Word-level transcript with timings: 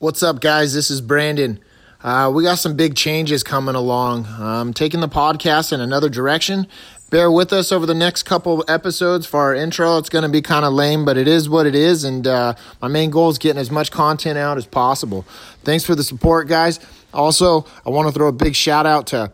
What's 0.00 0.22
up, 0.22 0.40
guys? 0.40 0.72
This 0.72 0.90
is 0.90 1.02
Brandon. 1.02 1.60
Uh, 2.02 2.32
we 2.34 2.42
got 2.42 2.54
some 2.54 2.74
big 2.74 2.94
changes 2.96 3.42
coming 3.42 3.74
along. 3.74 4.24
Um, 4.24 4.72
taking 4.72 5.00
the 5.00 5.10
podcast 5.10 5.74
in 5.74 5.80
another 5.82 6.08
direction. 6.08 6.66
Bear 7.10 7.30
with 7.30 7.52
us 7.52 7.70
over 7.70 7.84
the 7.84 7.92
next 7.92 8.22
couple 8.22 8.64
episodes 8.66 9.26
for 9.26 9.40
our 9.40 9.54
intro. 9.54 9.98
It's 9.98 10.08
going 10.08 10.22
to 10.22 10.30
be 10.30 10.40
kind 10.40 10.64
of 10.64 10.72
lame, 10.72 11.04
but 11.04 11.18
it 11.18 11.28
is 11.28 11.50
what 11.50 11.66
it 11.66 11.74
is. 11.74 12.02
And 12.02 12.26
uh, 12.26 12.54
my 12.80 12.88
main 12.88 13.10
goal 13.10 13.28
is 13.28 13.36
getting 13.36 13.60
as 13.60 13.70
much 13.70 13.90
content 13.90 14.38
out 14.38 14.56
as 14.56 14.64
possible. 14.64 15.26
Thanks 15.64 15.84
for 15.84 15.94
the 15.94 16.02
support, 16.02 16.48
guys. 16.48 16.80
Also, 17.12 17.66
I 17.84 17.90
want 17.90 18.08
to 18.08 18.14
throw 18.14 18.28
a 18.28 18.32
big 18.32 18.56
shout 18.56 18.86
out 18.86 19.08
to 19.08 19.30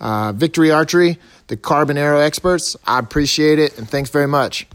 uh, 0.00 0.32
Victory 0.32 0.70
Archery, 0.70 1.18
the 1.48 1.58
Carbon 1.58 1.98
Arrow 1.98 2.20
experts. 2.20 2.74
I 2.86 3.00
appreciate 3.00 3.58
it, 3.58 3.76
and 3.76 3.86
thanks 3.86 4.08
very 4.08 4.28
much. 4.28 4.66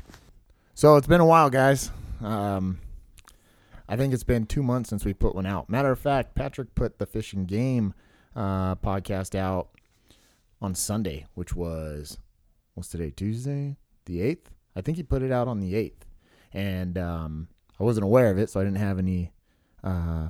So 0.75 0.97
it's 0.97 1.07
been 1.07 1.19
a 1.19 1.25
while, 1.25 1.49
guys. 1.49 1.89
Um, 2.21 2.77
I 3.91 3.97
think 3.97 4.13
it's 4.13 4.23
been 4.23 4.45
two 4.45 4.63
months 4.63 4.89
since 4.89 5.03
we 5.03 5.13
put 5.13 5.35
one 5.35 5.45
out. 5.45 5.69
Matter 5.69 5.91
of 5.91 5.99
fact, 5.99 6.33
Patrick 6.33 6.75
put 6.75 6.97
the 6.97 7.05
Fishing 7.05 7.43
Game 7.43 7.93
uh, 8.33 8.75
podcast 8.75 9.35
out 9.35 9.71
on 10.61 10.75
Sunday, 10.75 11.25
which 11.33 11.53
was 11.53 12.17
what's 12.73 12.87
today? 12.87 13.11
Tuesday, 13.11 13.75
the 14.05 14.21
eighth. 14.21 14.49
I 14.77 14.81
think 14.81 14.95
he 14.95 15.03
put 15.03 15.21
it 15.21 15.31
out 15.33 15.49
on 15.49 15.59
the 15.59 15.75
eighth, 15.75 16.05
and 16.53 16.97
um, 16.97 17.49
I 17.81 17.83
wasn't 17.83 18.05
aware 18.05 18.31
of 18.31 18.37
it, 18.37 18.49
so 18.49 18.61
I 18.61 18.63
didn't 18.63 18.77
have 18.77 18.97
any 18.97 19.33
uh, 19.83 20.29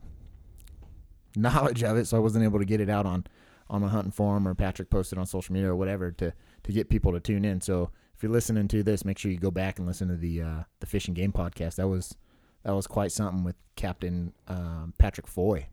knowledge 1.35 1.83
of 1.83 1.97
it, 1.97 2.07
so 2.07 2.17
I 2.17 2.19
wasn't 2.19 2.45
able 2.45 2.57
to 2.57 2.65
get 2.65 2.81
it 2.81 2.89
out 2.89 3.05
on 3.05 3.27
on 3.69 3.81
my 3.81 3.89
hunting 3.89 4.11
forum 4.11 4.47
or 4.47 4.55
Patrick 4.55 4.89
posted 4.89 5.19
on 5.19 5.27
social 5.27 5.53
media 5.53 5.69
or 5.69 5.75
whatever 5.75 6.11
to 6.13 6.33
to 6.63 6.71
get 6.71 6.89
people 6.89 7.11
to 7.11 7.19
tune 7.19 7.45
in. 7.45 7.61
So 7.61 7.91
if 8.15 8.23
you're 8.23 8.31
listening 8.31 8.67
to 8.69 8.81
this, 8.81 9.05
make 9.05 9.19
sure 9.19 9.31
you 9.31 9.37
go 9.37 9.51
back 9.51 9.77
and 9.77 9.87
listen 9.87 10.07
to 10.07 10.15
the 10.15 10.41
uh, 10.41 10.63
the 10.79 10.87
Fish 10.87 11.05
and 11.05 11.15
Game 11.15 11.31
podcast. 11.31 11.75
That 11.75 11.87
was 11.87 12.15
that 12.63 12.73
was 12.73 12.87
quite 12.87 13.11
something 13.11 13.43
with 13.43 13.55
Captain 13.75 14.33
um, 14.47 14.93
Patrick 14.97 15.27
Foy. 15.27 15.67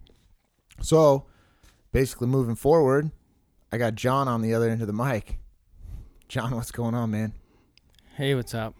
So 0.80 1.26
basically, 1.92 2.28
moving 2.28 2.54
forward, 2.54 3.10
I 3.72 3.78
got 3.78 3.94
John 3.94 4.28
on 4.28 4.42
the 4.42 4.54
other 4.54 4.68
end 4.68 4.80
of 4.80 4.86
the 4.86 4.92
mic. 4.92 5.38
John, 6.28 6.54
what's 6.54 6.70
going 6.70 6.94
on, 6.94 7.10
man? 7.10 7.32
Hey, 8.16 8.34
what's 8.34 8.54
up? 8.54 8.74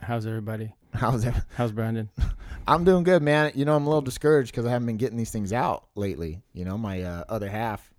How's 0.00 0.26
everybody? 0.26 0.74
How's? 0.94 1.26
How's 1.56 1.72
Brandon? 1.72 2.10
I'm 2.68 2.84
doing 2.84 3.02
good, 3.02 3.22
man. 3.22 3.52
You 3.54 3.64
know, 3.64 3.74
I'm 3.74 3.84
a 3.84 3.88
little 3.88 4.02
discouraged 4.02 4.52
because 4.52 4.66
I 4.66 4.70
haven't 4.70 4.86
been 4.86 4.96
getting 4.96 5.18
these 5.18 5.30
things 5.30 5.52
out 5.52 5.86
lately. 5.94 6.42
You 6.52 6.64
know, 6.64 6.78
my 6.78 7.02
uh, 7.02 7.24
other 7.28 7.48
half, 7.48 7.92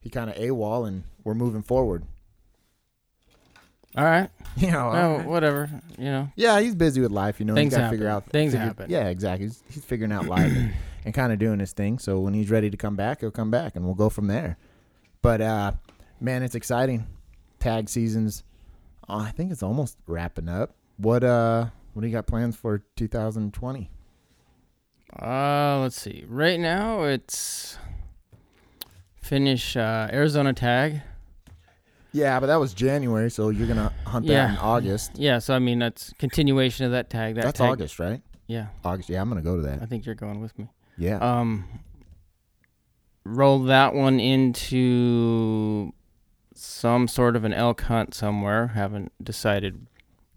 he 0.00 0.10
kind 0.10 0.28
of 0.28 0.36
AWOL, 0.36 0.86
and 0.86 1.04
we're 1.24 1.34
moving 1.34 1.62
forward. 1.62 2.04
All 3.96 4.04
right. 4.04 4.28
You 4.56 4.72
know, 4.72 4.90
Oh, 4.92 5.16
uh, 5.20 5.22
whatever. 5.22 5.70
You 5.96 6.06
know, 6.06 6.28
yeah, 6.34 6.58
he's 6.60 6.74
busy 6.74 7.00
with 7.00 7.12
life. 7.12 7.38
You 7.38 7.46
know, 7.46 7.54
Things 7.54 7.72
he's 7.72 7.78
got 7.78 7.84
to 7.84 7.90
figure 7.90 8.08
happen. 8.08 8.26
out 8.28 8.32
Things 8.32 8.52
figure- 8.52 8.66
happen. 8.66 8.90
Yeah, 8.90 9.06
exactly. 9.08 9.46
He's, 9.46 9.62
he's 9.70 9.84
figuring 9.84 10.10
out 10.12 10.26
life 10.26 10.50
and, 10.52 10.74
and 11.04 11.14
kind 11.14 11.32
of 11.32 11.38
doing 11.38 11.60
his 11.60 11.72
thing. 11.72 12.00
So 12.00 12.18
when 12.18 12.34
he's 12.34 12.50
ready 12.50 12.68
to 12.68 12.76
come 12.76 12.96
back, 12.96 13.20
he'll 13.20 13.30
come 13.30 13.50
back, 13.52 13.76
and 13.76 13.84
we'll 13.84 13.94
go 13.94 14.10
from 14.10 14.26
there. 14.26 14.58
But 15.22 15.40
uh, 15.40 15.72
man, 16.20 16.42
it's 16.42 16.56
exciting. 16.56 17.06
Tag 17.60 17.88
seasons. 17.88 18.42
uh, 19.08 19.18
I 19.18 19.30
think 19.30 19.52
it's 19.52 19.62
almost 19.62 19.96
wrapping 20.08 20.48
up. 20.48 20.74
What 20.96 21.22
uh, 21.22 21.66
what 21.94 22.02
do 22.02 22.08
you 22.08 22.12
got 22.12 22.26
plans 22.26 22.56
for 22.56 22.82
2020? 22.96 23.88
uh, 25.22 25.78
let's 25.80 26.00
see. 26.00 26.24
Right 26.28 26.58
now, 26.58 27.04
it's 27.04 27.78
finish 29.22 29.76
uh, 29.76 30.08
Arizona 30.12 30.52
tag. 30.52 31.02
Yeah, 32.12 32.40
but 32.40 32.46
that 32.46 32.56
was 32.56 32.74
January, 32.74 33.30
so 33.30 33.50
you're 33.50 33.68
gonna 33.68 33.92
hunt 34.06 34.26
that 34.26 34.50
in 34.50 34.56
August. 34.56 35.12
Yeah, 35.14 35.38
so 35.38 35.54
I 35.54 35.58
mean 35.58 35.78
that's 35.78 36.12
continuation 36.18 36.86
of 36.86 36.92
that 36.92 37.08
tag. 37.10 37.36
That 37.36 37.44
That's 37.44 37.58
tag, 37.58 37.70
August, 37.70 37.98
right? 37.98 38.20
Yeah, 38.46 38.66
August. 38.84 39.08
Yeah, 39.08 39.20
I'm 39.20 39.28
gonna 39.28 39.42
go 39.42 39.56
to 39.56 39.62
that. 39.62 39.80
I 39.82 39.86
think 39.86 40.06
you're 40.06 40.14
going 40.16 40.40
with 40.40 40.58
me. 40.58 40.68
Yeah. 40.98 41.18
Um, 41.18 41.64
roll 43.24 43.60
that 43.60 43.94
one 43.94 44.18
into 44.18 45.92
some 46.54 47.06
sort 47.08 47.36
of 47.36 47.44
an 47.44 47.52
elk 47.52 47.82
hunt 47.82 48.14
somewhere. 48.14 48.68
Haven't 48.68 49.12
decided 49.22 49.86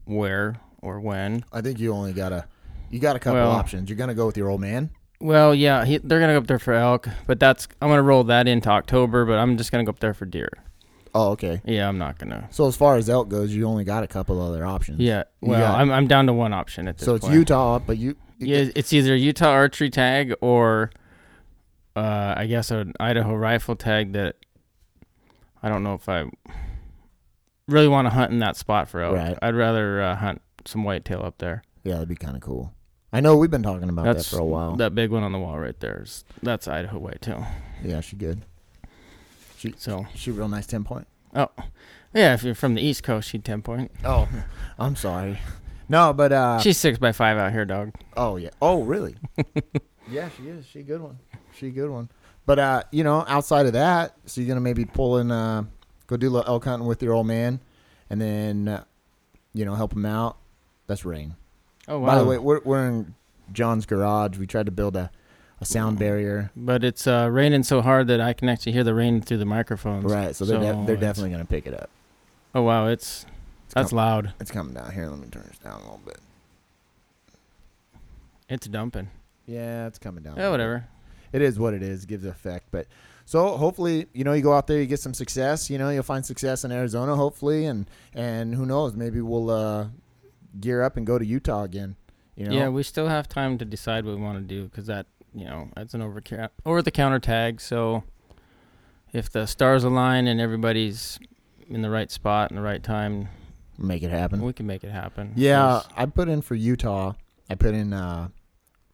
where 0.05 0.57
or 0.81 1.00
when. 1.00 1.44
I 1.51 1.61
think 1.61 1.79
you 1.79 1.94
only 1.94 2.13
got 2.13 2.31
a 2.31 2.45
you 2.91 3.00
got 3.00 3.16
a 3.16 3.19
couple 3.19 3.40
Well- 3.41 3.51
options. 3.51 3.90
You're 3.90 3.97
gonna 3.97 4.13
go 4.13 4.28
with 4.28 4.38
your 4.38 4.50
old 4.50 4.61
man. 4.61 4.91
Well, 5.19 5.55
yeah, 5.55 5.85
he, 5.85 6.00
they're 6.00 6.19
gonna 6.19 6.34
go 6.34 6.40
up 6.40 6.47
there 6.47 6.59
for 6.59 6.73
elk, 6.73 7.07
but 7.28 7.40
that's 7.40 7.67
I'm 7.81 7.90
gonna 7.90 8.03
roll 8.03 8.25
that 8.25 8.47
into 8.47 8.69
October. 8.69 9.25
But 9.25 9.40
I'm 9.40 9.57
just 9.57 9.72
gonna 9.72 9.85
go 9.85 9.90
up 9.90 10.00
there 10.00 10.13
for 10.13 10.25
deer. 10.25 10.50
Oh, 11.16 11.31
okay. 11.31 11.62
Yeah, 11.66 11.88
I'm 11.88 11.97
not 11.97 12.18
gonna. 12.18 12.47
So 12.51 12.68
as 12.68 12.75
far 12.75 12.96
as 12.96 13.09
elk 13.09 13.29
goes, 13.29 13.53
you 13.53 13.66
only 13.68 13.84
got 13.84 14.03
a 14.03 14.07
couple 14.07 14.41
other 14.41 14.66
options. 14.66 15.00
Yeah, 15.00 15.24
well, 15.41 15.59
got- 15.59 15.79
I'm 15.79 15.91
I'm 15.91 16.07
down 16.07 16.25
to 16.28 16.34
one 16.34 16.53
option 16.53 16.88
at 16.88 16.97
this 16.97 17.06
So 17.06 17.16
it's 17.16 17.25
point. 17.25 17.35
Utah, 17.35 17.79
but 17.79 17.97
you. 17.97 18.16
Yeah, 18.40 18.66
it's 18.75 18.91
either 18.91 19.16
Utah 19.16 19.52
archery 19.52 19.90
tag 19.90 20.34
or, 20.41 20.90
uh, 21.96 22.34
I 22.35 22.46
guess 22.47 22.72
an 22.72 22.94
Idaho 23.00 23.35
rifle 23.35 23.75
tag 23.78 24.13
that 24.13 24.35
I 25.62 25.69
don't 25.69 25.84
know 25.84 25.94
if 25.94 26.09
I 26.09 26.25
really 27.69 27.88
want 27.88 28.06
to 28.07 28.09
hunt 28.09 28.31
in 28.31 28.40
that 28.40 28.57
spot 28.57 28.90
for 28.90 29.02
elk. 29.02 29.16
Right. 29.16 29.38
I'd 29.41 29.56
rather 29.56 30.02
uh, 30.02 30.16
hunt 30.18 30.41
some 30.66 30.84
whitetail 30.84 31.23
up 31.23 31.38
there. 31.38 31.63
Yeah, 31.84 31.94
that'd 31.94 32.09
be 32.09 32.16
kind 32.16 32.35
of 32.35 32.41
cool. 32.41 32.73
I 33.13 33.22
know 33.22 33.38
we've 33.38 33.52
been 33.52 33.63
talking 33.63 33.90
about 33.90 34.06
That's 34.06 34.29
that 34.29 34.35
for 34.35 34.41
a 34.41 34.46
while. 34.46 34.75
That 34.75 34.96
big 34.96 35.12
one 35.12 35.23
on 35.23 35.31
the 35.31 35.40
wall 35.40 35.59
right 35.59 35.79
there 35.79 36.02
is 36.03 36.25
that's 36.41 36.68
Idaho 36.68 36.97
white 36.97 37.25
whitetail. 37.25 37.46
yeah, 37.84 38.02
she 38.02 38.16
good. 38.16 38.41
So 39.78 40.06
She 40.16 40.31
real 40.31 40.47
nice 40.47 40.68
ten 40.68 40.84
point. 40.84 41.07
oh, 41.35 41.50
yeah, 42.13 42.34
if 42.34 42.44
you're 42.44 42.56
from 42.56 42.75
the 42.75 42.81
East 42.81 43.03
Coast, 43.03 43.29
she'd 43.29 43.44
ten 43.44 43.62
point. 43.62 43.91
Oh, 44.03 44.28
I'm 44.78 44.96
sorry. 44.96 45.40
No, 45.90 46.13
but 46.13 46.31
uh. 46.31 46.59
She's 46.59 46.78
six 46.78 46.97
by 46.97 47.12
five 47.12 47.38
out 47.38 47.51
here, 47.51 47.66
dog. 47.66 47.91
oh 48.16 48.38
yeah. 48.38 48.50
Oh 48.62 48.84
really? 48.84 49.16
yeah, 50.09 50.29
she 50.29 50.44
is. 50.47 50.66
She 50.66 50.79
a 50.79 50.84
good 50.84 51.02
one. 51.02 51.19
She 51.56 51.68
a 51.68 51.72
good 51.72 51.90
one. 51.90 52.09
But 52.46 52.59
uh, 52.59 52.84
you 52.91 53.03
know, 53.03 53.23
outside 53.28 53.66
of 53.66 53.73
that, 53.73 54.16
so 54.25 54.41
you're 54.41 54.47
gonna 54.47 54.62
maybe 54.62 54.85
pull 54.85 55.18
in, 55.18 55.31
uh, 55.31 55.63
go 56.07 56.18
do 56.18 56.29
a 56.29 56.31
little 56.31 56.52
elk 56.53 56.66
hunting 56.66 56.88
with 56.88 57.02
your 57.02 57.13
old 57.13 57.28
man, 57.28 57.59
and 58.09 58.19
then, 58.19 58.68
uh, 58.68 58.84
you 59.53 59.66
know, 59.66 59.75
help 59.75 59.94
him 59.94 60.06
out. 60.06 60.38
That's 60.88 61.06
rain. 61.06 61.35
Oh 61.88 62.00
wow. 62.00 62.07
By 62.07 62.18
the 62.19 62.25
way, 62.25 62.38
we're 62.38 62.62
we're 62.63 62.85
in 62.88 63.16
John's 63.52 63.85
garage. 63.85 64.38
We 64.38 64.46
tried 64.47 64.66
to 64.66 64.72
build 64.72 64.96
a, 64.96 65.09
a 65.63 65.66
sound 65.66 65.97
barrier. 66.00 66.51
but 66.56 66.84
it's 66.84 67.07
uh, 67.07 67.28
raining 67.31 67.63
so 67.63 67.81
hard 67.81 68.07
that 68.07 68.22
I 68.22 68.34
can 68.34 68.50
actually 68.50 68.74
hear 68.74 68.84
the 68.84 68.94
rain 68.94 69.22
through 69.22 69.38
the 69.38 69.46
microphones. 69.46 70.06
Right, 70.06 70.35
so 70.35 70.46
they're 70.46 70.59
de- 70.59 70.84
they're 70.85 70.96
definitely 70.97 71.31
gonna 71.31 71.46
pick 71.46 71.66
it 71.66 71.74
up. 71.74 71.90
Oh 72.53 72.62
wow, 72.62 72.88
it's 72.88 73.25
It's 73.66 73.73
that's 73.73 73.90
com- 73.90 73.97
loud. 73.97 74.34
It's 74.40 74.52
coming 74.52 74.73
down 74.73 74.91
here. 74.91 75.07
Let 75.07 75.19
me 75.19 75.28
turn 75.29 75.44
this 75.47 75.57
down 75.57 75.73
a 75.79 75.84
little 75.84 76.02
bit. 76.06 76.19
It's 78.50 78.68
dumping. 78.68 79.09
Yeah, 79.46 79.88
it's 79.88 80.00
coming 80.00 80.23
down. 80.23 80.35
Yeah, 80.35 80.44
bit. 80.44 80.52
whatever. 80.52 80.88
It 81.31 81.41
is 81.41 81.57
what 81.57 81.73
it 81.73 81.81
is. 81.81 82.03
It 82.03 82.07
gives 82.09 82.25
effect, 82.25 82.68
but 82.72 82.85
so 83.25 83.57
hopefully, 83.57 84.07
you 84.13 84.23
know, 84.23 84.34
you 84.34 84.44
go 84.44 84.53
out 84.53 84.68
there, 84.68 84.79
you 84.79 84.85
get 84.85 85.00
some 85.00 85.13
success. 85.13 85.69
You 85.69 85.78
know, 85.78 85.90
you'll 85.90 86.03
find 86.03 86.25
success 86.25 86.63
in 86.63 86.72
Arizona, 86.72 87.16
hopefully, 87.16 87.66
and 87.66 87.88
and 88.13 88.53
who 88.56 88.66
knows, 88.66 88.96
maybe 88.96 89.22
we'll 89.22 89.50
uh, 89.50 89.88
gear 90.59 90.84
up 90.84 90.97
and 90.97 91.07
go 91.07 91.18
to 91.18 91.25
Utah 91.25 91.63
again. 91.63 91.96
You 92.35 92.47
know, 92.47 92.56
Yeah, 92.56 92.69
we 92.69 92.84
still 92.84 93.07
have 93.07 93.28
time 93.29 93.57
to 93.59 93.66
decide 93.66 94.06
what 94.06 94.16
we 94.16 94.22
want 94.22 94.40
to 94.40 94.44
do 94.56 94.66
because 94.66 94.88
that, 94.88 95.06
you 95.33 95.45
know, 95.45 95.69
that's 95.75 95.94
an 95.94 96.01
over 96.01 96.21
over 96.66 96.81
the 96.81 96.91
counter 96.91 97.19
tag. 97.19 97.59
So 97.61 98.03
if 99.11 99.29
the 99.31 99.45
stars 99.45 99.83
align 99.83 100.27
and 100.27 100.39
everybody's 100.41 101.19
in 101.69 101.81
the 101.81 101.89
right 101.89 102.11
spot 102.11 102.49
and 102.51 102.57
the 102.57 102.61
right 102.61 102.83
time, 102.83 103.29
make 103.77 104.03
it 104.03 104.11
happen. 104.11 104.41
we 104.41 104.53
can 104.53 104.67
make 104.67 104.83
it 104.83 104.91
happen. 104.91 105.33
Yeah, 105.35 105.57
'Cause- 105.81 105.88
I 105.95 106.05
put 106.05 106.29
in 106.29 106.41
for 106.41 106.55
Utah. 106.55 107.13
I 107.49 107.55
put 107.55 107.73
in 107.73 107.93
uh, 107.93 108.29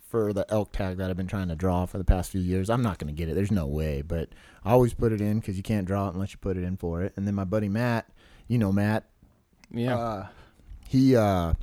for 0.08 0.34
the 0.34 0.46
elk 0.50 0.72
tag 0.72 0.98
that 0.98 1.10
I've 1.10 1.18
been 1.18 1.28
trying 1.28 1.50
to 1.50 1.56
draw 1.56 1.86
for 1.86 1.98
the 1.98 2.04
past 2.04 2.32
few 2.32 2.42
years. 2.42 2.70
I'm 2.70 2.82
not 2.82 2.98
going 2.98 3.14
to 3.14 3.18
get 3.18 3.30
it. 3.30 3.36
There's 3.36 3.52
no 3.52 3.68
way, 3.68 4.02
but 4.02 4.30
I 4.64 4.72
always 4.72 4.94
put 4.94 5.12
it 5.12 5.22
in 5.22 5.40
because 5.40 5.56
you 5.58 5.64
can't 5.64 5.86
draw 5.86 6.08
it 6.10 6.14
unless 6.16 6.32
you 6.32 6.38
put 6.40 6.58
it 6.58 6.64
in 6.64 6.78
for 6.78 7.04
it. 7.04 7.14
And 7.16 7.28
then 7.28 7.36
my 7.36 7.44
buddy 7.44 7.70
Matt, 7.70 8.10
you 8.48 8.58
know 8.58 8.72
Matt, 8.72 9.06
yeah. 9.72 9.96
uh, 9.98 10.28
he 10.88 11.16
uh, 11.16 11.54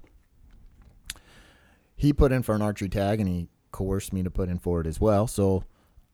he 1.96 2.12
put 2.12 2.32
in 2.32 2.42
for 2.42 2.54
an 2.54 2.62
archery 2.62 2.88
tag 2.88 3.20
and 3.20 3.28
he 3.28 3.48
coerced 3.76 4.10
me 4.14 4.22
to 4.22 4.30
put 4.30 4.48
in 4.48 4.58
for 4.58 4.80
it 4.80 4.86
as 4.86 4.98
well. 4.98 5.26
So 5.26 5.64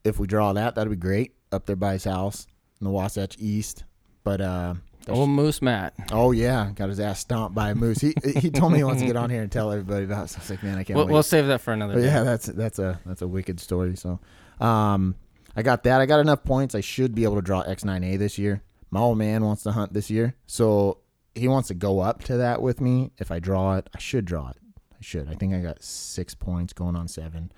if 0.02 0.18
we 0.18 0.26
draw 0.26 0.52
that, 0.52 0.74
that'd 0.74 0.90
be 0.90 0.96
great 0.96 1.34
up 1.52 1.64
there 1.66 1.76
by 1.76 1.92
his 1.92 2.02
house 2.04 2.48
in 2.80 2.84
the 2.84 2.90
Wasatch 2.90 3.36
East. 3.38 3.84
But 4.24 4.40
uh, 4.40 4.74
Old 5.08 5.30
Moose 5.30 5.62
Matt. 5.62 5.94
Oh 6.10 6.32
yeah, 6.32 6.72
got 6.74 6.88
his 6.88 6.98
ass 6.98 7.20
stomped 7.20 7.54
by 7.54 7.70
a 7.70 7.74
moose. 7.76 8.00
He 8.00 8.14
he 8.36 8.50
told 8.50 8.72
me 8.72 8.78
he 8.78 8.84
wants 8.84 9.00
to 9.00 9.06
get 9.06 9.16
on 9.16 9.30
here 9.30 9.42
and 9.42 9.50
tell 9.52 9.70
everybody 9.70 10.04
about. 10.04 10.24
It. 10.24 10.28
So 10.30 10.38
I 10.38 10.40
was 10.40 10.50
like, 10.50 10.62
man, 10.64 10.76
I 10.78 10.82
can't 10.82 10.96
We'll, 10.96 11.06
wait. 11.06 11.12
we'll 11.12 11.22
save 11.22 11.46
that 11.46 11.60
for 11.60 11.72
another 11.72 12.00
yeah, 12.00 12.24
that's 12.24 12.46
that's 12.46 12.80
a 12.80 13.00
that's 13.06 13.22
a 13.22 13.28
wicked 13.28 13.60
story. 13.60 13.96
So, 13.96 14.18
um, 14.60 15.14
I 15.54 15.62
got 15.62 15.84
that. 15.84 16.00
I 16.00 16.06
got 16.06 16.18
enough 16.18 16.42
points. 16.42 16.74
I 16.74 16.80
should 16.80 17.14
be 17.14 17.22
able 17.22 17.36
to 17.36 17.42
draw 17.42 17.62
X9A 17.62 18.18
this 18.18 18.38
year. 18.38 18.62
My 18.90 19.00
old 19.00 19.18
man 19.18 19.44
wants 19.44 19.62
to 19.62 19.72
hunt 19.72 19.92
this 19.92 20.10
year, 20.10 20.34
so 20.46 20.98
he 21.34 21.46
wants 21.46 21.68
to 21.68 21.74
go 21.74 22.00
up 22.00 22.24
to 22.24 22.38
that 22.38 22.60
with 22.60 22.80
me. 22.80 23.12
If 23.18 23.30
I 23.30 23.38
draw 23.38 23.76
it, 23.76 23.88
I 23.94 23.98
should 23.98 24.24
draw 24.24 24.50
it. 24.50 24.56
Should. 25.02 25.28
I 25.28 25.34
think 25.34 25.54
I 25.54 25.60
got 25.60 25.82
six 25.82 26.34
points 26.34 26.72
going 26.72 26.96
on 26.96 27.08
seven. 27.08 27.52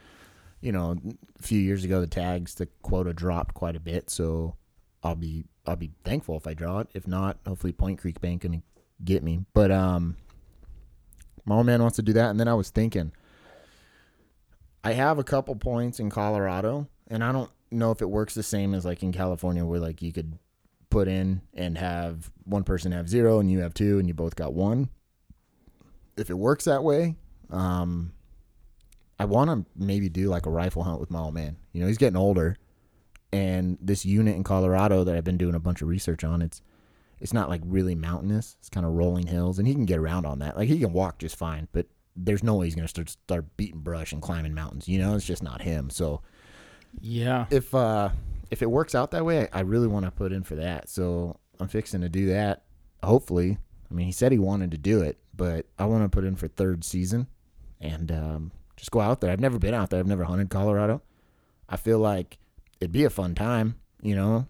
You 0.60 0.72
know, 0.72 0.96
a 1.38 1.42
few 1.42 1.60
years 1.60 1.84
ago, 1.84 2.00
the 2.00 2.06
tags, 2.06 2.54
the 2.54 2.66
quota 2.82 3.12
dropped 3.12 3.54
quite 3.54 3.76
a 3.76 3.80
bit, 3.80 4.08
so 4.08 4.56
I'll 5.02 5.14
be 5.14 5.44
I'll 5.66 5.76
be 5.76 5.92
thankful 6.04 6.36
if 6.36 6.46
I 6.46 6.54
draw 6.54 6.80
it. 6.80 6.88
If 6.94 7.06
not, 7.06 7.38
hopefully 7.46 7.72
Point 7.72 8.00
Creek 8.00 8.20
Bank 8.20 8.42
can 8.42 8.62
get 9.04 9.22
me. 9.22 9.44
But 9.52 9.70
um, 9.70 10.16
my 11.44 11.56
old 11.56 11.66
man 11.66 11.82
wants 11.82 11.96
to 11.96 12.02
do 12.02 12.14
that, 12.14 12.30
and 12.30 12.40
then 12.40 12.48
I 12.48 12.54
was 12.54 12.70
thinking, 12.70 13.12
I 14.82 14.92
have 14.92 15.18
a 15.18 15.24
couple 15.24 15.54
points 15.56 16.00
in 16.00 16.10
Colorado, 16.10 16.88
and 17.08 17.22
I 17.22 17.32
don't 17.32 17.50
know 17.70 17.90
if 17.90 18.00
it 18.00 18.08
works 18.08 18.34
the 18.34 18.42
same 18.42 18.74
as 18.74 18.84
like 18.84 19.02
in 19.02 19.12
California, 19.12 19.64
where 19.64 19.80
like 19.80 20.00
you 20.00 20.12
could 20.12 20.38
put 20.90 21.08
in 21.08 21.42
and 21.52 21.76
have 21.76 22.30
one 22.44 22.62
person 22.62 22.92
have 22.92 23.08
zero 23.08 23.40
and 23.40 23.50
you 23.50 23.60
have 23.60 23.74
two, 23.74 23.98
and 23.98 24.08
you 24.08 24.14
both 24.14 24.36
got 24.36 24.54
one. 24.54 24.88
If 26.16 26.30
it 26.30 26.38
works 26.38 26.64
that 26.64 26.84
way, 26.84 27.16
um, 27.50 28.12
I 29.18 29.24
want 29.26 29.50
to 29.50 29.64
maybe 29.76 30.08
do 30.08 30.28
like 30.28 30.46
a 30.46 30.50
rifle 30.50 30.82
hunt 30.82 31.00
with 31.00 31.10
my 31.10 31.20
old 31.20 31.34
man. 31.34 31.56
You 31.72 31.80
know, 31.80 31.86
he's 31.86 31.98
getting 31.98 32.16
older, 32.16 32.56
and 33.32 33.78
this 33.80 34.04
unit 34.04 34.36
in 34.36 34.44
Colorado 34.44 35.04
that 35.04 35.14
I've 35.16 35.24
been 35.24 35.36
doing 35.38 35.54
a 35.54 35.60
bunch 35.60 35.82
of 35.82 35.88
research 35.88 36.24
on, 36.24 36.42
it's 36.42 36.62
it's 37.20 37.32
not 37.32 37.48
like 37.48 37.62
really 37.64 37.94
mountainous. 37.94 38.56
It's 38.58 38.68
kind 38.68 38.84
of 38.84 38.92
rolling 38.92 39.26
hills, 39.26 39.58
and 39.58 39.68
he 39.68 39.74
can 39.74 39.86
get 39.86 39.98
around 39.98 40.26
on 40.26 40.40
that. 40.40 40.56
Like 40.56 40.68
he 40.68 40.78
can 40.80 40.92
walk 40.92 41.18
just 41.18 41.36
fine, 41.36 41.68
but 41.72 41.86
there's 42.16 42.42
no 42.42 42.54
way 42.56 42.66
he's 42.66 42.74
gonna 42.74 42.88
start 42.88 43.08
start 43.10 43.56
beating 43.56 43.80
brush 43.80 44.12
and 44.12 44.20
climbing 44.22 44.54
mountains. 44.54 44.88
You 44.88 44.98
know, 44.98 45.14
it's 45.14 45.24
just 45.26 45.42
not 45.42 45.62
him. 45.62 45.90
So 45.90 46.20
Yeah. 47.00 47.46
if 47.50 47.74
uh 47.74 48.10
if 48.50 48.62
it 48.62 48.70
works 48.70 48.94
out 48.94 49.10
that 49.12 49.24
way, 49.24 49.48
I, 49.52 49.58
I 49.58 49.60
really 49.62 49.88
want 49.88 50.04
to 50.04 50.10
put 50.10 50.32
in 50.32 50.42
for 50.44 50.54
that. 50.56 50.88
So 50.88 51.38
I'm 51.58 51.68
fixing 51.68 52.02
to 52.02 52.08
do 52.08 52.26
that. 52.26 52.64
Hopefully, 53.02 53.58
I 53.90 53.94
mean, 53.94 54.06
he 54.06 54.12
said 54.12 54.32
he 54.32 54.38
wanted 54.38 54.70
to 54.72 54.78
do 54.78 55.00
it, 55.02 55.18
but 55.36 55.66
I 55.78 55.86
want 55.86 56.04
to 56.04 56.08
put 56.08 56.24
in 56.24 56.36
for 56.36 56.46
third 56.48 56.84
season 56.84 57.26
and 57.84 58.10
um, 58.10 58.52
just 58.76 58.90
go 58.90 59.00
out 59.00 59.20
there. 59.20 59.30
I've 59.30 59.40
never 59.40 59.58
been 59.58 59.74
out 59.74 59.90
there. 59.90 60.00
I've 60.00 60.06
never 60.06 60.24
hunted 60.24 60.50
Colorado. 60.50 61.02
I 61.68 61.76
feel 61.76 61.98
like 61.98 62.38
it'd 62.80 62.92
be 62.92 63.04
a 63.04 63.10
fun 63.10 63.34
time. 63.34 63.76
You 64.02 64.16
know, 64.16 64.46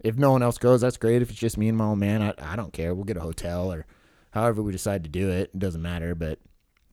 if 0.00 0.16
no 0.16 0.32
one 0.32 0.42
else 0.42 0.58
goes, 0.58 0.80
that's 0.80 0.96
great. 0.96 1.22
If 1.22 1.30
it's 1.30 1.38
just 1.38 1.56
me 1.58 1.68
and 1.68 1.76
my 1.78 1.84
old 1.86 1.98
man, 1.98 2.22
I, 2.22 2.34
I 2.40 2.56
don't 2.56 2.72
care. 2.72 2.94
We'll 2.94 3.04
get 3.04 3.16
a 3.16 3.20
hotel 3.20 3.72
or 3.72 3.86
however 4.32 4.62
we 4.62 4.72
decide 4.72 5.04
to 5.04 5.10
do 5.10 5.30
it. 5.30 5.50
It 5.54 5.58
doesn't 5.58 5.82
matter. 5.82 6.14
But 6.14 6.38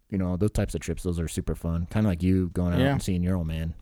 you 0.09 0.17
know, 0.17 0.37
those 0.37 0.51
types 0.51 0.75
of 0.75 0.81
trips, 0.81 1.03
those 1.03 1.19
are 1.19 1.27
super 1.27 1.55
fun. 1.55 1.87
Kind 1.89 2.05
of 2.05 2.11
like 2.11 2.21
you 2.23 2.49
going 2.49 2.73
out 2.73 2.79
Yeah. 2.79 2.91
and 2.93 3.01
seeing 3.03 3.23
your 3.23 3.37
old 3.37 3.47
man. 3.47 3.73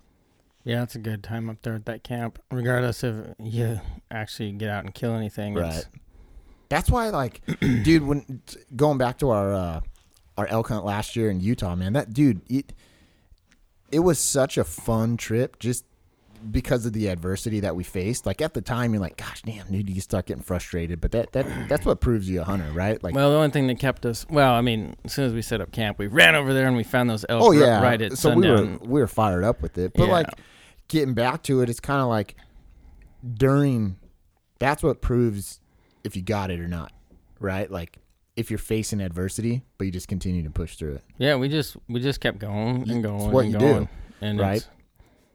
Yeah, 0.64 0.82
it's 0.84 0.96
a 0.96 1.00
good 1.00 1.24
time 1.24 1.50
up 1.50 1.62
there 1.62 1.76
at 1.76 1.86
that 1.88 2.04
camp, 2.06 2.40
regardless 2.50 3.04
if 3.04 3.14
you 3.38 3.82
actually 4.10 4.54
get 4.54 4.70
out 4.70 4.86
and 4.86 4.94
kill 4.94 5.14
anything. 5.14 5.56
Right. 5.56 5.86
That's 6.70 6.90
why, 6.90 7.10
like, 7.10 7.42
dude, 7.60 8.04
when 8.08 8.42
going 8.76 8.98
back 8.98 9.18
to 9.20 9.30
our 9.32 9.54
uh, 9.54 9.82
our 10.38 10.48
elk 10.48 10.70
hunt 10.70 10.86
last 10.86 11.16
year 11.16 11.30
in 11.30 11.40
Utah, 11.40 11.76
man, 11.76 11.94
that 11.94 12.14
dude, 12.14 12.42
it 12.50 12.74
it 13.92 14.00
was 14.00 14.20
such 14.20 14.58
a 14.58 14.64
fun 14.64 15.18
trip 15.18 15.60
just 15.60 15.86
because 16.52 16.86
of 16.86 16.92
the 16.92 17.08
adversity 17.08 17.62
that 17.62 17.74
we 17.76 17.84
faced. 17.84 18.26
Like 18.26 18.42
at 18.42 18.54
the 18.54 18.60
time, 18.62 18.92
you're 18.94 19.02
like, 19.02 19.16
gosh, 19.16 19.42
damn, 19.44 19.72
dude, 19.72 19.90
you 19.90 20.02
start 20.02 20.26
getting 20.26 20.44
frustrated. 20.44 21.00
But 21.00 21.12
that 21.12 21.32
that 21.34 21.46
that's 21.70 21.86
what 21.86 22.02
proves 22.02 22.30
you 22.30 22.42
a 22.42 22.44
hunter, 22.44 22.70
right? 22.74 23.02
Like, 23.04 23.14
well, 23.16 23.30
the 23.30 23.38
only 23.38 23.50
thing 23.52 23.68
that 23.68 23.80
kept 23.80 24.06
us, 24.06 24.26
well, 24.30 24.54
I 24.54 24.62
mean, 24.62 24.96
as 25.06 25.14
soon 25.14 25.26
as 25.26 25.34
we 25.34 25.42
set 25.42 25.62
up 25.62 25.72
camp, 25.72 26.00
we 26.00 26.08
ran 26.08 26.36
over 26.36 26.54
there 26.54 26.68
and 26.68 26.76
we 26.76 26.84
found 26.84 27.10
those 27.10 27.24
elk 27.30 27.44
oh 27.44 27.52
yeah, 27.52 27.82
right 27.82 28.02
at 28.02 28.12
so 28.18 28.32
sundown. 28.32 28.42
we 28.42 28.88
were 28.88 28.94
we 28.94 29.00
were 29.02 29.08
fired 29.08 29.44
up 29.44 29.62
with 29.62 29.78
it. 29.78 29.94
But 29.94 30.06
Yeah. 30.08 30.12
like 30.12 30.28
getting 30.90 31.14
back 31.14 31.44
to 31.44 31.62
it, 31.62 31.70
it's 31.70 31.80
kind 31.80 32.02
of 32.02 32.08
like 32.08 32.36
during. 33.36 33.98
That's 34.60 34.82
what 34.82 35.02
proves 35.02 35.60
if 36.04 36.16
you 36.16 36.22
got 36.22 36.50
it 36.52 36.60
or 36.60 36.68
not, 36.68 36.92
right? 37.40 37.70
Like 37.70 37.98
if 38.36 38.50
you're 38.50 38.58
facing 38.58 39.00
adversity, 39.02 39.62
but 39.78 39.86
you 39.86 39.92
just 39.92 40.08
continue 40.08 40.42
to 40.44 40.50
push 40.50 40.76
through 40.76 40.96
it. 40.96 41.04
yeah, 41.18 41.36
we 41.36 41.50
just 41.50 41.78
we 41.88 42.00
just 42.00 42.20
kept 42.20 42.40
going 42.40 42.90
and 42.90 43.04
going 43.04 43.32
what 43.32 43.46
and 43.46 43.54
you 43.54 43.60
do, 43.60 43.66
going, 43.74 43.90
and 44.22 44.40
right? 44.40 44.58
it's- 44.58 44.70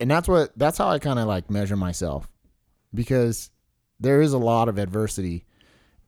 and 0.01 0.11
that's 0.11 0.29
what 0.29 0.53
that's 0.57 0.79
how 0.79 0.89
I 0.89 0.99
kind 1.01 1.19
of 1.19 1.27
like 1.27 1.51
measure 1.51 1.77
myself 1.77 2.29
because 2.95 3.51
there 4.01 4.21
is 4.23 4.33
a 4.33 4.39
lot 4.39 4.69
of 4.69 4.79
adversity 4.79 5.45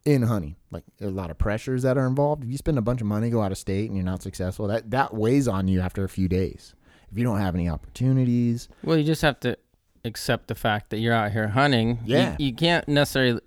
in 0.05 0.23
hunting 0.23 0.57
like 0.71 0.85
a 1.01 1.09
lot 1.09 1.31
of 1.31 1.37
pressures 1.39 1.83
that 1.83 1.99
are 1.99 2.07
involved 2.07 2.43
if 2.45 2.51
you 2.51 2.57
spend 2.57 2.79
a 2.79 2.83
bunch 2.83 3.01
of 3.03 3.07
money 3.07 3.29
go 3.29 3.43
out 3.43 3.53
of 3.53 3.59
state 3.59 3.87
and 3.91 3.97
you're 3.97 4.05
not 4.05 4.23
successful 4.23 4.67
that 4.69 4.91
that 4.91 5.13
weighs 5.13 5.47
on 5.47 5.69
you 5.69 5.81
after 5.81 6.05
a 6.05 6.09
few 6.09 6.27
days 6.29 6.75
if 7.13 7.19
you 7.19 7.25
don't 7.25 7.39
have 7.39 7.55
any 7.55 7.69
opportunities 7.69 8.69
Well, 8.83 8.97
you 8.97 9.05
just 9.05 9.21
have 9.23 9.39
to 9.41 9.59
accept 10.05 10.47
the 10.49 10.55
fact 10.55 10.89
that 10.91 10.99
you're 11.01 11.13
out 11.13 11.33
here 11.33 11.49
hunting. 11.49 11.99
You- 12.05 12.17
Yeah. 12.17 12.37
You, 12.39 12.55
can't 12.55 12.89
necessarily 12.89 13.41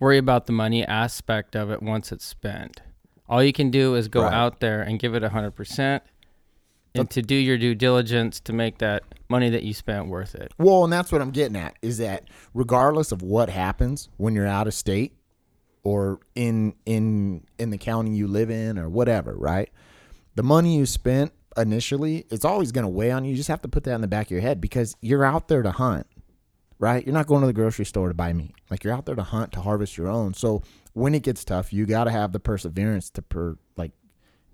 worry 0.00 0.18
about 0.18 0.46
the 0.46 0.52
money 0.52 0.84
aspect 0.86 1.56
of 1.56 1.70
it 1.70 1.82
once 1.82 2.12
it's 2.12 2.24
spent. 2.24 2.82
All 3.28 3.42
you 3.42 3.52
can 3.52 3.70
do 3.70 3.94
is 3.94 4.08
go 4.08 4.22
Right. 4.22 4.32
out 4.32 4.60
there 4.60 4.80
and 4.82 4.98
give 4.98 5.14
it 5.14 5.22
100% 5.22 6.00
and 6.94 7.10
to 7.10 7.20
do 7.22 7.34
your 7.34 7.58
due 7.58 7.74
diligence 7.74 8.40
to 8.40 8.52
make 8.52 8.78
that 8.78 9.02
money 9.28 9.50
that 9.50 9.62
you 9.62 9.74
spent 9.74 10.08
worth 10.08 10.34
it. 10.34 10.52
well 10.58 10.82
and 10.84 10.92
that's 10.92 11.12
what 11.12 11.20
i'm 11.20 11.30
getting 11.30 11.54
at 11.54 11.76
is 11.82 11.98
that 11.98 12.24
regardless 12.54 13.12
of 13.12 13.20
what 13.22 13.50
happens 13.50 14.08
when 14.16 14.34
you're 14.34 14.46
out 14.46 14.66
of 14.66 14.72
state 14.72 15.12
or 15.84 16.18
in 16.34 16.74
in 16.86 17.44
in 17.58 17.68
the 17.70 17.76
county 17.78 18.10
you 18.16 18.26
live 18.26 18.50
in 18.50 18.78
or 18.78 18.88
whatever 18.88 19.34
right 19.36 19.70
the 20.34 20.42
money 20.42 20.76
you 20.78 20.86
spent 20.86 21.30
initially 21.58 22.24
it's 22.30 22.44
always 22.44 22.72
going 22.72 22.84
to 22.84 22.88
weigh 22.88 23.10
on 23.12 23.22
you 23.24 23.30
you 23.32 23.36
just 23.36 23.48
have 23.50 23.60
to 23.62 23.68
put 23.68 23.84
that 23.84 23.94
in 23.94 24.00
the 24.00 24.08
back 24.08 24.26
of 24.28 24.30
your 24.30 24.40
head 24.40 24.60
because 24.60 24.96
you're 25.02 25.24
out 25.24 25.46
there 25.48 25.62
to 25.62 25.70
hunt 25.70 26.06
right? 26.78 27.04
You're 27.04 27.14
not 27.14 27.26
going 27.26 27.40
to 27.40 27.46
the 27.46 27.52
grocery 27.52 27.84
store 27.84 28.08
to 28.08 28.14
buy 28.14 28.32
meat. 28.32 28.54
Like 28.70 28.84
you're 28.84 28.94
out 28.94 29.06
there 29.06 29.14
to 29.14 29.22
hunt 29.22 29.52
to 29.52 29.60
harvest 29.60 29.96
your 29.96 30.08
own. 30.08 30.34
So 30.34 30.62
when 30.92 31.14
it 31.14 31.22
gets 31.22 31.44
tough 31.44 31.72
you 31.72 31.86
got 31.86 32.04
to 32.04 32.10
have 32.10 32.32
the 32.32 32.40
perseverance 32.40 33.10
to 33.10 33.22
per 33.22 33.56
like 33.76 33.92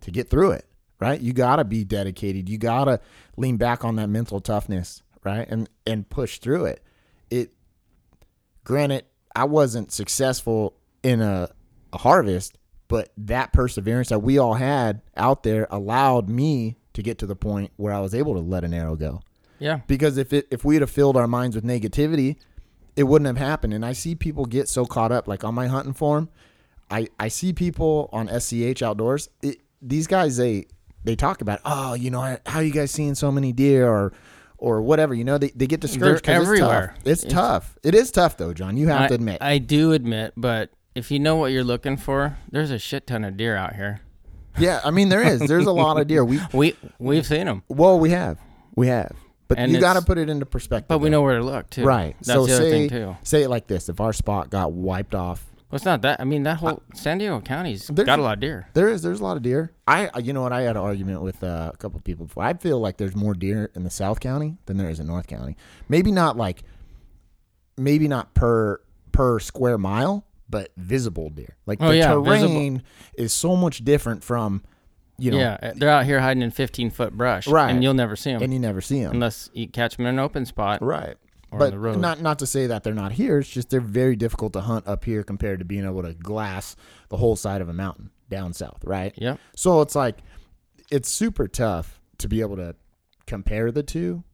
to 0.03 0.11
get 0.11 0.29
through 0.31 0.53
it 0.53 0.67
right? 1.01 1.21
You 1.21 1.33
got 1.33 1.57
to 1.57 1.65
be 1.65 1.85
dedicated. 1.85 2.49
You 2.49 2.57
got 2.57 2.85
to 2.85 3.01
lean 3.37 3.57
back 3.57 3.85
on 3.85 3.97
that 3.97 4.09
mental 4.09 4.41
toughness 4.41 5.03
right? 5.25 5.47
And 5.49 5.69
and 5.87 6.09
push 6.09 6.39
through 6.39 6.67
it. 6.67 6.83
It 7.31 7.53
granted 8.65 9.05
i 9.37 9.45
wasn't 9.45 9.93
successful 9.93 10.75
in 11.03 11.21
a, 11.21 11.49
a 11.93 11.99
harvest 11.99 12.59
but 12.89 13.13
that 13.17 13.53
perseverance 13.53 14.09
that 14.09 14.21
we 14.21 14.39
all 14.39 14.55
had 14.55 15.03
out 15.17 15.43
there 15.43 15.67
allowed 15.71 16.29
me 16.29 16.77
to 16.95 17.03
get 17.03 17.19
to 17.19 17.27
the 17.27 17.37
point 17.37 17.71
where 17.77 17.93
i 17.93 18.01
was 18.01 18.15
able 18.15 18.35
to 18.35 18.41
let 18.41 18.65
an 18.65 18.75
arrow 18.75 18.97
go 18.97 19.21
Yeah. 19.65 19.81
because 19.87 20.19
if 20.19 20.33
it 20.33 20.47
if 20.51 20.65
we'd 20.65 20.83
have 20.83 20.91
filled 20.91 21.17
our 21.17 21.27
minds 21.27 21.57
with 21.57 21.65
negativity 21.65 22.37
it 22.97 23.05
wouldn't 23.05 23.27
have 23.27 23.39
happened. 23.39 23.73
And 23.75 23.85
i 23.85 23.93
see 23.93 24.15
people 24.15 24.45
get 24.45 24.69
so 24.69 24.85
caught 24.85 25.11
up 25.11 25.27
like 25.27 25.43
on 25.43 25.55
my 25.55 25.67
hunting 25.67 25.95
forum 25.95 26.29
i 26.91 27.09
i 27.19 27.29
see 27.29 27.53
people 27.53 28.09
on 28.13 28.29
sch 28.41 28.83
outdoors. 28.83 29.29
It, 29.43 29.57
these 29.81 30.07
guys 30.07 30.37
they 30.37 30.67
they 31.05 31.17
talk 31.17 31.41
about 31.41 31.61
oh 31.65 31.95
you 31.95 32.11
know 32.11 32.37
how 32.47 32.61
you 32.61 32.73
guys 32.73 32.91
seeing 32.91 33.15
so 33.15 33.33
many 33.33 33.53
deer 33.53 33.89
or 33.89 34.13
or 34.59 34.81
whatever 34.83 35.13
you 35.15 35.25
know 35.25 35.39
they, 35.39 35.51
they 35.57 35.67
get 35.67 35.81
discouraged 35.81 36.29
everywhere. 36.29 36.95
it's 37.05 37.05
tough. 37.05 37.07
it's, 37.13 37.25
It's- 37.25 37.33
tough. 37.33 37.79
It 37.83 37.95
is 37.95 38.11
tough 38.11 38.37
though 38.37 38.53
john. 38.55 38.77
You 38.77 38.89
have 38.89 39.03
I, 39.03 39.09
to 39.09 39.15
admit. 39.15 39.39
I 39.41 39.59
do 39.59 39.93
admit, 39.93 40.35
but 40.37 40.71
if 40.95 41.11
you 41.11 41.19
know 41.19 41.37
what 41.37 41.53
you're 41.53 41.65
looking 41.65 41.97
for, 41.97 42.37
there's 42.53 42.71
a 42.71 42.79
shit 42.79 43.07
ton 43.07 43.25
of 43.25 43.37
deer 43.37 43.57
out 43.57 43.75
here. 43.75 44.01
yeah 44.59 44.81
i 44.85 44.91
mean 44.91 45.09
there 45.09 45.23
is. 45.23 45.41
There's 45.41 45.67
a 45.67 45.73
lot 45.73 45.99
of 46.01 46.07
deer. 46.07 46.25
We 46.25 46.39
We 46.53 46.77
we've 46.99 47.27
seen 47.27 47.47
them, 47.47 47.63
well 47.69 47.99
we 47.99 48.11
have. 48.11 48.39
We 48.77 48.87
have 48.89 49.15
but 49.49 49.59
And 49.59 49.71
you 49.73 49.81
got 49.81 49.95
to 49.95 50.03
put 50.03 50.19
it 50.19 50.29
into 50.31 50.47
perspective 50.47 50.89
but 50.89 50.99
we 50.99 51.11
know 51.11 51.23
where 51.23 51.39
to 51.39 51.45
look 51.45 51.71
too. 51.71 51.85
right 51.85 52.15
That's 52.19 52.29
so 52.29 52.47
the 52.47 52.55
other 52.55 52.65
say 52.65 52.71
thing 52.71 52.89
too. 52.91 53.17
say 53.23 53.43
it 53.43 53.49
like 53.51 53.67
this 53.67 53.89
if 53.89 54.01
our 54.01 54.13
spot 54.13 54.51
got 54.51 54.73
wiped 54.73 55.15
off 55.15 55.45
Well, 55.71 55.77
it's 55.77 55.85
not 55.85 56.03
that. 56.03 56.21
I 56.21 56.25
mean, 56.25 56.45
that 56.45 56.59
whole 56.59 56.83
San 56.95 57.19
Diego 57.19 57.41
County's 57.41 57.91
got 57.91 58.19
a 58.19 58.23
lot 58.23 58.35
of 58.35 58.41
deer. 58.41 58.69
There 58.75 58.89
is. 58.89 59.03
There's 59.03 59.21
a 59.21 59.25
lot 59.25 59.37
of 59.37 59.43
deer. 59.43 59.73
I, 59.89 60.09
I- 60.15 60.19
you 60.21 60.33
know 60.33 60.43
what? 60.43 60.53
I 60.53 60.63
had 60.63 60.77
an 60.77 60.83
argument 60.83 61.23
with 61.23 61.43
uh, 61.43 61.73
a 61.75 61.77
couple 61.77 61.99
of 61.99 62.05
people 62.05 62.27
before. 62.27 62.45
I 62.45 62.55
feel 62.55 62.79
like 62.79 62.97
there's 62.97 63.17
more 63.17 63.35
deer 63.35 63.71
in 63.75 63.83
the 63.83 63.91
South 63.91 64.21
County 64.21 64.57
than 64.67 64.77
there 64.77 64.89
is 64.89 65.01
in 65.01 65.07
North 65.09 65.27
County. 65.27 65.57
Maybe 65.89 66.13
not 66.13 66.37
like, 66.37 66.63
maybe 67.77 68.09
not 68.09 68.35
per 68.35 68.81
per 69.13 69.39
square 69.41 69.79
mile, 69.79 70.25
but 70.49 70.71
visible 70.77 71.31
deer. 71.31 71.57
Like 71.67 71.79
Oh, 71.81 71.89
the 71.89 71.97
yeah, 71.97 72.13
terrain 72.13 72.83
is 73.15 73.33
so 73.33 73.57
much 73.57 73.85
different 73.85 74.23
from, 74.25 74.63
you 75.19 75.31
know, 75.31 75.39
yeah, 75.39 75.73
they're 75.77 75.91
out 75.91 76.05
here 76.05 76.21
hiding 76.21 76.43
in 76.43 76.51
15 76.51 76.91
foot 76.91 77.13
brush, 77.13 77.47
Right. 77.47 77.71
And 77.71 77.83
you'll 77.83 77.95
never 77.95 78.17
see 78.17 78.33
them 78.33 78.43
and 78.43 78.53
you 78.53 78.59
never 78.59 78.81
see 78.81 79.03
them. 79.03 79.13
unless 79.13 79.49
you 79.53 79.69
catch 79.69 79.97
them 79.97 80.07
in 80.07 80.15
an 80.15 80.19
open 80.19 80.45
spot. 80.47 80.83
Right. 80.83 81.17
Or 81.51 81.59
but 81.59 81.75
not 81.99 82.21
not 82.21 82.41
to 82.41 82.47
say 82.49 82.67
that 82.67 82.83
they're 82.83 82.93
not 82.95 83.13
here. 83.13 83.39
It's 83.39 83.49
just 83.49 83.71
they're 83.71 83.81
very 83.81 84.17
difficult 84.17 84.53
to 84.55 84.61
hunt 84.61 84.89
up 84.89 85.05
here 85.05 85.23
compared 85.23 85.61
to 85.61 85.65
being 85.65 85.85
able 85.85 86.03
to 86.03 86.13
glass 86.15 86.75
the 87.11 87.17
whole 87.17 87.37
side 87.37 87.61
of 87.61 87.69
a 87.69 87.73
mountain 87.73 88.11
down 88.29 88.53
south, 88.53 88.83
right? 88.85 89.13
Yep. 89.17 89.39
So 89.55 89.81
it's 89.81 89.95
like 89.95 90.19
it's 90.91 91.09
super 91.09 91.47
tough 91.47 92.01
to 92.19 92.29
be 92.29 92.41
able 92.41 92.57
to 92.57 92.75
compare 93.27 93.71
the 93.71 93.85
two 93.85 94.25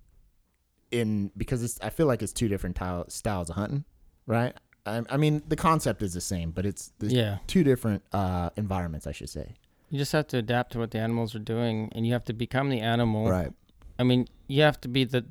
in 0.91 1.31
because 1.37 1.63
it's 1.63 1.79
I 1.83 1.91
feel 1.91 2.07
like 2.07 2.23
it's 2.23 2.33
two 2.33 2.49
different 2.49 2.79
styles 3.09 3.51
of 3.51 3.57
hunting, 3.57 3.85
right? 4.27 4.55
I, 4.87 5.03
I 5.11 5.17
mean 5.19 5.43
the 5.47 5.57
concept 5.57 6.03
is 6.03 6.15
the 6.15 6.21
same, 6.23 6.51
but 6.53 6.65
it's 6.65 6.91
Yeah. 7.01 7.39
two 7.47 7.63
different 7.65 8.03
uh, 8.13 8.49
environments, 8.57 9.07
I 9.07 9.13
should 9.13 9.29
say. 9.29 9.57
You 9.91 9.99
just 9.99 10.13
have 10.13 10.27
to 10.29 10.39
adapt 10.39 10.73
to 10.73 10.79
what 10.79 10.93
the 10.93 10.99
animals 10.99 11.35
are 11.35 11.41
doing, 11.41 11.91
and 11.95 12.07
you 12.07 12.13
have 12.13 12.25
to 12.27 12.33
become 12.33 12.71
the 12.71 12.81
animal. 12.81 13.29
Right. 13.29 13.53
I 13.99 14.05
mean, 14.05 14.27
you 14.47 14.63
have 14.63 14.81
to 14.83 14.89
be 14.89 15.05
the. 15.05 15.27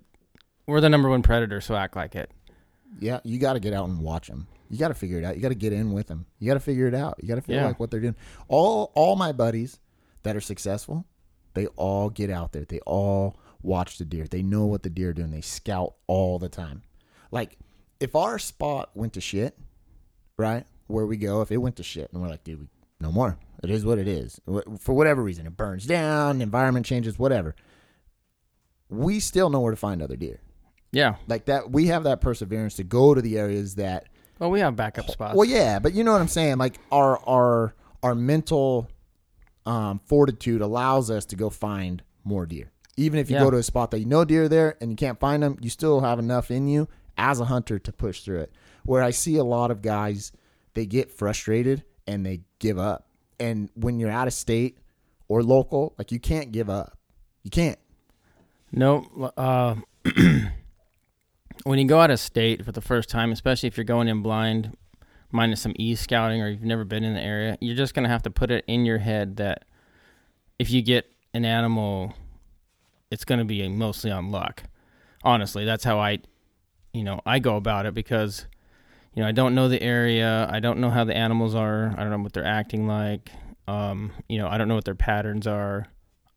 We're 0.67 0.81
the 0.81 0.89
number 0.89 1.09
one 1.09 1.23
predator, 1.23 1.61
so 1.61 1.75
act 1.75 1.95
like 1.95 2.13
it. 2.15 2.29
Yeah, 2.99 3.19
you 3.23 3.39
got 3.39 3.53
to 3.53 3.59
get 3.59 3.73
out 3.73 3.87
and 3.89 4.01
watch 4.01 4.27
them. 4.27 4.47
You 4.69 4.77
got 4.77 4.89
to 4.89 4.93
figure 4.93 5.17
it 5.17 5.23
out. 5.23 5.35
You 5.35 5.41
got 5.41 5.49
to 5.49 5.55
get 5.55 5.73
in 5.73 5.93
with 5.93 6.07
them. 6.07 6.25
You 6.37 6.47
got 6.47 6.55
to 6.55 6.59
figure 6.59 6.87
it 6.87 6.93
out. 6.93 7.15
You 7.21 7.27
got 7.27 7.35
to 7.35 7.41
feel 7.41 7.55
Yeah. 7.55 7.65
like 7.67 7.79
what 7.79 7.89
they're 7.89 7.99
doing. 7.99 8.15
All 8.47 8.91
all 8.95 9.15
my 9.15 9.31
buddies 9.31 9.79
that 10.23 10.35
are 10.35 10.41
successful, 10.41 11.05
they 11.53 11.65
all 11.67 12.09
get 12.09 12.29
out 12.29 12.51
there. 12.51 12.65
They 12.65 12.79
all 12.81 13.39
watch 13.63 13.97
the 13.97 14.05
deer. 14.05 14.27
They 14.29 14.43
know 14.43 14.65
what 14.65 14.83
the 14.83 14.89
deer 14.89 15.09
are 15.09 15.13
doing. 15.13 15.31
They 15.31 15.41
scout 15.41 15.95
all 16.07 16.37
the 16.37 16.49
time. 16.49 16.83
Like 17.31 17.57
if 17.99 18.15
our 18.15 18.37
spot 18.37 18.91
went 18.93 19.13
to 19.13 19.21
shit, 19.21 19.57
right? 20.37 20.65
Where 20.87 21.05
we 21.05 21.17
go, 21.17 21.41
if 21.41 21.51
it 21.51 21.57
went 21.57 21.77
to 21.77 21.83
shit, 21.83 22.11
and 22.13 22.21
we're 22.21 22.29
like, 22.29 22.43
dude, 22.43 22.59
we, 22.59 22.67
no 22.99 23.11
more. 23.11 23.37
It 23.63 23.69
is 23.69 23.83
what 23.85 23.97
it 23.99 24.07
is. 24.07 24.39
For 24.79 24.93
whatever 24.93 25.21
reason, 25.21 25.45
it 25.45 25.57
burns 25.57 25.85
down, 25.85 26.41
environment 26.41 26.85
changes, 26.85 27.19
whatever. 27.19 27.55
we 28.89 29.19
still 29.19 29.49
know 29.49 29.59
where 29.59 29.71
to 29.71 29.77
find 29.77 30.01
other 30.01 30.15
deer. 30.15 30.41
Yeah. 30.91 31.15
Like 31.27 31.45
that, 31.45 31.69
we 31.71 31.87
have 31.87 32.03
that 32.05 32.21
perseverance 32.21 32.75
to 32.75 32.83
go 32.83 33.13
to 33.13 33.21
the 33.21 33.37
areas 33.37 33.75
that. 33.75 34.07
Well, 34.39 34.49
we 34.49 34.61
have 34.61 34.75
backup 34.75 35.09
spots. 35.09 35.35
Well, 35.35 35.47
yeah, 35.47 35.79
but 35.79 35.93
you 35.93 36.03
know 36.03 36.13
what 36.13 36.21
I'm 36.21 36.27
saying. 36.27 36.57
Like 36.57 36.79
our 36.91 37.19
our 37.27 37.75
our 38.01 38.15
mental 38.15 38.89
um, 39.65 39.99
fortitude 40.05 40.61
allows 40.61 41.11
us 41.11 41.25
to 41.27 41.35
go 41.35 41.49
find 41.49 42.01
more 42.23 42.45
deer. 42.45 42.71
Even 42.97 43.19
if 43.19 43.29
you 43.29 43.35
Yeah. 43.35 43.43
go 43.43 43.51
to 43.51 43.57
a 43.57 43.63
spot 43.63 43.91
that 43.91 43.99
you 43.99 44.05
know 44.05 44.25
deer 44.25 44.45
are 44.45 44.49
there 44.49 44.75
and 44.81 44.89
you 44.89 44.95
can't 44.95 45.19
find 45.19 45.43
them, 45.43 45.57
you 45.61 45.69
still 45.69 45.99
have 46.01 46.17
enough 46.17 46.49
in 46.49 46.67
you 46.67 46.87
as 47.17 47.39
a 47.39 47.45
hunter 47.45 47.77
to 47.77 47.91
push 47.91 48.21
through 48.21 48.39
it. 48.39 48.53
Where 48.85 49.03
I 49.03 49.11
see 49.11 49.35
a 49.35 49.43
lot 49.43 49.69
of 49.71 49.81
guys, 49.81 50.31
they 50.73 50.85
get 50.85 51.11
frustrated 51.11 51.83
and 52.07 52.25
they 52.25 52.41
give 52.59 52.79
up. 52.79 53.05
And 53.39 53.69
when 53.75 53.99
you're 53.99 54.11
out 54.11 54.27
of 54.27 54.33
state 54.33 54.77
or 55.27 55.43
local, 55.43 55.93
like 55.97 56.11
you 56.11 56.19
can't 56.19 56.51
give 56.51 56.69
up. 56.69 56.97
You 57.43 57.51
can't. 57.51 57.79
No. 58.71 59.31
Uh, 59.37 59.75
when 61.63 61.79
you 61.79 61.85
go 61.85 61.99
out 61.99 62.11
of 62.11 62.19
state 62.19 62.65
for 62.65 62.71
the 62.71 62.81
first 62.81 63.09
time, 63.09 63.31
especially 63.31 63.67
if 63.67 63.77
you're 63.77 63.83
going 63.83 64.07
in 64.07 64.21
blind, 64.21 64.75
minus 65.31 65.61
some 65.61 65.73
e 65.77 65.95
scouting 65.95 66.41
or 66.41 66.49
you've 66.49 66.63
never 66.63 66.83
been 66.83 67.03
in 67.03 67.13
the 67.13 67.21
area, 67.21 67.57
you're 67.61 67.75
just 67.75 67.93
gonna 67.93 68.09
have 68.09 68.23
to 68.23 68.29
put 68.29 68.51
it 68.51 68.63
in 68.67 68.85
your 68.85 68.97
head 68.97 69.37
that 69.37 69.65
if 70.57 70.71
you 70.71 70.81
get 70.81 71.05
an 71.33 71.45
animal, 71.45 72.13
it's 73.11 73.25
gonna 73.25 73.45
be 73.45 73.67
mostly 73.67 74.11
on 74.11 74.31
luck. 74.31 74.63
Honestly, 75.23 75.65
that's 75.65 75.83
how 75.83 75.99
I, 75.99 76.19
you 76.93 77.03
know, 77.03 77.21
I 77.25 77.39
go 77.39 77.55
about 77.55 77.85
it 77.85 77.93
because, 77.93 78.45
you 79.13 79.21
know, 79.23 79.27
I 79.27 79.31
don't 79.31 79.55
know 79.55 79.67
the 79.67 79.81
area, 79.81 80.47
I 80.51 80.59
don't 80.59 80.79
know 80.79 80.89
how 80.89 81.03
the 81.03 81.15
animals 81.15 81.55
are, 81.55 81.93
I 81.97 82.03
don't 82.03 82.11
know 82.11 82.19
what 82.19 82.33
they're 82.33 82.45
acting 82.45 82.87
like, 82.87 83.29
um, 83.67 84.11
you 84.27 84.37
know, 84.37 84.47
I 84.47 84.57
don't 84.57 84.67
know 84.67 84.75
what 84.75 84.85
their 84.85 84.95
patterns 84.95 85.47
are, 85.47 85.87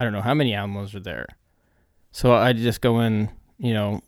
I 0.00 0.05
don't 0.05 0.12
know 0.12 0.21
how 0.23 0.35
many 0.35 0.55
animals 0.55 0.95
are 0.95 1.00
there. 1.00 1.26
So 2.11 2.33
I 2.35 2.52
just 2.52 2.81
go 2.81 3.00
in, 3.00 3.31
you 3.59 3.73
know, 3.75 4.00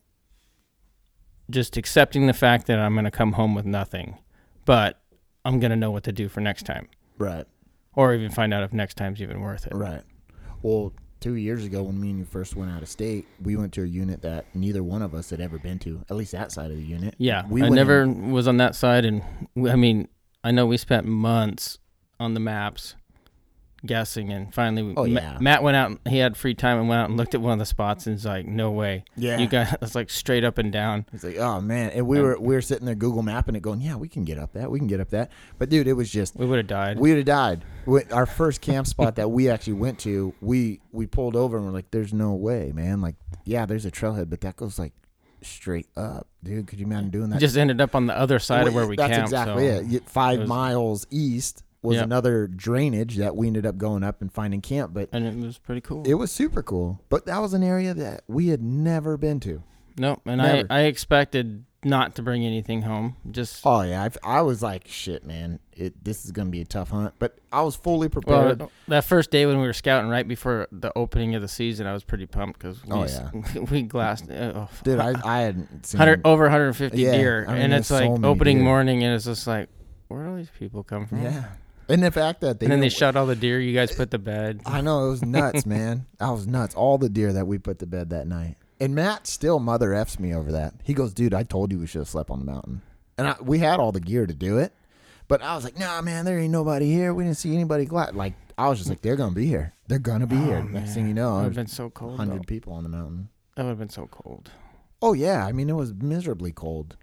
just 1.50 1.76
accepting 1.76 2.26
the 2.26 2.32
fact 2.32 2.66
that 2.66 2.78
I'm 2.78 2.94
going 2.94 3.04
to 3.04 3.10
come 3.10 3.32
home 3.32 3.54
with 3.54 3.66
nothing, 3.66 4.18
but 4.64 5.00
I'm 5.44 5.60
going 5.60 5.70
to 5.70 5.76
know 5.76 5.90
what 5.90 6.04
to 6.04 6.12
do 6.12 6.28
for 6.28 6.40
next 6.40 6.64
time, 6.64 6.88
Right. 7.18 7.46
or 7.94 8.14
even 8.14 8.30
find 8.30 8.52
out 8.54 8.62
if 8.62 8.72
next 8.72 8.96
time's 8.96 9.20
even 9.20 9.40
worth 9.40 9.66
it. 9.66 9.74
Right. 9.74 10.02
Well, 10.62 10.92
two 11.24 11.36
years 11.36 11.64
ago 11.64 11.82
when 11.82 11.98
me 11.98 12.10
and 12.10 12.18
you 12.18 12.24
first 12.26 12.54
went 12.54 12.70
out 12.70 12.82
of 12.82 12.88
state, 12.88 13.26
we 13.42 13.56
went 13.56 13.72
to 13.72 13.82
a 13.82 13.86
unit 13.86 14.20
that 14.20 14.44
neither 14.54 14.82
one 14.82 15.00
of 15.00 15.14
us 15.14 15.30
had 15.30 15.40
ever 15.40 15.58
been 15.58 15.78
to, 15.78 16.04
at 16.10 16.16
least 16.16 16.32
that 16.32 16.52
side 16.52 16.70
of 16.70 16.76
the 16.76 16.82
unit. 16.82 17.14
Yeah, 17.16 17.46
we 17.48 17.62
I 17.62 17.70
never 17.70 18.02
in- 18.02 18.30
was 18.30 18.46
on 18.46 18.58
that 18.58 18.74
side, 18.74 19.06
and 19.06 19.22
we, 19.54 19.70
I 19.70 19.76
mean, 19.76 20.08
I 20.44 20.50
know 20.50 20.66
we 20.66 20.76
spent 20.76 21.06
months 21.06 21.78
on 22.20 22.34
the 22.34 22.40
maps 22.40 22.94
guessing, 23.86 24.32
and 24.32 24.52
finally, 24.54 24.82
we, 24.82 24.94
Oh, 24.96 25.06
Ma- 25.06 25.20
yeah. 25.20 25.38
Matt 25.40 25.62
went 25.62 25.76
out. 25.76 25.90
And, 25.90 25.98
He 26.08 26.18
had 26.18 26.36
free 26.36 26.54
time 26.54 26.78
and 26.78 26.88
went 26.88 27.00
out 27.00 27.08
and 27.08 27.16
looked 27.16 27.34
at 27.34 27.40
one 27.40 27.52
of 27.52 27.58
the 27.58 27.66
spots, 27.66 28.06
and 28.06 28.14
he's 28.16 28.24
like, 28.26 28.46
"No 28.46 28.70
way, 28.70 29.04
Yeah. 29.16 29.38
you 29.38 29.46
guys, 29.46 29.74
it's 29.82 29.94
like 29.94 30.10
straight 30.10 30.44
up 30.44 30.58
and 30.58 30.72
down." 30.72 31.06
It's 31.12 31.24
like, 31.24 31.36
oh 31.38 31.60
man, 31.60 31.90
and 31.90 32.06
we 32.06 32.20
were 32.20 32.38
we 32.38 32.54
were 32.54 32.60
sitting 32.62 32.86
there 32.86 32.94
Google 32.94 33.22
mapping 33.22 33.54
it, 33.56 33.60
going, 33.62 33.80
yeah, 33.80 33.96
we 33.96 34.08
can 34.08 34.24
get 34.24 34.38
up 34.38 34.52
that, 34.54 34.70
we 34.70 34.78
can 34.78 34.88
get 34.88 35.00
up 35.00 35.10
that. 35.10 35.30
But 35.58 35.68
dude, 35.70 35.86
it 35.86 35.94
was 35.94 36.10
just 36.10 36.36
We 36.36 36.46
would 36.46 36.58
have 36.58 36.66
died. 36.66 36.98
we 36.98 37.10
would 37.10 37.18
have 37.18 37.26
died. 37.26 37.64
We- 37.86 38.04
Our 38.12 38.26
first 38.26 38.60
camp 38.60 38.86
spot 38.86 39.16
that 39.16 39.30
we 39.30 39.48
actually 39.50 39.74
went 39.74 39.98
to, 40.00 40.34
we 40.40 40.80
we 40.92 41.06
pulled 41.06 41.36
over 41.36 41.56
and 41.56 41.66
we're 41.66 41.72
like, 41.72 41.90
there's 41.90 42.12
no 42.14 42.32
way, 42.34 42.72
man. 42.74 43.00
Like, 43.00 43.16
yeah, 43.44 43.66
there's 43.66 43.84
a 43.84 43.90
trailhead, 43.90 44.30
but 44.30 44.40
that 44.42 44.56
goes 44.56 44.78
like 44.78 44.92
straight 45.42 45.88
up, 45.96 46.26
dude. 46.42 46.66
Could 46.66 46.78
you 46.80 46.86
imagine 46.86 47.10
doing 47.10 47.28
that? 47.28 47.38
just 47.40 47.56
ended 47.58 47.78
up 47.80 47.94
on 47.94 48.06
the 48.06 48.16
other 48.16 48.38
side 48.38 48.66
of 48.66 48.74
where 48.74 48.86
we 48.86 48.96
That's 48.96 49.10
camped. 49.10 49.26
exactly 49.26 49.68
so 49.68 49.96
it. 49.96 50.08
Five 50.08 50.36
it 50.38 50.40
was- 50.42 50.48
miles 50.48 51.06
east 51.10 51.63
was 51.84 51.96
Yep. 51.96 52.04
another 52.04 52.46
drainage 52.48 53.16
that 53.18 53.36
we 53.36 53.46
ended 53.46 53.66
up 53.66 53.76
going 53.78 54.02
up 54.02 54.20
and 54.22 54.32
finding 54.32 54.60
camp, 54.60 54.92
but 54.94 55.08
and 55.12 55.24
it 55.26 55.36
was 55.36 55.58
pretty 55.58 55.80
cool. 55.82 56.02
it 56.06 56.14
was 56.14 56.32
super 56.32 56.62
cool. 56.62 57.00
But 57.08 57.26
that 57.26 57.38
was 57.40 57.54
an 57.54 57.62
area 57.62 57.94
that 57.94 58.24
we 58.26 58.48
had 58.48 58.62
never 58.62 59.16
been 59.16 59.38
to. 59.40 59.62
No, 59.96 60.20
and 60.26 60.38
Never. 60.38 60.66
I 60.70 60.78
I 60.78 60.82
expected 60.86 61.64
not 61.84 62.14
to 62.16 62.22
bring 62.22 62.44
anything 62.44 62.82
home. 62.82 63.14
Just 63.30 63.60
Oh 63.64 63.82
yeah, 63.82 64.02
I, 64.24 64.38
I 64.38 64.40
was 64.40 64.60
like, 64.62 64.88
shit, 64.88 65.24
man, 65.24 65.60
it 65.72 66.02
this 66.02 66.24
is 66.24 66.32
gonna 66.32 66.50
be 66.50 66.62
a 66.62 66.64
tough 66.64 66.88
hunt. 66.90 67.14
But 67.20 67.38
I 67.52 67.60
was 67.62 67.76
fully 67.76 68.08
prepared. 68.08 68.58
well, 68.60 68.72
that 68.88 69.04
first 69.04 69.30
day 69.30 69.44
when 69.46 69.60
we 69.60 69.66
were 69.66 69.72
scouting 69.74 70.10
right 70.10 70.26
before 70.26 70.66
the 70.72 70.90
opening 70.96 71.36
of 71.36 71.42
the 71.42 71.48
season, 71.48 71.86
I 71.86 71.92
was 71.92 72.02
pretty 72.02 72.26
pumped 72.26 72.58
because 72.58 72.82
we, 72.84 72.90
Oh, 72.92 73.02
s- 73.02 73.20
we 73.70 73.82
glassed 73.82 74.28
uh, 74.30 74.52
oh, 74.56 74.68
Dude, 74.82 74.98
I 74.98 75.12
I 75.24 75.40
hadn't 75.42 75.86
seen 75.86 75.98
100 76.00 76.22
over 76.24 76.44
150 76.44 76.98
Yeah, 77.00 77.12
deer, 77.12 77.44
I 77.46 77.52
mean, 77.52 77.62
and 77.62 77.74
it's 77.74 77.90
like 77.90 78.04
so 78.06 78.16
many 78.16 78.26
opening 78.26 78.56
deer. 78.56 78.64
morning, 78.64 79.04
and 79.04 79.14
it's 79.14 79.26
just 79.26 79.46
like, 79.46 79.68
where 80.08 80.24
do 80.24 80.30
all 80.30 80.36
these 80.36 80.50
people 80.58 80.82
come 80.82 81.06
from? 81.06 81.22
Yeah, 81.22 81.44
and 81.88 82.02
the 82.02 82.10
fact 82.10 82.40
that 82.40 82.60
they 82.60 82.66
and 82.66 82.72
then 82.72 82.80
they 82.80 82.88
shot 82.88 83.16
all 83.16 83.26
the 83.26 83.36
deer 83.36 83.60
you 83.60 83.74
guys 83.74 83.94
put 83.94 84.10
to 84.12 84.18
bed. 84.18 84.60
I 84.66 84.80
know 84.80 85.06
it 85.06 85.10
was 85.10 85.22
nuts, 85.24 85.66
man. 85.66 86.06
I 86.20 86.30
was 86.30 86.46
nuts. 86.46 86.74
All 86.74 86.98
the 86.98 87.08
deer 87.08 87.32
that 87.32 87.46
we 87.46 87.58
put 87.58 87.78
to 87.80 87.86
bed 87.86 88.10
that 88.10 88.26
night. 88.26 88.56
And 88.80 88.94
Matt 88.94 89.26
still 89.26 89.58
mother 89.60 89.94
f's 89.94 90.18
me 90.18 90.34
over 90.34 90.52
that. 90.52 90.74
He 90.82 90.94
goes, 90.94 91.14
"Dude, 91.14 91.34
I 91.34 91.42
told 91.42 91.72
you 91.72 91.78
we 91.78 91.86
should 91.86 92.00
have 92.00 92.08
slept 92.08 92.30
on 92.30 92.38
the 92.40 92.44
mountain." 92.44 92.82
And 93.16 93.28
I, 93.28 93.36
we 93.40 93.58
had 93.58 93.78
all 93.78 93.92
the 93.92 94.00
gear 94.00 94.26
to 94.26 94.34
do 94.34 94.58
it, 94.58 94.72
but 95.28 95.42
I 95.42 95.54
was 95.54 95.64
like, 95.64 95.78
"Nah, 95.78 96.00
man, 96.02 96.24
there 96.24 96.38
ain't 96.38 96.52
nobody 96.52 96.90
here. 96.90 97.14
We 97.14 97.24
didn't 97.24 97.36
see 97.36 97.54
anybody." 97.54 97.84
Glad 97.84 98.16
like 98.16 98.34
I 98.58 98.68
was 98.68 98.78
just 98.78 98.90
like, 98.90 99.00
"They're 99.02 99.16
gonna 99.16 99.34
be 99.34 99.46
here. 99.46 99.72
They're 99.88 99.98
gonna 99.98 100.26
be 100.26 100.36
oh, 100.36 100.44
here." 100.44 100.62
Next 100.62 100.94
thing 100.94 101.06
you 101.06 101.14
know, 101.14 101.30
that 101.30 101.36
would 101.36 101.44
have 101.44 101.54
there's 101.54 101.66
been 101.66 101.74
so 101.74 101.90
cold. 101.90 102.16
hundred 102.16 102.46
people 102.46 102.72
on 102.72 102.82
the 102.82 102.88
mountain. 102.88 103.28
That 103.54 103.62
would 103.64 103.70
have 103.70 103.78
been 103.78 103.88
so 103.90 104.06
cold. 104.08 104.50
Oh 105.00 105.12
yeah, 105.12 105.46
I 105.46 105.52
mean 105.52 105.70
it 105.70 105.74
was 105.74 105.94
miserably 105.94 106.50
cold. 106.50 106.96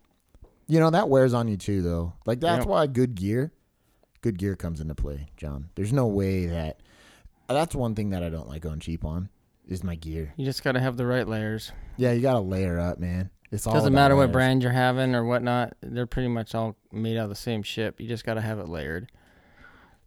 You 0.68 0.80
know 0.80 0.90
that 0.90 1.08
wears 1.10 1.34
on 1.34 1.48
you 1.48 1.58
too, 1.58 1.82
though. 1.82 2.14
Like 2.26 2.40
that's 2.42 2.62
Yep. 2.62 2.68
why 2.68 2.88
good 2.88 3.16
gear, 3.16 3.52
good 4.22 4.38
gear 4.38 4.56
comes 4.56 4.80
into 4.82 4.96
play, 4.96 5.28
John. 5.38 5.70
There's 5.76 5.94
no 5.94 6.08
way 6.08 6.46
that. 6.48 6.80
That's 7.48 7.76
one 7.76 7.96
thing 7.96 8.12
that 8.12 8.24
I 8.24 8.30
don't 8.30 8.48
like 8.48 8.62
going 8.62 8.80
cheap 8.80 9.04
on 9.04 9.30
is 9.68 9.84
my 9.84 9.96
gear. 9.96 10.34
You 10.38 10.46
just 10.46 10.64
got 10.64 10.74
to 10.74 10.80
have 10.80 10.96
the 10.98 11.06
right 11.06 11.28
layers. 11.28 11.72
Yeah, 11.98 12.14
you 12.14 12.22
got 12.22 12.34
to 12.34 12.40
layer 12.40 12.80
up, 12.80 12.98
man. 13.00 13.30
It's 13.52 13.68
all 13.68 13.74
Doesn't 13.74 13.94
matter 13.94 14.16
what 14.16 14.32
brand 14.32 14.64
you're 14.64 14.72
having 14.72 15.14
or 15.14 15.26
whatnot. 15.26 15.74
They're 15.82 16.06
pretty 16.08 16.30
much 16.30 16.56
all 16.56 16.78
made 16.94 17.18
out 17.18 17.24
of 17.26 17.30
the 17.30 17.36
same 17.36 17.62
ship. 17.64 18.00
You 18.00 18.08
just 18.08 18.24
got 18.24 18.36
to 18.36 18.42
have 18.42 18.60
it 18.60 18.70
layered. 18.70 19.12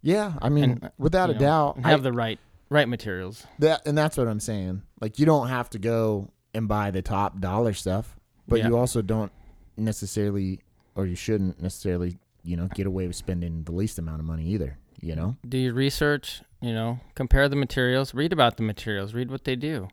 Yeah, 0.00 0.35
I 0.40 0.49
mean, 0.49 0.64
And, 0.83 0.90
without 0.99 1.28
a 1.30 1.35
know, 1.35 1.38
doubt, 1.38 1.76
and 1.76 1.87
I- 1.87 1.90
have 1.90 2.02
the 2.02 2.12
right 2.12 2.38
right 2.71 2.88
materials. 2.88 3.47
that 3.59 3.87
and 3.87 3.97
that's 3.97 4.16
what 4.16 4.26
I'm 4.26 4.40
saying. 4.40 4.83
Like 5.00 5.18
you 5.18 5.26
don't 5.26 5.49
have 5.49 5.68
to 5.71 5.78
go 5.78 6.30
and 6.54 6.66
buy 6.66 6.90
the 6.90 7.02
top 7.02 7.38
dollar 7.40 7.75
stuff, 7.75 8.16
but 8.49 8.61
Yeah. 8.61 8.68
you 8.68 8.76
also 8.78 9.02
don't 9.02 9.30
necessarily, 9.76 10.61
or 10.94 11.04
you 11.06 11.14
shouldn't 11.16 11.61
necessarily, 11.61 12.16
you 12.44 12.56
know, 12.56 12.68
get 12.74 12.86
away 12.86 13.06
with 13.06 13.16
spending 13.16 13.64
the 13.64 13.72
least 13.72 13.98
amount 13.98 14.20
of 14.20 14.26
money 14.26 14.44
either. 14.46 14.78
You 15.00 15.16
know. 15.16 15.36
do 15.46 15.58
your 15.58 15.74
research, 15.74 16.40
you 16.62 16.72
know, 16.72 17.00
compare 17.14 17.48
the 17.48 17.56
materials, 17.56 18.14
read 18.14 18.32
about 18.32 18.56
the 18.56 18.62
materials, 18.62 19.12
read 19.12 19.30
what 19.30 19.44
they 19.44 19.56
do. 19.56 19.88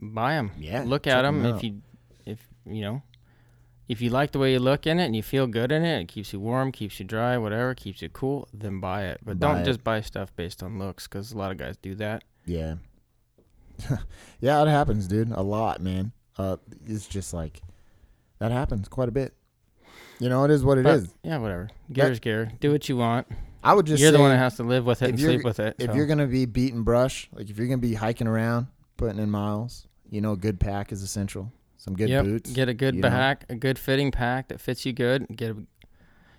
Buy 0.00 0.34
them. 0.34 0.52
Yeah, 0.58 0.84
Look 0.86 1.06
at 1.06 1.22
them 1.22 1.44
if 1.44 1.62
you 1.62 1.82
if 2.24 2.38
you 2.64 2.80
know 2.82 3.02
if 3.88 4.00
you 4.00 4.10
like 4.10 4.32
the 4.32 4.38
way 4.38 4.52
you 4.52 4.58
look 4.58 4.86
in 4.86 5.00
it 5.00 5.06
and 5.06 5.16
you 5.16 5.22
feel 5.22 5.46
good 5.46 5.72
in 5.72 5.82
it, 5.84 6.00
it 6.02 6.08
keeps 6.08 6.32
you 6.32 6.40
warm, 6.40 6.72
keeps 6.72 6.98
you 7.00 7.06
dry, 7.06 7.36
whatever, 7.38 7.74
keeps 7.74 8.02
you 8.02 8.08
cool, 8.10 8.46
then 8.52 8.80
buy 8.80 9.04
it. 9.06 9.18
But 9.24 9.38
Buy 9.40 9.48
don't 9.52 9.62
it. 9.62 9.64
just 9.64 9.82
buy 9.82 10.00
stuff 10.02 10.34
based 10.36 10.62
on 10.62 10.78
looks 10.78 11.06
cuz 11.06 11.32
a 11.32 11.38
lot 11.38 11.50
of 11.50 11.56
guys 11.58 11.76
do 11.78 11.94
that. 11.96 12.22
Yeah. 12.46 12.76
yeah, 14.40 14.62
it 14.62 14.68
happens, 14.68 15.06
dude. 15.08 15.30
A 15.32 15.42
lot, 15.42 15.80
man. 15.80 16.12
Uh, 16.36 16.56
it's 16.86 17.06
just 17.06 17.32
like 17.34 17.60
that 18.38 18.52
happens 18.52 18.88
quite 18.88 19.08
a 19.08 19.12
bit. 19.12 19.34
You 20.18 20.28
know, 20.28 20.44
it 20.44 20.50
is 20.50 20.64
what 20.64 20.78
it 20.78 20.84
But, 20.84 20.94
is. 20.96 21.14
Yeah, 21.22 21.38
whatever. 21.38 21.68
Gear's 21.92 22.18
gear. 22.18 22.50
Do 22.60 22.72
what 22.72 22.88
you 22.88 22.96
want. 22.96 23.26
I 23.62 23.74
would 23.74 23.86
just 23.86 24.00
you're 24.00 24.12
the 24.12 24.18
one 24.18 24.30
that 24.30 24.38
has 24.38 24.56
to 24.56 24.62
live 24.62 24.84
with 24.84 25.02
it 25.02 25.10
and 25.10 25.20
sleep 25.20 25.44
with 25.44 25.60
it. 25.60 25.76
if 25.78 25.90
so. 25.90 25.96
you're 25.96 26.06
gonna 26.06 26.26
be 26.26 26.46
beating 26.46 26.82
brush, 26.84 27.28
like 27.32 27.50
if 27.50 27.58
you're 27.58 27.66
gonna 27.66 27.78
be 27.78 27.94
hiking 27.94 28.26
around, 28.26 28.68
putting 28.96 29.18
in 29.18 29.30
miles, 29.30 29.86
you 30.10 30.20
know, 30.20 30.32
a 30.32 30.36
good 30.36 30.60
pack 30.60 30.92
is 30.92 31.02
essential. 31.02 31.52
Some 31.76 31.94
good 31.94 32.08
yep, 32.08 32.24
boots. 32.24 32.50
Get 32.50 32.68
a 32.68 32.74
good 32.74 32.96
you 32.96 33.02
know. 33.02 33.08
pack, 33.08 33.44
a 33.48 33.54
good 33.54 33.78
fitting 33.78 34.10
pack 34.10 34.48
that 34.48 34.60
fits 34.60 34.84
you 34.84 34.92
good. 34.92 35.26
Get 35.34 35.50
a, 35.50 35.54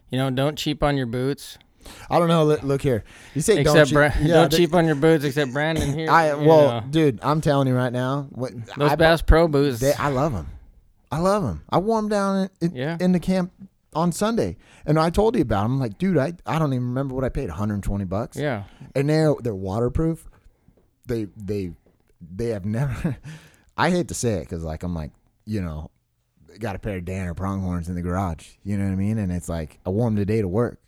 you 0.10 0.18
know, 0.18 0.30
don't 0.30 0.58
cheap 0.58 0.84
on 0.84 0.98
your 0.98 1.06
boots. 1.06 1.58
I 2.10 2.20
don't 2.20 2.28
know. 2.28 2.44
Look, 2.44 2.82
here. 2.82 3.04
You 3.34 3.42
say 3.42 3.64
don't 3.64 3.74
except 3.76 3.90
cheap. 3.90 3.96
Bra- 3.96 4.12
yeah, 4.22 4.34
don't 4.34 4.52
cheap 4.52 4.74
on 4.74 4.86
your 4.86 4.96
boots 4.96 5.24
except 5.24 5.54
Brandon 5.54 5.94
here. 5.98 6.10
I 6.10 6.34
well, 6.34 6.82
know. 6.82 6.88
dude, 6.90 7.20
I'm 7.22 7.42
telling 7.42 7.68
you 7.68 7.76
right 7.76 7.94
now. 7.94 8.28
What 8.32 8.54
those 8.76 8.92
I, 8.92 8.96
Bass 8.96 9.22
Pro 9.22 9.48
boots. 9.48 9.80
they, 9.80 9.94
I 9.94 10.10
love 10.10 10.34
them. 10.34 10.48
I 11.12 11.20
love 11.20 11.44
them. 11.44 11.64
I 11.70 11.78
wore 11.80 12.00
them 12.02 12.10
down 12.10 12.38
in, 12.62 12.70
in, 12.70 12.76
Yeah. 12.76 12.98
in 13.00 13.12
the 13.14 13.20
camp 13.20 13.52
on 13.94 14.12
Sunday, 14.12 14.58
and 14.86 15.00
I 15.00 15.10
told 15.10 15.36
you 15.36 15.42
about 15.42 15.64
them. 15.64 15.74
I'm 15.74 15.80
like, 15.80 15.98
dude, 15.98 16.18
I, 16.18 16.34
I 16.46 16.60
don't 16.60 16.74
even 16.74 16.88
remember 16.88 17.16
what 17.16 17.24
I 17.24 17.30
paid. 17.30 17.50
120 17.50 18.06
bucks. 18.06 18.38
yeah, 18.38 18.64
and 18.96 19.10
they're 19.10 19.34
they're 19.42 19.56
waterproof. 19.56 20.28
They 21.08 21.28
they 21.36 21.72
they 22.22 22.48
have 22.50 22.66
never. 22.66 23.18
I 23.78 23.90
hate 23.92 24.10
to 24.10 24.14
say 24.14 24.34
it 24.36 24.42
because 24.42 24.64
like 24.64 24.84
I'm 24.84 24.94
like 24.94 25.12
you 25.46 25.62
know, 25.62 25.90
got 26.60 26.76
a 26.76 26.80
pair 26.80 26.98
of 26.98 27.06
Danner 27.06 27.34
pronghorns 27.34 27.90
in 27.90 27.96
the 27.96 28.02
garage. 28.04 28.48
You 28.64 28.78
know 28.78 28.84
what 28.86 28.92
I 28.92 28.96
mean? 28.96 29.18
And 29.18 29.32
it's 29.32 29.50
like 29.50 29.80
I 29.86 29.90
wore 29.90 30.06
them 30.06 30.16
today 30.16 30.42
to 30.42 30.48
work, 30.48 30.80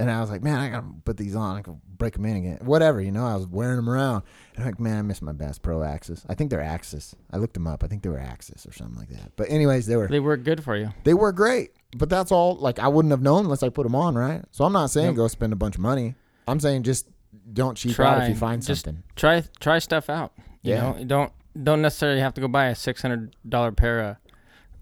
and 0.00 0.10
I 0.10 0.20
was 0.20 0.30
like, 0.30 0.42
man, 0.42 0.58
I 0.58 0.68
gotta 0.68 0.86
put 1.04 1.16
these 1.16 1.36
on. 1.36 1.56
I 1.56 1.62
can 1.62 1.80
break 1.96 2.14
them 2.14 2.24
in 2.24 2.36
again. 2.36 2.58
Whatever, 2.62 3.00
you 3.00 3.12
know. 3.12 3.26
I 3.26 3.36
was 3.36 3.46
wearing 3.46 3.76
them 3.76 3.88
around, 3.88 4.22
and 4.54 4.64
I'm 4.64 4.70
like, 4.70 4.80
man, 4.80 4.98
I 4.98 5.02
miss 5.02 5.20
my 5.22 5.32
Bass 5.32 5.58
Pro 5.58 5.82
Axis. 5.82 6.24
I 6.28 6.34
think 6.34 6.50
they're 6.50 6.60
Axis. 6.62 7.14
I 7.30 7.36
looked 7.36 7.54
them 7.54 7.66
up. 7.66 7.84
I 7.84 7.86
think 7.86 8.02
they 8.02 8.08
were 8.08 8.18
Axis 8.18 8.66
or 8.66 8.72
something 8.72 8.96
like 8.98 9.10
that. 9.10 9.32
But 9.36 9.50
anyways, 9.50 9.86
they 9.86 9.96
were 9.96 10.08
they 10.08 10.18
were 10.20 10.36
good 10.36 10.64
for 10.64 10.76
you. 10.76 10.90
they 11.04 11.14
were 11.14 11.30
great. 11.32 11.70
But 11.96 12.08
that's 12.08 12.32
all. 12.32 12.56
Like 12.56 12.78
I 12.78 12.88
wouldn't 12.88 13.10
have 13.12 13.22
known 13.22 13.44
unless 13.44 13.62
I 13.62 13.68
put 13.68 13.84
them 13.84 13.94
on, 13.94 14.14
right? 14.16 14.42
So 14.50 14.64
I'm 14.64 14.72
not 14.72 14.90
saying 14.90 15.06
Yep. 15.08 15.14
go 15.16 15.28
spend 15.28 15.52
a 15.52 15.56
bunch 15.56 15.76
of 15.76 15.80
money. 15.82 16.14
I'm 16.48 16.58
saying 16.60 16.82
just 16.84 17.06
don't 17.52 17.76
cheap 17.76 17.94
Try 17.94 18.08
out 18.16 18.22
if 18.22 18.28
you 18.30 18.34
find 18.34 18.62
just 18.64 18.84
something. 18.84 19.02
Try 19.16 19.44
try 19.60 19.78
stuff 19.78 20.08
out. 20.10 20.32
You 20.62 20.74
Yeah. 20.74 20.80
know, 20.92 21.04
don't 21.04 21.32
don't 21.62 21.82
necessarily 21.82 22.20
have 22.20 22.34
to 22.34 22.40
go 22.40 22.48
buy 22.48 22.66
a 22.66 22.74
six 22.74 23.02
hundred 23.02 23.36
dollar 23.48 23.72
pair 23.72 24.18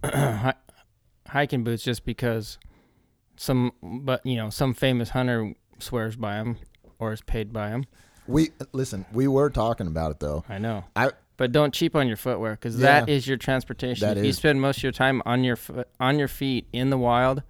of 0.03 0.55
hiking 1.29 1.65
boots 1.65 1.83
just 1.83 2.05
because 2.05 2.59
some, 3.39 3.73
but 3.83 4.25
you 4.27 4.37
know, 4.37 4.51
some 4.51 4.75
famous 4.75 5.11
hunter 5.11 5.55
swears 5.79 6.17
by 6.17 6.37
them 6.37 6.59
or 6.99 7.13
is 7.13 7.21
paid 7.23 7.53
by 7.53 7.71
them. 7.71 7.85
We 8.27 8.51
listen. 8.73 9.07
We 9.13 9.27
were 9.29 9.49
talking 9.49 9.87
about 9.87 10.11
it 10.11 10.21
though. 10.21 10.45
I 10.49 10.59
know. 10.59 10.85
I 10.95 11.13
But 11.39 11.53
don't 11.53 11.73
cheap 11.73 11.97
on 11.97 12.09
your 12.09 12.17
footwear 12.17 12.53
because 12.53 12.79
that 12.79 13.09
Yeah. 13.09 13.15
is 13.15 13.27
your 13.27 13.37
transportation. 13.39 14.07
That 14.07 14.19
if 14.19 14.25
you 14.25 14.33
spend 14.33 14.61
most 14.61 14.79
of 14.79 14.83
your 14.83 14.93
time 14.93 15.23
on 15.25 15.45
your 15.45 15.57
foot, 15.57 15.89
on 15.99 16.19
your 16.19 16.29
feet 16.29 16.67
in 16.73 16.91
the 16.91 16.99
wild, 16.99 17.43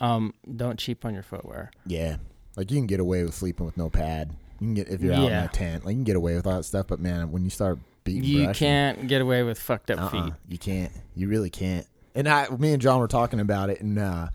um, 0.00 0.34
don't 0.56 0.78
cheap 0.78 1.04
on 1.04 1.14
your 1.14 1.22
footwear. 1.22 1.70
yeah, 1.86 2.16
like 2.56 2.70
you 2.70 2.76
can 2.78 2.86
get 2.86 3.00
away 3.00 3.24
with 3.24 3.34
sleeping 3.34 3.64
with 3.66 3.76
no 3.76 3.88
pad. 3.90 4.30
You 4.60 4.66
can 4.68 4.74
get 4.74 4.88
if 4.88 5.00
you're 5.00 5.14
out 5.14 5.24
in 5.26 5.32
a 5.32 5.48
tent, 5.48 5.84
like 5.84 5.92
you 5.92 5.96
can 5.98 6.04
get 6.04 6.16
away 6.16 6.36
with 6.36 6.46
all 6.46 6.58
that 6.58 6.64
stuff. 6.64 6.86
But 6.88 7.00
man, 7.00 7.32
when 7.32 7.42
you 7.44 7.50
start 7.50 7.78
beating, 8.04 8.24
You 8.24 8.44
brush 8.44 8.62
and- 8.62 8.96
can't 8.98 9.08
get 9.08 9.20
away 9.20 9.42
with 9.42 9.58
fucked 9.58 9.90
up 9.90 9.98
Uh-uh, 10.00 10.08
feet. 10.26 10.32
You 10.48 10.58
can't. 10.58 10.92
You 11.16 11.28
really 11.28 11.50
can't. 11.50 11.86
And 12.14 12.28
I, 12.28 12.48
me 12.50 12.72
and 12.72 12.80
John 12.80 13.00
were 13.00 13.08
talking 13.08 13.40
about 13.40 13.70
it, 13.70 13.80
and 13.80 13.98
uh, 13.98 14.28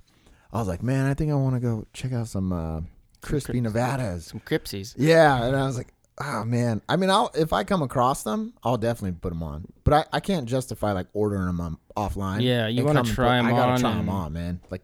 I 0.51 0.59
was 0.59 0.67
like, 0.67 0.81
man, 0.83 1.05
I 1.05 1.13
think 1.13 1.31
I 1.31 1.35
want 1.35 1.55
to 1.55 1.59
go 1.59 1.85
check 1.93 2.11
out 2.13 2.27
some 2.27 2.51
uh, 2.51 2.81
Crispi 3.21 3.45
cri- 3.51 3.61
Nevadas. 3.61 4.25
Some 4.27 4.39
cripsies. 4.39 4.95
Yeah, 4.97 5.43
and 5.43 5.55
I 5.55 5.65
was 5.65 5.77
like, 5.77 5.93
oh 6.21 6.43
man. 6.43 6.81
I 6.89 6.95
mean, 6.95 7.09
I'll 7.09 7.31
if 7.35 7.53
I 7.53 7.63
come 7.63 7.81
across 7.81 8.23
them, 8.23 8.53
I'll 8.63 8.77
definitely 8.77 9.17
put 9.19 9.29
them 9.29 9.43
on. 9.43 9.65
But 9.83 9.93
I, 9.93 10.17
I 10.17 10.19
can't 10.19 10.47
justify 10.47 10.91
like 10.93 11.07
ordering 11.13 11.45
them 11.45 11.61
um, 11.61 11.79
offline. 11.95 12.41
Yeah, 12.41 12.67
you 12.67 12.79
and 12.79 12.87
wanna 12.87 13.03
try 13.03 13.39
put- 13.39 13.45
'em 13.47 13.53
I 13.53 13.57
gotta 13.57 13.71
on 13.73 13.79
try 13.79 13.93
them 13.93 14.09
on, 14.09 14.33
man. 14.33 14.61
Like. 14.69 14.81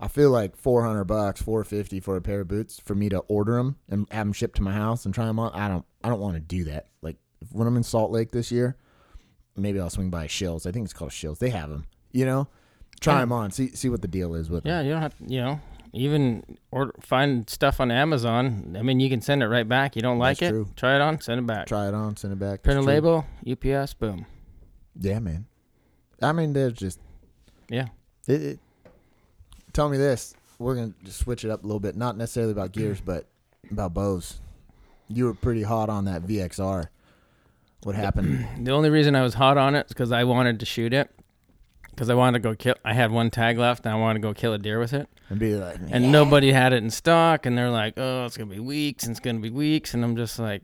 I 0.00 0.08
feel 0.08 0.30
like 0.30 0.56
four 0.56 0.84
hundred 0.84 1.04
bucks, 1.04 1.40
four 1.40 1.62
fifty 1.64 2.00
for 2.00 2.16
a 2.16 2.20
pair 2.20 2.40
of 2.40 2.48
boots 2.48 2.80
for 2.84 2.94
me 2.96 3.08
to 3.10 3.20
order 3.20 3.54
them 3.56 3.76
and 3.88 4.06
have 4.10 4.26
them 4.26 4.32
shipped 4.32 4.56
to 4.56 4.62
my 4.62 4.72
house 4.72 5.06
and 5.06 5.14
try 5.14 5.24
them 5.24 5.38
on. 5.38 5.52
I 5.54 5.68
don't, 5.68 5.84
I 6.02 6.08
don't 6.08 6.20
want 6.20 6.34
to 6.34 6.40
do 6.40 6.64
that. 6.64 6.88
Like 7.00 7.16
when 7.52 7.66
I'm 7.68 7.76
in 7.76 7.84
Salt 7.84 8.10
Lake 8.10 8.32
this 8.32 8.50
year, 8.50 8.76
maybe 9.56 9.78
I'll 9.80 9.88
swing 9.88 10.10
by 10.10 10.26
Scheels. 10.26 10.66
I 10.66 10.72
think 10.72 10.84
it's 10.84 10.92
called 10.92 11.12
Scheels. 11.12 11.38
They 11.38 11.48
have 11.50 11.70
them. 11.70 11.86
You 12.10 12.26
know, 12.26 12.48
try 13.00 13.20
them 13.20 13.32
on. 13.32 13.50
See, 13.50 13.68
see 13.74 13.88
what 13.88 14.02
the 14.02 14.08
deal 14.08 14.34
is 14.34 14.48
with 14.50 14.64
Yeah, 14.66 14.78
them. 14.78 14.86
you 14.86 14.92
don't 14.92 15.02
have 15.02 15.14
you 15.26 15.40
know, 15.40 15.60
even 15.92 16.42
or 16.70 16.92
find 17.00 17.48
stuff 17.48 17.80
on 17.80 17.90
Amazon. 17.90 18.76
I 18.78 18.82
mean, 18.82 19.00
you 19.00 19.08
can 19.08 19.20
send 19.20 19.42
it 19.42 19.48
right 19.48 19.68
back. 19.68 19.96
You 19.96 20.02
don't 20.02 20.18
like 20.18 20.38
That's 20.38 20.48
it? 20.50 20.52
true. 20.52 20.68
Try 20.76 20.94
it 20.96 21.00
on, 21.00 21.20
send 21.20 21.38
it 21.40 21.46
back. 21.46 21.66
Try 21.66 21.88
it 21.88 21.94
on, 21.94 22.16
send 22.16 22.32
it 22.32 22.38
back. 22.38 22.62
Print 22.62 22.78
a 22.78 22.82
true. 22.82 22.92
label, 22.92 23.26
UPS, 23.48 23.94
boom. 23.94 24.26
Yeah, 24.98 25.18
man. 25.18 25.46
I 26.22 26.32
mean, 26.32 26.52
there's 26.52 26.74
just 26.74 27.00
Yeah. 27.68 27.86
it, 28.26 28.42
it, 28.42 28.58
tell 29.72 29.88
me 29.88 29.96
this. 29.98 30.34
We're 30.58 30.76
gonna 30.76 30.94
just 31.04 31.18
switch 31.18 31.44
it 31.44 31.50
up 31.50 31.64
a 31.64 31.66
little 31.66 31.80
bit. 31.80 31.96
Not 31.96 32.16
necessarily 32.16 32.52
about 32.52 32.72
gears, 32.72 33.00
but 33.00 33.26
about 33.70 33.92
bows. 33.92 34.40
You 35.08 35.24
were 35.26 35.34
pretty 35.34 35.62
hot 35.62 35.90
on 35.90 36.04
that 36.06 36.22
VXR. 36.22 36.86
What 37.82 37.94
happened? 37.96 38.46
The 38.64 38.70
only 38.70 38.88
reason 38.88 39.14
I 39.14 39.22
was 39.22 39.34
hot 39.34 39.58
on 39.58 39.74
it 39.74 39.86
is 39.86 39.88
because 39.88 40.12
I 40.12 40.24
wanted 40.24 40.60
to 40.60 40.66
shoot 40.66 40.94
it. 40.94 41.10
Because 41.94 42.10
I 42.10 42.14
wanted 42.14 42.42
to 42.42 42.48
go 42.48 42.54
kill. 42.56 42.74
I 42.84 42.92
had 42.92 43.10
one 43.12 43.30
tag 43.30 43.56
left, 43.56 43.86
and 43.86 43.94
I 43.94 43.98
wanted 43.98 44.20
to 44.20 44.28
go 44.28 44.34
kill 44.34 44.52
a 44.52 44.58
deer 44.58 44.78
with 44.80 44.92
it. 44.92 45.08
and 45.30 45.38
be 45.38 45.54
like, 45.54 45.78
And 45.90 46.10
nobody 46.10 46.50
had 46.52 46.72
it 46.72 46.82
in 46.82 46.90
stock, 46.90 47.46
and 47.46 47.56
they're 47.56 47.70
like, 47.70 47.94
"Oh, 47.96 48.24
it's 48.26 48.36
gonna 48.36 48.50
be 48.50 48.60
weeks, 48.60 49.04
and 49.04 49.12
it's 49.12 49.20
gonna 49.20 49.38
be 49.40 49.50
weeks," 49.50 49.94
and 49.94 50.04
I'm 50.04 50.16
just 50.16 50.38
like, 50.38 50.62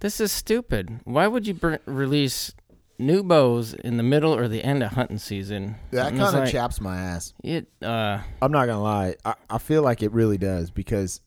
"This 0.00 0.20
is 0.20 0.30
stupid. 0.30 1.00
Why 1.04 1.26
would 1.26 1.46
you 1.46 1.54
br- 1.54 1.76
release 1.86 2.52
new 2.98 3.22
bows 3.22 3.72
in 3.74 3.96
the 3.96 4.02
middle 4.02 4.34
or 4.34 4.46
the 4.46 4.62
end 4.62 4.82
of 4.82 4.92
hunting 4.92 5.18
season?" 5.18 5.76
that 5.90 6.10
kind 6.10 6.22
of 6.22 6.34
like, 6.34 6.52
chaps 6.52 6.80
my 6.80 6.96
ass. 6.96 7.32
It. 7.42 7.66
Uh, 7.80 8.18
I'm 8.40 8.52
not 8.52 8.66
gonna 8.66 8.82
lie. 8.82 9.16
I, 9.24 9.34
I 9.48 9.58
feel 9.58 9.82
like 9.82 10.02
it 10.02 10.12
really 10.12 10.38
does 10.38 10.70
because 10.70 11.20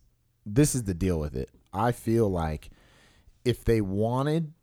this 0.45 0.75
is 0.75 0.83
the 0.83 0.93
deal 0.93 1.19
with 1.19 1.35
it. 1.35 1.49
I 1.73 1.91
feel 1.91 2.29
like 2.29 2.69
if 3.43 3.65
they 3.65 3.81
wanted 3.81 4.53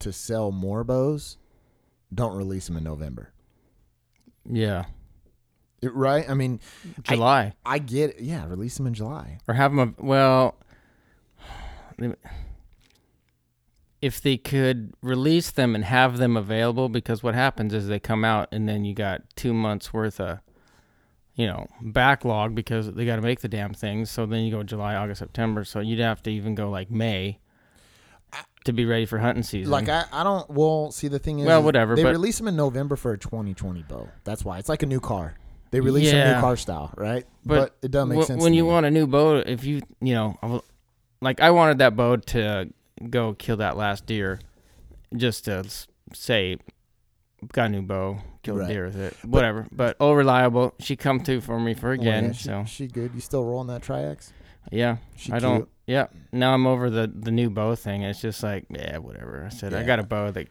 to 0.00 0.12
sell 0.12 0.50
more 0.50 0.82
bows, 0.84 1.38
don't 2.12 2.36
release 2.36 2.66
them 2.66 2.76
in 2.76 2.84
November. 2.84 3.32
Yeah. 4.48 4.84
It- 5.82 5.94
right? 5.94 6.28
I 6.28 6.34
mean, 6.34 6.60
July. 7.02 7.54
I 7.64 7.78
get 7.78 8.10
it. 8.10 8.20
Yeah, 8.20 8.46
release 8.46 8.76
them 8.76 8.86
in 8.86 8.94
July. 8.94 9.38
or 9.48 9.54
have 9.54 9.74
them 9.74 9.94
well 9.98 10.56
if 14.00 14.20
they 14.20 14.36
could 14.36 14.94
release 15.02 15.50
them 15.50 15.74
and 15.74 15.84
have 15.84 16.16
them 16.18 16.36
available 16.36 16.88
because 16.88 17.22
what 17.22 17.34
happens 17.34 17.74
is 17.74 17.86
they 17.86 18.00
come 18.00 18.24
out 18.24 18.48
and 18.50 18.68
then 18.68 18.84
you 18.84 18.94
got 18.94 19.22
two 19.36 19.52
months 19.52 19.92
worth 19.92 20.18
of 20.20 20.38
you 21.34 21.46
know 21.46 21.66
backlog 21.82 22.54
because 22.54 22.92
they 22.94 23.04
got 23.04 23.16
to 23.16 23.22
make 23.22 23.40
the 23.40 23.48
damn 23.48 23.74
things 23.74 24.10
so 24.10 24.24
then 24.26 24.40
you 24.44 24.50
go 24.50 24.62
july 24.62 24.94
august 24.94 25.18
september 25.18 25.64
so 25.64 25.80
you'd 25.80 26.00
have 26.00 26.22
to 26.22 26.30
even 26.30 26.54
go 26.54 26.70
like 26.70 26.90
may 26.90 27.38
to 28.64 28.72
be 28.72 28.84
ready 28.84 29.06
for 29.06 29.18
hunting 29.18 29.42
season 29.42 29.70
Like 29.70 29.88
I, 29.88 30.04
I 30.12 30.22
don't. 30.22 30.48
Well, 30.50 30.90
see, 30.90 31.08
the 31.08 31.18
thing 31.18 31.38
is, 31.40 31.46
Well, 31.46 31.62
whatever, 31.62 31.96
They 31.96 32.02
but- 32.02 32.10
release 32.12 32.38
them 32.38 32.48
in 32.48 32.56
November 32.56 32.96
for 32.96 33.12
a 33.12 33.18
2020 33.18 33.82
bow. 33.84 34.08
That's 34.24 34.44
why 34.44 34.58
it's 34.58 34.68
like 34.68 34.82
a 34.82 34.86
new 34.86 35.00
car. 35.00 35.34
They 35.70 35.80
release 35.80 36.12
a 36.12 36.34
new 36.34 36.40
car 36.40 36.56
style, 36.56 36.92
right? 36.96 37.24
But 37.46 37.76
it 37.80 37.90
doesn't 37.90 38.08
make 38.10 38.18
Wh- 38.20 38.26
sense 38.26 38.42
when 38.42 38.54
you 38.54 38.64
me. 38.64 38.70
want 38.70 38.86
a 38.86 38.90
new 38.90 39.06
bow 39.06 39.36
if 39.36 39.64
you 39.64 39.82
you 40.00 40.14
know 40.14 40.62
like 41.22 41.40
i 41.40 41.50
wanted 41.50 41.78
that 41.78 41.94
bow 41.96 42.16
to 42.16 42.68
go 43.08 43.34
kill 43.34 43.56
that 43.58 43.76
last 43.76 44.04
deer 44.06 44.40
just 45.16 45.44
to 45.46 45.64
say 46.12 46.56
got 47.52 47.66
a 47.66 47.68
new 47.68 47.82
bow 47.82 48.18
killed 48.42 48.58
Right. 48.58 48.68
deer 48.68 48.86
with 48.86 48.96
it 48.98 49.16
whatever 49.24 49.66
but 49.72 49.96
all 50.00 50.16
reliable 50.16 50.74
she 50.80 50.96
come 50.96 51.20
through 51.20 51.40
for 51.42 51.58
me 51.60 51.72
for 51.74 51.90
Oh, 51.90 51.92
again 51.92 52.24
yeah, 52.26 52.32
she, 52.32 52.44
so 52.44 52.64
she 52.66 52.86
good. 52.86 53.12
You 53.14 53.20
still 53.20 53.44
rolling 53.44 53.68
that 53.68 53.82
Triax? 53.82 54.32
Yeah 54.70 54.98
She 55.16 55.32
i 55.32 55.38
cute? 55.38 55.42
don't 55.42 55.68
yeah 55.86 56.06
now 56.32 56.52
i'm 56.54 56.66
over 56.66 56.90
the 56.90 57.10
the 57.12 57.30
new 57.30 57.50
bow 57.50 57.74
thing 57.74 58.02
it's 58.02 58.20
just 58.20 58.42
like 58.42 58.66
yeah 58.70 58.98
whatever 58.98 59.44
i 59.44 59.48
said 59.48 59.74
i 59.74 59.82
got 59.82 59.98
a 59.98 60.02
bow 60.04 60.30
that 60.30 60.48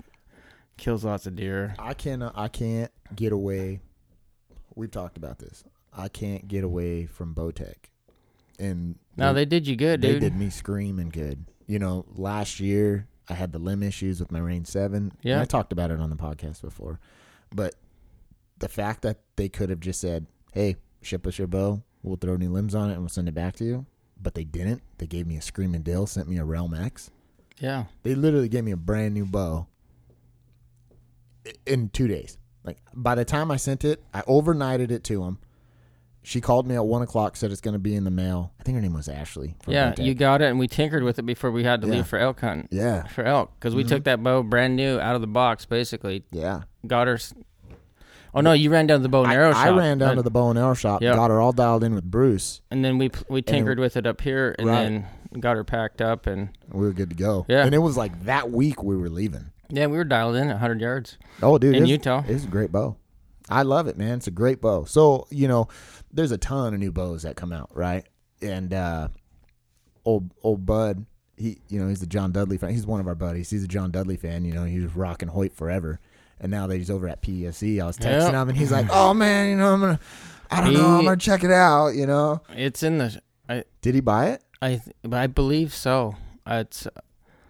kills 0.78 1.04
lots 1.06 1.26
of 1.28 1.36
deer 1.36 1.76
I 1.78 1.94
can't. 1.94 2.24
Uh, 2.24 2.32
I 2.36 2.48
can't 2.48 2.92
get 3.16 3.32
away. 3.34 3.82
We've 4.76 4.90
talked 4.92 5.18
about 5.18 5.40
this. 5.40 5.64
I 5.94 6.08
can't 6.08 6.48
get 6.48 6.64
away 6.64 7.06
from 7.06 7.36
Bowtech, 7.36 7.76
and 8.58 8.96
no 9.18 9.34
they 9.34 9.44
did 9.46 9.68
you 9.68 9.76
good 9.76 10.02
they 10.02 10.14
dude 10.14 10.22
did 10.22 10.36
me 10.38 10.50
screaming 10.50 11.10
good. 11.10 11.46
You 11.68 11.80
know, 11.80 12.06
last 12.16 12.60
year 12.62 13.08
I 13.28 13.34
had 13.34 13.52
the 13.52 13.60
limb 13.60 13.84
issues 13.84 14.20
with 14.22 14.32
my 14.32 14.40
Reign 14.40 14.64
Seven. 14.66 15.12
Yeah. 15.22 15.42
I 15.42 15.46
talked 15.46 15.74
about 15.74 15.92
it 15.92 16.00
on 16.00 16.10
the 16.10 16.16
podcast 16.16 16.62
before, 16.62 17.00
but 17.54 17.76
the 18.60 18.70
fact 18.70 19.02
that 19.02 19.20
they 19.36 19.50
could 19.50 19.70
have 19.70 19.82
just 19.82 20.00
said, 20.00 20.28
"Hey, 20.54 20.78
ship 21.02 21.28
us 21.28 21.38
your 21.38 21.48
bow. 21.48 21.84
We'll 22.04 22.16
throw 22.18 22.38
new 22.38 22.50
limbs 22.52 22.74
on 22.74 22.90
it 22.90 22.94
and 22.94 23.02
we'll 23.02 23.10
send 23.10 23.28
it 23.28 23.34
back 23.36 23.56
to 23.58 23.66
you," 23.66 23.86
but 24.22 24.34
they 24.36 24.44
didn't. 24.44 24.82
They 24.98 25.08
gave 25.08 25.26
me 25.28 25.38
a 25.38 25.42
screaming 25.42 25.82
deal, 25.82 26.06
sent 26.08 26.28
me 26.28 26.38
a 26.38 26.44
Realm 26.46 26.74
X. 26.74 27.10
yeah 27.60 27.86
They 28.04 28.16
literally 28.16 28.50
gave 28.50 28.64
me 28.64 28.72
a 28.72 28.78
brand 28.78 29.14
new 29.14 29.26
bow 29.26 29.68
in 31.66 31.90
two 31.90 32.08
days. 32.08 32.38
Like 32.64 32.78
by 32.94 33.16
the 33.16 33.26
time 33.26 33.52
I 33.52 33.58
sent 33.58 33.86
it, 33.86 34.04
I 34.14 34.22
overnighted 34.24 34.92
it 34.92 35.04
to 35.06 35.24
them. 35.24 35.40
She 36.22 36.42
called 36.42 36.68
me 36.68 36.76
at 36.76 36.86
one 36.86 37.02
o'clock, 37.02 37.38
said 37.38 37.50
it's 37.50 37.62
going 37.62 37.74
to 37.74 37.80
be 37.80 37.96
in 37.96 38.04
the 38.04 38.12
mail. 38.12 38.52
I 38.60 38.64
think 38.64 38.76
her 38.76 38.82
name 38.82 38.94
was 38.94 39.08
Ashley. 39.08 39.56
yeah 39.68 39.94
you 39.98 40.14
got 40.14 40.42
it 40.42 40.50
and 40.50 40.60
we 40.60 40.68
tinkered 40.68 41.04
with 41.04 41.18
it 41.18 41.24
before 41.26 41.50
we 41.50 41.64
had 41.64 41.82
to 41.82 41.88
Yeah. 41.88 41.94
leave 41.94 42.08
for 42.08 42.20
elk 42.20 42.42
hunting 42.42 42.68
Yeah, 42.72 43.08
for 43.08 43.24
elk 43.24 43.54
because 43.58 43.74
we 43.74 43.84
Mhm. 43.84 43.88
took 43.88 44.04
that 44.04 44.22
bow 44.22 44.44
brand 44.44 44.76
new 44.76 45.00
out 45.00 45.16
of 45.16 45.22
the 45.22 45.28
box 45.28 45.66
basically 45.66 46.26
yeah. 46.32 46.64
got 46.86 47.08
her 47.08 47.18
oh 48.34 48.42
no 48.42 48.54
you 48.54 48.70
ran 48.70 48.88
down 48.88 49.00
to 49.00 49.04
the 49.04 49.10
bow 49.10 49.24
and 49.24 49.32
arrow 49.34 49.50
I 49.50 49.54
shop 49.54 49.66
I 49.66 49.70
ran 49.78 49.98
down 49.98 50.16
to 50.18 50.22
the 50.22 50.30
bow 50.32 50.50
and 50.50 50.60
arrow 50.60 50.74
shop, 50.74 51.02
Yeah. 51.02 51.16
got 51.16 51.30
her 51.30 51.40
all 51.42 51.52
dialed 51.52 51.84
in 51.84 51.94
with 51.96 52.04
Bruce, 52.06 52.62
and 52.72 52.84
then 52.84 52.98
we 52.98 53.12
we 53.30 53.42
tinkered 53.42 53.80
with 53.80 53.98
it 53.98 54.06
up 54.08 54.22
here 54.22 54.56
and 54.60 54.68
Right. 54.68 54.84
then 54.84 55.40
got 55.40 55.56
her 55.56 55.64
packed 55.64 56.02
up 56.02 56.26
and 56.28 56.50
and 56.72 56.80
we 56.80 56.88
were 56.88 56.94
good 56.94 57.10
to 57.10 57.16
go. 57.16 57.46
Yeah. 57.48 57.66
and 57.66 57.74
it 57.76 57.80
was 57.80 57.96
like 57.98 58.26
that 58.26 58.52
week 58.52 58.84
we 58.84 58.96
were 58.98 59.10
leaving. 59.10 59.52
yeah 59.70 59.86
we 59.88 59.98
were 59.98 60.04
dialed 60.04 60.36
in 60.36 60.44
at 60.50 60.54
100 60.56 60.82
yards 60.82 61.18
Oh, 61.42 61.58
dude, 61.58 61.76
in 61.76 61.84
it's, 61.84 61.90
utah 61.92 62.24
it's 62.28 62.44
a 62.44 62.48
great 62.48 62.72
bow. 62.72 62.96
I 63.52 63.64
love 63.64 63.88
it, 63.88 63.98
man. 63.98 64.18
It's 64.18 64.28
a 64.28 64.32
great 64.32 64.62
bow. 64.62 64.86
So 64.86 65.26
you 65.32 65.48
know, 65.48 65.68
there's 66.14 66.32
a 66.32 66.38
ton 66.38 66.74
of 66.76 66.80
new 66.80 66.92
bows 66.92 67.24
that 67.24 67.36
come 67.36 67.52
out, 67.52 67.70
right? 67.76 68.06
And 68.44 68.72
uh, 68.74 69.08
old 70.06 70.32
old 70.44 70.66
Bud, 70.66 71.06
he 71.36 71.58
you 71.68 71.80
know 71.80 71.88
he's 71.88 72.02
a 72.04 72.08
John 72.08 72.32
Dudley 72.32 72.58
fan. 72.58 72.70
He's 72.72 72.86
one 72.86 73.00
of 73.00 73.08
our 73.08 73.16
buddies. 73.16 73.50
He's 73.50 73.64
a 73.64 73.68
John 73.68 73.90
Dudley 73.92 74.18
fan. 74.18 74.46
You 74.46 74.54
know, 74.54 74.66
he 74.66 74.80
was 74.80 74.96
rocking 74.96 75.30
Hoyt 75.30 75.54
forever, 75.56 76.00
and 76.40 76.52
now 76.52 76.68
that 76.68 76.78
he's 76.78 76.90
over 76.90 77.08
at 77.08 77.22
PSE, 77.22 77.82
I 77.82 77.86
was 77.86 77.98
texting 77.98 78.22
Yep. 78.32 78.34
him, 78.34 78.50
and 78.50 78.58
he's 78.58 78.72
like, 78.72 78.88
"Oh 78.92 79.14
man, 79.14 79.50
you 79.50 79.56
know, 79.58 79.74
I'm 79.74 79.80
gonna, 79.82 80.00
I 80.52 80.62
don't 80.62 80.74
know, 80.74 80.98
I'm 80.98 81.04
gonna 81.06 81.18
check 81.18 81.44
it 81.44 81.52
out." 81.52 81.90
You 81.96 82.06
know, 82.08 82.42
it's 82.56 82.84
in 82.84 82.98
the 83.00 83.22
i 83.48 83.64
did 83.82 83.96
he 83.96 84.02
buy 84.02 84.28
it? 84.32 84.44
i 84.62 84.70
th- 84.76 85.14
i 85.14 85.26
believe 85.28 85.74
so 85.74 86.16
Uh, 86.46 86.64
it's 86.66 86.88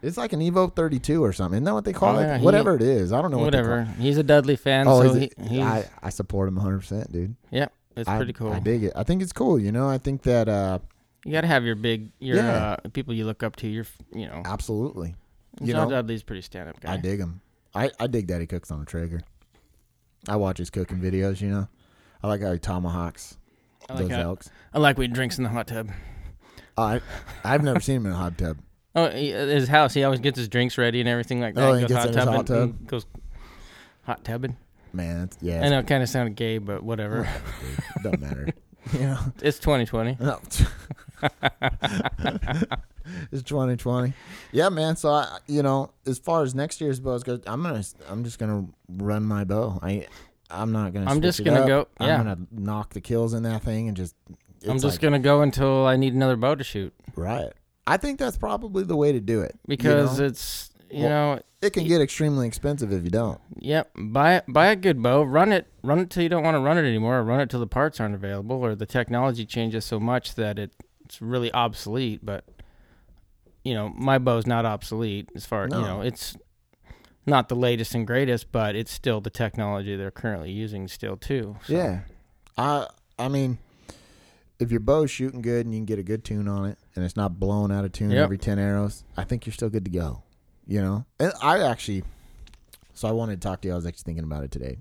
It's 0.02 0.16
like 0.18 0.32
an 0.32 0.40
Evo 0.40 0.74
32 0.74 1.22
or 1.24 1.34
something. 1.34 1.58
Isn't 1.58 1.64
that 1.66 1.74
what 1.74 1.84
they 1.84 1.92
call 1.94 2.16
Oh, 2.16 2.20
it? 2.20 2.24
yeah, 2.24 2.38
he- 2.38 2.46
Whatever 2.46 2.76
it 2.76 2.82
is, 2.82 3.12
I 3.12 3.22
don't 3.22 3.32
know. 3.32 3.40
whatever 3.40 3.84
he's 4.00 4.18
a 4.18 4.24
dudley 4.24 4.56
fan 4.56 4.86
What 4.88 5.04
they 5.04 5.10
so 5.10 5.20
he. 5.20 5.32
Oh, 5.40 5.44
he's. 5.44 5.62
I 5.62 5.90
I 6.04 6.10
support 6.10 6.48
him 6.48 6.56
100, 6.56 6.80
percent 6.80 7.12
dude. 7.12 7.36
yeah 7.52 7.68
it's 7.98 8.08
I- 8.08 8.16
pretty 8.18 8.32
cool 8.34 8.52
I 8.54 8.60
dig 8.60 8.84
it. 8.86 8.94
I 8.96 9.04
think 9.04 9.22
it's 9.22 9.34
cool. 9.34 9.60
You 9.60 9.72
know, 9.74 9.90
I 9.90 9.98
think 9.98 10.22
that 10.24 10.48
uh, 10.48 10.80
you 11.26 11.34
gotta 11.34 11.48
have 11.48 11.66
your 11.66 11.76
big 11.76 12.12
your 12.20 12.38
Yeah. 12.38 12.78
uh, 12.86 12.90
people 12.94 13.14
you 13.14 13.26
look 13.26 13.44
up 13.44 13.56
to 13.58 13.68
your 13.68 13.86
you 14.14 14.26
know 14.28 14.42
absolutely. 14.46 15.16
You 15.60 15.74
john 15.74 15.90
know, 15.90 15.96
dudley's 15.96 16.24
pretty 16.24 16.44
stand-up 16.44 16.80
guy 16.80 16.94
I 16.94 16.98
dig 16.98 17.20
him. 17.20 17.42
I 17.74 17.92
I 18.00 18.08
dig 18.08 18.28
that 18.28 18.42
he 18.42 18.48
cooks 18.48 18.72
on 18.72 18.82
a 18.82 18.86
Traeger. 18.86 19.22
I 20.28 20.36
watch 20.36 20.58
his 20.58 20.70
cooking 20.70 21.00
videos. 21.00 21.42
You 21.42 21.50
know, 21.50 21.68
I 22.22 22.28
like 22.28 22.42
how 22.42 22.52
he 22.52 22.60
tomahawks 22.60 23.38
I 23.90 23.94
like, 23.94 24.02
those 24.04 24.12
how- 24.12 24.22
elks. 24.22 24.50
I 24.74 24.80
like 24.80 24.98
when 24.98 25.10
he 25.10 25.14
drinks 25.14 25.38
in 25.38 25.44
the 25.44 25.50
hot 25.50 25.68
tub 25.68 25.90
oh, 26.80 26.84
I 26.84 27.02
I've 27.44 27.64
never 27.64 27.80
seen 27.80 27.98
him 27.98 28.08
in 28.08 28.12
a 28.14 28.16
hot 28.16 28.38
tub. 28.38 28.58
Oh, 28.96 29.08
he- 29.08 29.32
at 29.32 29.48
his 29.48 29.68
house. 29.68 29.94
He 29.94 30.04
always 30.04 30.20
gets 30.20 30.40
his 30.40 30.48
drinks 30.48 30.76
ready 30.76 31.00
and 31.00 31.08
everything 31.08 31.40
like 31.40 31.54
oh, 31.58 31.62
that. 31.62 31.70
Oh, 31.70 31.74
he 31.76 31.82
goes 31.82 31.90
gets 31.90 32.06
in 32.08 32.14
his 32.14 32.26
hot 32.26 32.48
tubbing 32.48 32.74
tub? 32.74 32.88
Goes 32.88 33.06
hot 34.02 34.24
tubbing. 34.24 34.58
Man, 34.92 35.26
it's, 35.26 35.38
yeah, 35.42 35.64
I 35.64 35.70
know 35.70 35.78
it 35.78 35.88
kind 35.88 36.02
of 36.02 36.10
sounded 36.10 36.36
gay, 36.36 36.58
but 36.58 36.82
whatever. 36.82 37.30
it 37.96 38.04
doesn't 38.04 38.20
matter. 38.20 38.48
you 38.94 39.02
know, 39.02 39.20
it's 39.44 39.60
2020. 39.60 40.18
no. 40.20 40.42
it's 43.32 43.44
2020. 43.44 44.14
Yeah, 44.52 44.70
man. 44.70 44.96
So 44.96 45.10
I, 45.10 45.38
you 45.48 45.64
know, 45.64 45.92
as 46.06 46.20
far 46.20 46.44
as 46.44 46.54
next 46.56 46.82
year's 46.82 47.00
bows 47.00 47.24
goes, 47.24 47.42
I'm 47.48 47.64
gonna, 47.64 47.84
I'm 48.10 48.24
just 48.24 48.40
gonna 48.40 48.68
run 48.88 49.24
my 49.24 49.44
bow. 49.44 49.80
I, 49.82 50.08
I'm 50.50 50.72
not 50.72 50.94
gonna. 50.94 51.10
I'm 51.10 51.22
just 51.22 51.44
gonna 51.44 51.68
go- 51.68 51.88
yeah. 52.00 52.18
I'm 52.18 52.26
gonna 52.26 52.40
knock 52.52 52.94
the 52.94 53.02
kills 53.02 53.34
in 53.34 53.44
that 53.44 53.64
thing 53.64 53.88
and 53.88 53.96
just. 53.98 54.16
I'm 54.68 54.80
just 54.80 54.96
like- 54.96 55.02
gonna 55.02 55.20
go 55.20 55.42
until 55.42 55.86
I 55.86 55.96
need 55.96 56.14
another 56.14 56.36
bow 56.36 56.56
to 56.56 56.64
shoot 56.64 56.94
right. 57.16 57.52
I 57.88 57.98
think 57.98 58.20
that's 58.20 58.38
probably 58.38 58.84
the 58.84 58.96
way 58.96 59.12
to 59.14 59.20
do 59.20 59.42
it 59.42 59.54
you 59.56 59.68
because 59.68 60.20
know? 60.20 60.26
it's 60.26 60.70
you 60.92 61.04
Well- 61.06 61.36
know 61.36 61.42
it 61.62 61.72
can 61.74 61.86
get 61.88 62.00
extremely 62.02 62.48
expensive 62.48 62.92
if 62.94 63.04
you 63.04 63.10
don't. 63.10 63.40
Yep. 63.58 63.92
Buy 63.98 64.42
buy 64.48 64.68
a 64.68 64.76
good 64.76 65.02
bow. 65.04 65.24
Run 65.24 65.52
it. 65.52 65.68
Run 65.84 66.00
it 66.00 66.10
till 66.10 66.24
you 66.24 66.30
don't 66.30 66.44
want 66.44 66.56
to 66.56 66.60
run 66.60 66.78
it 66.78 66.88
anymore. 66.88 67.20
Or 67.20 67.24
run 67.24 67.42
it 67.42 67.50
till 67.50 67.60
the 67.60 67.68
parts 67.68 68.00
aren't 68.00 68.16
available, 68.16 68.56
or 68.58 68.76
the 68.76 68.86
technology 68.86 69.46
changes 69.46 69.84
so 69.86 70.00
much 70.00 70.36
that 70.36 70.58
it, 70.58 70.72
it's 71.04 71.22
really 71.22 71.52
obsolete. 71.54 72.26
But 72.26 72.46
you 73.70 73.76
know, 73.76 73.90
my 73.90 74.18
bow's 74.18 74.48
not 74.48 74.66
obsolete 74.66 75.30
as 75.36 75.46
far 75.46 75.68
No. 75.68 75.78
you 75.80 75.86
know. 75.86 76.02
It's 76.02 76.36
not 77.28 77.50
the 77.50 77.56
latest 77.56 77.94
and 77.94 78.08
greatest, 78.08 78.52
but 78.52 78.76
it's 78.76 78.92
still 78.92 79.22
the 79.22 79.30
technology 79.30 79.96
they're 79.96 80.10
currently 80.10 80.52
using 80.52 80.88
still 80.88 81.16
too. 81.16 81.56
So, 81.66 81.74
Yeah. 81.74 82.00
I 82.58 82.88
I 83.20 83.28
mean, 83.28 83.60
if 84.60 84.72
your 84.72 84.80
bow's 84.80 85.12
shooting 85.12 85.42
good 85.44 85.66
and 85.68 85.74
you 85.76 85.80
can 85.82 85.86
get 85.86 86.00
a 86.00 86.04
good 86.04 86.24
tune 86.24 86.48
on 86.48 86.66
it 86.66 86.78
and 86.96 87.06
it's 87.06 87.16
not 87.16 87.40
blowing 87.40 87.72
out 87.72 87.86
of 87.86 87.92
tune 87.92 88.10
Yep. 88.10 88.24
every 88.24 88.38
10 88.40 88.58
arrows, 88.58 89.04
I 89.16 89.24
think 89.24 89.46
you're 89.46 89.54
still 89.54 89.70
good 89.70 89.86
to 89.86 89.92
go. 89.92 90.24
You 90.66 90.82
know? 90.82 91.06
And 91.20 91.32
I 91.44 91.60
actually 91.60 92.04
so 92.96 93.08
I 93.08 93.12
wanted 93.12 93.40
to 93.42 93.48
talk 93.48 93.62
to 93.62 93.68
you. 93.68 93.74
I 93.74 93.76
was 93.78 93.86
actually 93.86 94.04
thinking 94.06 94.24
about 94.26 94.44
it 94.44 94.52
today. 94.52 94.80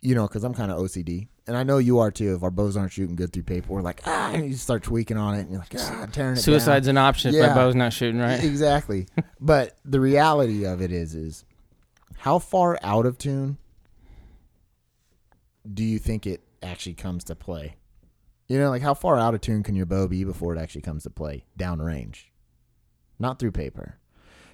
You 0.00 0.14
know, 0.14 0.26
because 0.28 0.44
I'm 0.44 0.54
kind 0.54 0.70
of 0.70 0.78
OCD. 0.78 1.28
And 1.46 1.56
I 1.56 1.62
know 1.62 1.78
you 1.78 1.98
are 1.98 2.10
too. 2.10 2.34
If 2.34 2.42
our 2.42 2.50
bows 2.50 2.76
aren't 2.76 2.92
shooting 2.92 3.16
good 3.16 3.32
through 3.32 3.44
paper, 3.44 3.72
we're 3.72 3.82
like, 3.82 4.02
ah, 4.06 4.32
and 4.32 4.46
you 4.46 4.54
start 4.54 4.82
tweaking 4.82 5.16
on 5.16 5.34
it 5.34 5.40
and 5.40 5.50
you're 5.50 5.60
like, 5.60 5.74
ah, 5.78 6.06
tearing 6.12 6.36
it 6.36 6.40
Suicide's 6.40 6.88
an 6.88 6.98
option 6.98 7.34
if 7.34 7.40
my 7.40 7.54
bow's 7.54 7.74
not 7.74 7.92
shooting 7.92 8.20
right. 8.20 8.42
Exactly. 8.44 9.06
but 9.40 9.76
the 9.84 9.98
reality 9.98 10.66
of 10.66 10.82
it 10.82 10.92
is, 10.92 11.14
is 11.14 11.44
how 12.18 12.38
far 12.38 12.78
out 12.82 13.06
of 13.06 13.16
tune 13.18 13.56
do 15.72 15.82
you 15.84 15.98
think 15.98 16.26
it 16.26 16.42
actually 16.62 16.94
comes 16.94 17.24
to 17.24 17.34
play? 17.34 17.76
You 18.48 18.58
know, 18.58 18.70
like 18.70 18.82
how 18.82 18.94
far 18.94 19.18
out 19.18 19.34
of 19.34 19.40
tune 19.40 19.62
can 19.62 19.74
your 19.74 19.86
bow 19.86 20.08
be 20.08 20.24
before 20.24 20.54
it 20.54 20.58
actually 20.58 20.82
comes 20.82 21.02
to 21.04 21.10
play 21.10 21.44
downrange? 21.58 22.24
Not 23.18 23.38
through 23.38 23.52
paper. 23.52 23.97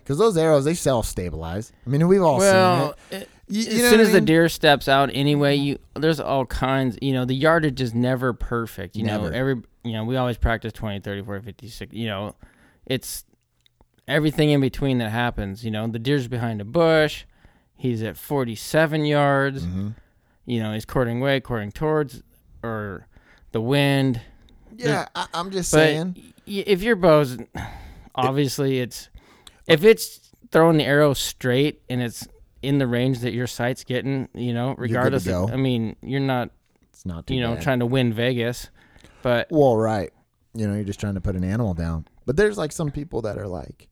Because 0.05 0.19
those 0.19 0.37
arrows, 0.37 0.65
they 0.67 0.75
self 0.75 1.07
stabilize. 1.07 1.73
I 1.87 1.91
mean, 1.91 2.07
we've 2.07 2.23
all 2.23 2.39
well, 2.39 2.95
seen 3.11 3.19
it. 3.19 3.23
it- 3.23 3.29
You, 3.49 3.61
you 3.63 3.69
as 3.69 3.83
know 3.83 3.91
soon 3.91 4.01
as 4.01 4.09
I 4.09 4.13
the 4.13 4.21
deer 4.23 4.49
steps 4.49 4.89
out 4.89 5.11
anyway 5.13 5.55
you 5.57 5.79
there's 5.95 6.19
all 6.19 6.47
kinds 6.47 6.97
you 7.03 7.13
know 7.13 7.27
the 7.27 7.35
yardage 7.35 7.79
is 7.83 7.93
never 7.93 8.33
perfect 8.33 8.97
you 8.97 9.03
Never. 9.05 9.31
know 9.31 9.37
every 9.37 9.57
you 9.83 9.93
know 9.93 10.03
we 10.05 10.17
always 10.17 10.39
practice 10.39 10.73
20 10.73 11.01
30 11.01 11.23
40 11.25 11.45
50 11.45 11.69
60 11.69 11.95
you 11.99 12.07
know 12.07 12.35
it's 12.87 13.27
everything 14.09 14.49
in 14.49 14.63
between 14.63 14.97
that 14.97 15.11
happens 15.11 15.63
you 15.63 15.71
know 15.71 15.87
the 15.87 15.99
deer's 15.99 16.27
behind 16.27 16.63
a 16.63 16.65
bush 16.65 17.25
he's 17.77 18.03
at 18.03 18.17
47 18.17 19.05
yards 19.05 19.67
Mhm. 19.67 19.95
you 20.47 20.63
know 20.63 20.73
he's 20.73 20.87
courting 20.87 21.21
away 21.21 21.39
courting 21.41 21.71
towards 21.71 22.23
or 22.63 23.07
the 23.53 23.61
wind 23.61 24.23
Yeah, 24.75 25.07
I, 25.15 25.27
I'm 25.35 25.51
just 25.51 25.71
but 25.71 25.79
saying. 25.81 26.15
y- 26.47 26.65
if 26.67 26.83
your 26.83 26.97
bow's 26.97 27.37
obviously 28.15 28.79
it's 28.81 29.11
if 29.67 29.85
it's 29.85 30.33
throwing 30.51 30.77
the 30.79 30.85
arrow 30.85 31.15
straight 31.15 31.83
and 31.89 32.03
it's 32.03 32.27
in 32.63 32.79
the 32.79 32.87
range 32.87 33.21
that 33.21 33.33
your 33.33 33.47
sight's 33.47 33.85
getting, 33.85 34.29
you 34.35 34.55
know, 34.55 34.75
regardless. 34.79 35.27
Of. 35.27 35.53
I 35.53 35.57
mean, 35.57 35.97
you're 36.03 36.21
not, 36.21 36.51
It's 36.93 37.05
not 37.05 37.29
you 37.31 37.41
know, 37.41 37.55
bad. 37.55 37.63
trying 37.63 37.79
to 37.81 37.87
win 37.87 38.13
Vegas, 38.13 38.69
but 39.23 39.49
Well, 39.51 39.77
right. 39.77 40.11
You 40.55 40.69
know, 40.69 40.75
you're 40.75 40.85
just 40.85 41.01
trying 41.01 41.15
to 41.15 41.21
put 41.21 41.35
an 41.37 41.45
animal 41.45 41.75
down. 41.75 42.07
But 42.27 42.37
there's 42.37 42.57
like 42.57 42.73
some 42.73 42.91
people 42.91 43.23
that 43.23 43.37
are 43.39 43.49
like, 43.49 43.89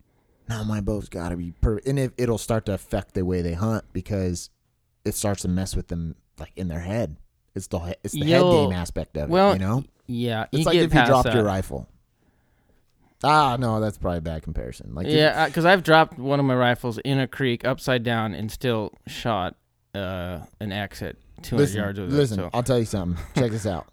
no, 0.49 0.65
my 0.65 0.81
bow's 0.81 1.09
got 1.09 1.31
to 1.31 1.37
be 1.37 1.53
perfect. 1.61 1.87
And 1.89 1.99
if, 1.99 2.13
it'll 2.17 2.39
start 2.39 2.67
to 2.67 2.75
affect 2.75 3.15
the 3.15 3.25
way 3.25 3.43
they 3.43 3.55
hunt 3.55 3.85
because 3.93 4.51
it 5.05 5.15
starts 5.15 5.43
to 5.43 5.49
mess 5.49 5.75
with 5.77 5.89
them 5.89 6.15
like 6.39 6.53
in 6.57 6.69
their 6.69 6.81
head. 6.81 7.17
It's 7.55 7.67
the 7.67 7.97
it's 8.03 8.15
the 8.15 8.25
head 8.25 8.41
game 8.43 8.73
aspect 8.73 9.17
of 9.19 9.29
well, 9.29 9.51
it, 9.51 9.61
you 9.61 9.67
know? 9.67 9.85
yeah, 10.07 10.47
It's 10.53 10.61
you 10.61 10.65
like 10.65 10.77
if 10.77 10.95
you 10.95 11.05
dropped 11.05 11.25
that. 11.25 11.35
your 11.35 11.45
rifle. 11.45 11.87
Ah, 13.25 13.57
no, 13.59 13.81
that's 13.81 13.99
probably 13.99 14.19
a 14.19 14.23
bad 14.23 14.43
comparison. 14.43 14.95
Like 14.95 15.07
yeah, 15.09 15.47
because 15.47 15.65
I've 15.65 15.83
dropped 15.83 16.19
one 16.19 16.41
of 16.41 16.47
my 16.47 16.55
rifles 16.55 16.99
in 16.99 17.19
a 17.19 17.29
creek 17.29 17.65
upside 17.65 18.03
down 18.03 18.35
and 18.35 18.51
still 18.51 18.93
shot 19.07 19.57
uh, 19.95 20.41
an 20.61 20.73
X 20.73 21.03
at 21.03 21.17
200 21.43 21.63
listen, 21.63 21.77
yards 21.77 22.01
with 22.01 22.13
listen, 22.13 22.41
it. 22.41 22.43
So. 22.43 22.51
I'll 22.53 22.63
tell 22.63 22.79
you 22.79 22.85
something. 22.85 23.23
Check 23.37 23.51
this 23.51 23.67
out. 23.67 23.87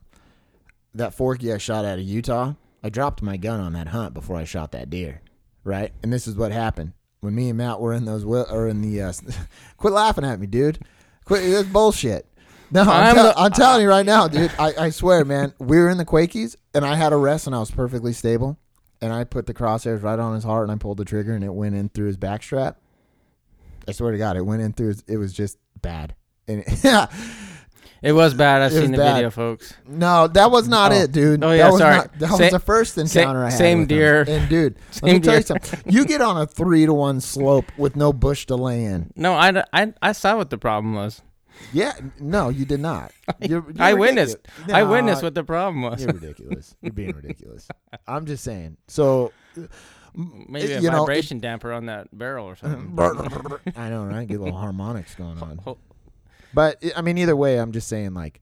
That 0.96 1.14
forky 1.14 1.54
I 1.54 1.58
shot 1.58 1.86
out 1.86 2.00
of 2.00 2.06
Utah, 2.06 2.54
I 2.84 2.90
dropped 2.90 3.22
my 3.22 3.38
gun 3.38 3.60
on 3.60 3.74
that 3.74 3.90
hunt 3.90 4.14
before 4.14 4.38
I 4.38 4.46
shot 4.46 4.72
that 4.72 4.90
deer, 4.90 5.22
right? 5.64 5.92
And 6.02 6.12
this 6.12 6.28
is 6.28 6.36
what 6.36 6.52
happened 6.52 6.94
when 7.22 7.36
me 7.36 7.50
and 7.50 7.58
Matt 7.58 7.80
were 7.80 7.94
in 7.94 8.06
those 8.06 8.24
wi- 8.24 8.50
or 8.50 8.68
in 8.68 8.82
the. 8.82 9.02
Uh, 9.02 9.14
quit 9.78 9.94
laughing 9.94 10.24
at 10.24 10.40
me, 10.40 10.48
dude. 10.48 10.80
Quit. 11.26 11.50
That's 11.52 11.68
bullshit. 11.68 12.26
No, 12.72 12.82
I'm, 12.82 12.90
I'm 12.90 13.16
tell- 13.16 13.24
the- 13.26 13.40
I'm 13.40 13.52
telling 13.52 13.82
you 13.82 13.90
right 13.90 14.06
now, 14.06 14.28
dude. 14.28 14.52
I, 14.58 14.74
I 14.86 14.90
swear, 14.90 15.26
man. 15.26 15.54
We 15.60 15.78
were 15.78 15.90
in 15.90 15.98
the 15.98 16.06
Quakies, 16.06 16.56
and 16.74 16.86
I 16.86 16.96
had 16.96 17.14
a 17.14 17.18
rest, 17.18 17.46
and 17.48 17.56
I 17.56 17.60
was 17.60 17.72
perfectly 17.72 18.14
stable. 18.14 18.58
And 19.02 19.14
I 19.14 19.24
put 19.24 19.46
the 19.46 19.54
crosshairs 19.54 20.04
right 20.04 20.20
on 20.20 20.36
his 20.36 20.44
heart, 20.44 20.64
and 20.64 20.72
I 20.72 20.76
pulled 20.76 20.98
the 20.98 21.06
trigger, 21.06 21.34
and 21.34 21.44
it 21.44 21.54
went 21.54 21.76
in 21.76 21.90
through 21.90 22.08
his 22.08 22.18
backstrap. 22.18 22.76
I 23.88 23.92
swear 23.94 24.12
to 24.12 24.18
God, 24.18 24.36
it 24.38 24.46
went 24.46 24.62
in 24.62 24.74
through. 24.74 24.90
His, 24.90 25.04
it 25.08 25.18
was 25.18 25.32
just 25.34 25.58
bad. 25.82 26.16
And 26.48 26.64
yeah, 26.84 27.08
It 28.02 28.12
was 28.14 28.34
bad. 28.34 28.62
I've 28.62 28.72
It 28.74 28.82
seen 28.82 28.92
the 28.92 28.98
bad. 28.98 29.16
video, 29.16 29.30
folks. 29.30 29.74
no, 29.88 30.28
that 30.28 30.52
was 30.52 30.68
not 30.68 30.92
Oh. 30.92 30.96
it, 30.96 31.12
dude. 31.12 31.44
Oh, 31.44 31.52
yeah, 31.52 31.64
that 31.66 31.72
was 31.72 31.80
sorry. 31.80 31.96
Not, 31.98 32.20
that 32.20 32.30
Sa- 32.30 32.38
was 32.38 32.52
the 32.52 32.60
first 32.60 32.98
encounter 32.98 33.42
I 33.46 33.50
had. 33.50 33.58
same 33.58 33.80
with 33.82 33.92
him. 33.92 33.98
deer. 33.98 34.26
And 34.28 34.50
dude, 34.50 34.76
let 34.88 34.94
Same 34.96 35.14
me 35.16 35.20
tell 35.22 35.36
you 35.36 35.42
something. 35.44 35.82
You 35.92 36.06
get 36.06 36.22
on 36.22 36.38
a 36.40 36.46
three 36.46 36.86
to 36.86 36.94
one 36.94 37.20
slope 37.22 37.66
with 37.78 37.96
no 37.96 38.12
bush 38.14 38.46
to 38.48 38.56
lay 38.56 38.84
in. 38.86 39.12
No, 39.16 39.34
I, 39.34 39.64
I, 39.74 39.94
I 40.02 40.12
saw 40.12 40.36
what 40.38 40.50
the 40.50 40.58
problem 40.58 40.94
was. 40.96 41.22
Yeah, 41.74 41.94
no, 42.20 42.50
you 42.50 42.66
did 42.66 42.80
not. 42.80 43.12
You're, 43.42 43.66
you're 43.70 43.74
I 43.80 43.94
witnessed. 43.94 44.38
I 44.72 44.84
witnessed 44.84 45.22
what 45.24 45.36
the 45.36 45.44
problem 45.44 45.82
was. 45.82 46.02
You're 46.04 46.14
ridiculous. 46.14 46.76
You're 46.82 46.94
being 46.94 47.12
ridiculous. 47.16 47.68
I'm 48.08 48.26
just 48.26 48.44
saying. 48.44 48.78
So, 48.88 49.34
Maybe 50.16 50.74
a 50.74 50.82
know, 50.82 50.88
it- 50.90 51.00
vibration 51.00 51.40
damper 51.40 51.72
on 51.74 51.86
that 51.88 52.08
barrel 52.18 52.46
or 52.46 52.56
something. 52.56 52.98
I 53.76 53.90
don't 53.90 54.10
know, 54.10 54.16
right? 54.16 54.28
Get 54.28 54.40
little 54.40 54.58
harmonics 54.58 55.16
going 55.16 55.40
on. 55.42 55.60
But 56.54 56.84
I 56.96 57.02
mean, 57.02 57.18
either 57.18 57.36
way, 57.36 57.58
I'm 57.60 57.72
just 57.72 57.88
saying, 57.88 58.14
like, 58.14 58.42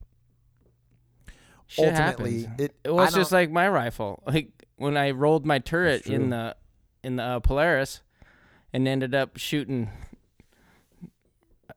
Shit 1.66 1.88
ultimately, 1.88 2.42
happens. 2.44 2.60
it. 2.60 2.74
It 2.84 2.94
was 2.94 3.12
just 3.14 3.32
like 3.32 3.50
my 3.50 3.68
rifle. 3.68 4.22
Like 4.26 4.50
when 4.76 4.96
I 4.96 5.10
rolled 5.10 5.44
my 5.44 5.58
turret 5.58 6.06
in 6.06 6.30
the 6.30 6.56
in 7.04 7.16
the 7.16 7.22
uh, 7.22 7.40
Polaris, 7.40 8.00
and 8.72 8.86
ended 8.88 9.14
up 9.14 9.36
shooting 9.36 9.90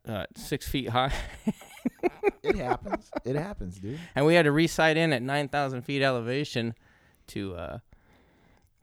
uh, 0.08 0.26
six 0.36 0.68
feet 0.68 0.90
high, 0.90 1.14
it 2.44 2.56
happens. 2.58 3.10
It 3.26 3.36
happens, 3.36 3.78
dude. 3.80 4.00
and 4.16 4.26
we 4.26 4.34
had 4.36 4.44
to 4.46 4.52
resight 4.52 4.96
in 4.96 5.14
at 5.14 5.22
nine 5.22 5.48
thousand 5.48 5.84
feet 5.84 6.02
elevation 6.02 6.74
to 7.28 7.56
uh 7.56 7.78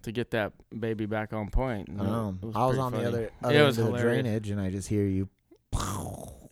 to 0.02 0.12
get 0.12 0.30
that 0.30 0.52
baby 0.78 1.06
back 1.06 1.32
on 1.32 1.48
point. 1.50 1.88
And 1.88 2.00
Um, 2.00 2.38
was 2.42 2.54
I 2.56 2.66
was 2.66 2.78
on 2.78 2.92
the 2.92 2.98
funny. 2.98 3.08
other, 3.08 3.30
It 3.54 3.62
was 3.62 3.78
of 3.78 3.84
the 3.86 3.90
hilarious. 3.92 4.22
drainage, 4.22 4.50
and 4.50 4.60
I 4.60 4.70
just 4.70 4.88
hear 4.88 5.04
you. 5.04 5.28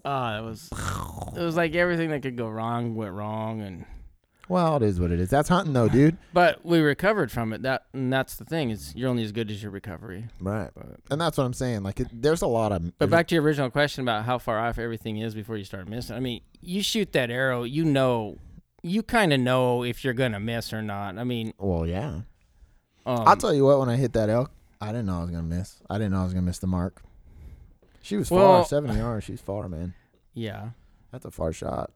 Ah, 0.05 0.38
it 0.38 0.42
was 0.42 0.68
it 1.37 1.40
was 1.40 1.57
like 1.57 1.74
everything 1.74 2.11
that 2.11 2.22
could 2.22 2.37
go 2.37 2.48
wrong 2.48 2.94
went 2.94 3.12
wrong, 3.12 3.61
and 3.62 3.85
Well, 4.49 4.77
it 4.77 4.83
is 4.83 5.01
what 5.01 5.11
it 5.11 5.19
is. 5.19 5.29
That's 5.29 5.49
hunting, 5.49 5.73
though, 5.73 5.89
dude. 5.89 6.17
but 6.33 6.65
we 6.65 6.79
recovered 6.81 7.33
from 7.33 7.53
it. 7.53 7.63
That 7.63 7.87
and 7.93 8.13
that's 8.13 8.37
the 8.37 8.45
thing 8.45 8.71
is 8.71 8.95
you're 8.95 9.09
only 9.09 9.25
as 9.25 9.33
good 9.33 9.51
as 9.51 9.61
your 9.63 9.73
recovery. 9.73 10.27
Right. 10.41 10.71
But, 10.75 10.87
And 11.11 11.21
that's 11.21 11.37
what 11.37 11.45
I'm 11.45 11.53
saying. 11.53 11.83
Like, 11.83 11.99
it, 12.01 12.09
there's 12.13 12.43
a 12.43 12.47
lot 12.47 12.71
of. 12.73 12.97
but 12.99 13.11
back 13.11 13.27
to 13.29 13.35
your 13.35 13.43
original 13.43 13.71
question 13.71 14.03
about 14.03 14.25
how 14.25 14.39
far 14.39 14.59
off 14.59 14.79
everything 14.79 15.17
is 15.19 15.35
before 15.35 15.57
you 15.57 15.65
start 15.65 15.89
missing. 15.89 16.15
I 16.15 16.21
mean, 16.21 16.43
you 16.61 16.83
shoot 16.83 17.13
that 17.13 17.31
arrow, 17.31 17.65
you 17.65 17.85
know, 17.85 18.37
you 18.83 19.03
kind 19.03 19.33
of 19.33 19.41
know 19.41 19.83
if 19.83 20.05
you're 20.05 20.15
gonna 20.15 20.39
miss 20.39 20.73
or 20.73 20.81
not. 20.83 21.19
I 21.19 21.25
mean, 21.25 21.53
Well, 21.59 21.85
yeah. 21.87 22.21
um, 23.05 23.25
I'll 23.27 23.37
tell 23.37 23.53
you 23.55 23.65
what. 23.65 23.81
When 23.81 23.89
I 23.89 23.97
hit 23.97 24.13
that 24.13 24.29
elk, 24.31 24.53
I 24.81 24.89
didn't 24.89 25.07
know 25.07 25.19
I 25.19 25.23
was 25.23 25.31
gonna 25.31 25.43
miss. 25.43 25.77
I 25.91 25.99
didn't 25.99 26.13
know 26.13 26.21
I 26.21 26.25
was 26.25 26.35
gonna 26.35 26.47
miss 26.47 26.59
the 26.61 26.69
mark. 26.69 27.03
She 28.03 28.17
was 28.17 28.31
Well- 28.31 28.63
far, 28.63 28.65
seventy 28.67 28.97
yards. 28.99 29.25
She's 29.25 29.41
far, 29.41 29.69
man. 29.69 29.95
yeah. 30.35 30.69
That's 31.13 31.25
a 31.25 31.31
far 31.31 31.53
shot. 31.53 31.91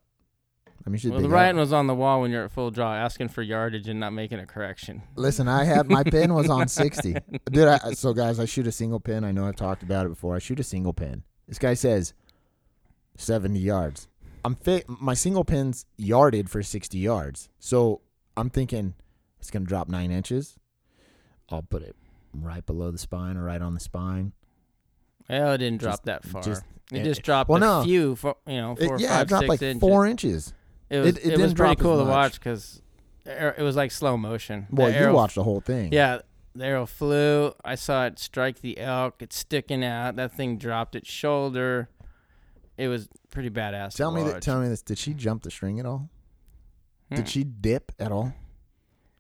I 0.86 0.90
mean, 0.90 0.98
she's 0.98 1.10
Well, 1.10 1.20
the 1.20 1.28
writing 1.28 1.58
was 1.58 1.72
on 1.72 1.86
the 1.86 1.94
wall 1.94 2.22
when 2.22 2.30
you're 2.30 2.44
at 2.44 2.50
full 2.52 2.70
draw, 2.70 2.94
asking 2.94 3.28
for 3.28 3.42
yardage 3.42 3.86
and 3.88 4.00
not 4.00 4.12
making 4.12 4.38
a 4.38 4.46
correction. 4.46 5.02
Listen, 5.14 5.46
I 5.46 5.64
had 5.64 5.90
my 5.90 6.02
pin 6.02 6.32
was 6.34 6.48
on 6.48 6.68
sixty. 6.82 7.16
Dude, 7.50 7.68
I, 7.68 7.92
so 7.92 8.12
guys, 8.14 8.40
I 8.40 8.46
shoot 8.46 8.66
a 8.66 8.72
single 8.72 8.98
pin. 9.00 9.22
I 9.24 9.30
know 9.32 9.46
I've 9.46 9.56
talked 9.56 9.82
about 9.82 10.06
it 10.06 10.10
before. 10.10 10.34
I 10.36 10.38
shoot 10.38 10.58
a 10.58 10.64
single 10.64 10.92
pin. 10.94 11.22
This 11.46 11.58
guy 11.58 11.74
says 11.74 12.14
seventy 13.16 13.60
yards. 13.60 14.08
I'm 14.44 14.54
fit. 14.54 14.86
My 14.88 15.14
single 15.14 15.44
pin's 15.44 15.84
yarded 15.98 16.48
for 16.48 16.62
sixty 16.62 16.98
yards. 16.98 17.50
So 17.58 18.00
I'm 18.36 18.48
thinking 18.48 18.94
it's 19.38 19.50
gonna 19.50 19.66
drop 19.66 19.88
nine 19.88 20.10
inches. 20.10 20.56
I'll 21.50 21.62
put 21.62 21.82
it 21.82 21.94
right 22.32 22.64
below 22.64 22.90
the 22.90 22.98
spine 22.98 23.36
or 23.36 23.44
right 23.44 23.60
on 23.60 23.74
the 23.74 23.80
spine. 23.80 24.32
Well, 25.28 25.52
it 25.52 25.58
didn't 25.58 25.80
drop 25.80 25.92
Just- 25.92 26.04
that 26.04 26.24
far. 26.24 26.42
just- 26.42 26.64
it 26.92 26.98
it- 27.00 27.04
just 27.04 27.22
dropped 27.22 27.48
well, 27.50 27.58
a 27.58 27.60
no. 27.60 27.84
few, 27.84 28.16
fo- 28.16 28.38
you 28.48 28.56
know, 28.56 28.74
It- 28.78 29.00
yeah, 29.00 29.08
five, 29.10 29.22
it 29.22 29.28
dropped 29.28 29.48
like 29.48 29.62
inches. 29.62 29.80
four 29.80 30.06
inches. 30.06 30.52
It 30.90 30.98
was, 30.98 31.08
it- 31.16 31.24
it 31.24 31.32
it, 31.34 31.38
was 31.38 31.54
pretty 31.54 31.76
cool 31.76 31.98
to 32.04 32.10
watch 32.10 32.34
because 32.34 32.82
it 33.24 33.62
was 33.62 33.76
like 33.76 33.90
slow 33.92 34.16
motion. 34.16 34.66
The 34.70 34.76
Well, 34.82 34.90
you 34.90 34.96
arrow- 34.96 35.14
watched 35.14 35.36
the 35.36 35.44
whole 35.44 35.60
thing. 35.60 35.92
Yeah, 35.92 36.20
the 36.54 36.64
arrow 36.66 36.86
flew. 36.86 37.52
I 37.64 37.76
saw 37.76 38.06
it 38.06 38.18
strike 38.18 38.60
the 38.60 38.78
elk. 38.78 39.22
It's 39.22 39.36
sticking 39.36 39.84
out. 39.84 40.16
That 40.16 40.32
thing 40.32 40.58
dropped 40.58 40.96
its 40.96 41.08
shoulder. 41.08 41.88
It 42.76 42.88
was 42.88 43.08
pretty 43.30 43.50
badass. 43.50 43.94
Tell 43.94 44.10
me 44.10 44.22
that. 44.24 44.42
Tell 44.42 44.60
me 44.60 44.68
this. 44.68 44.82
Did 44.82 44.98
she 44.98 45.14
jump 45.14 45.42
the 45.44 45.50
string 45.50 45.78
at 45.78 45.86
all? 45.86 46.08
Hmm. 47.10 47.16
Did 47.16 47.28
she 47.28 47.44
dip 47.44 47.92
at 47.98 48.10
all? 48.10 48.32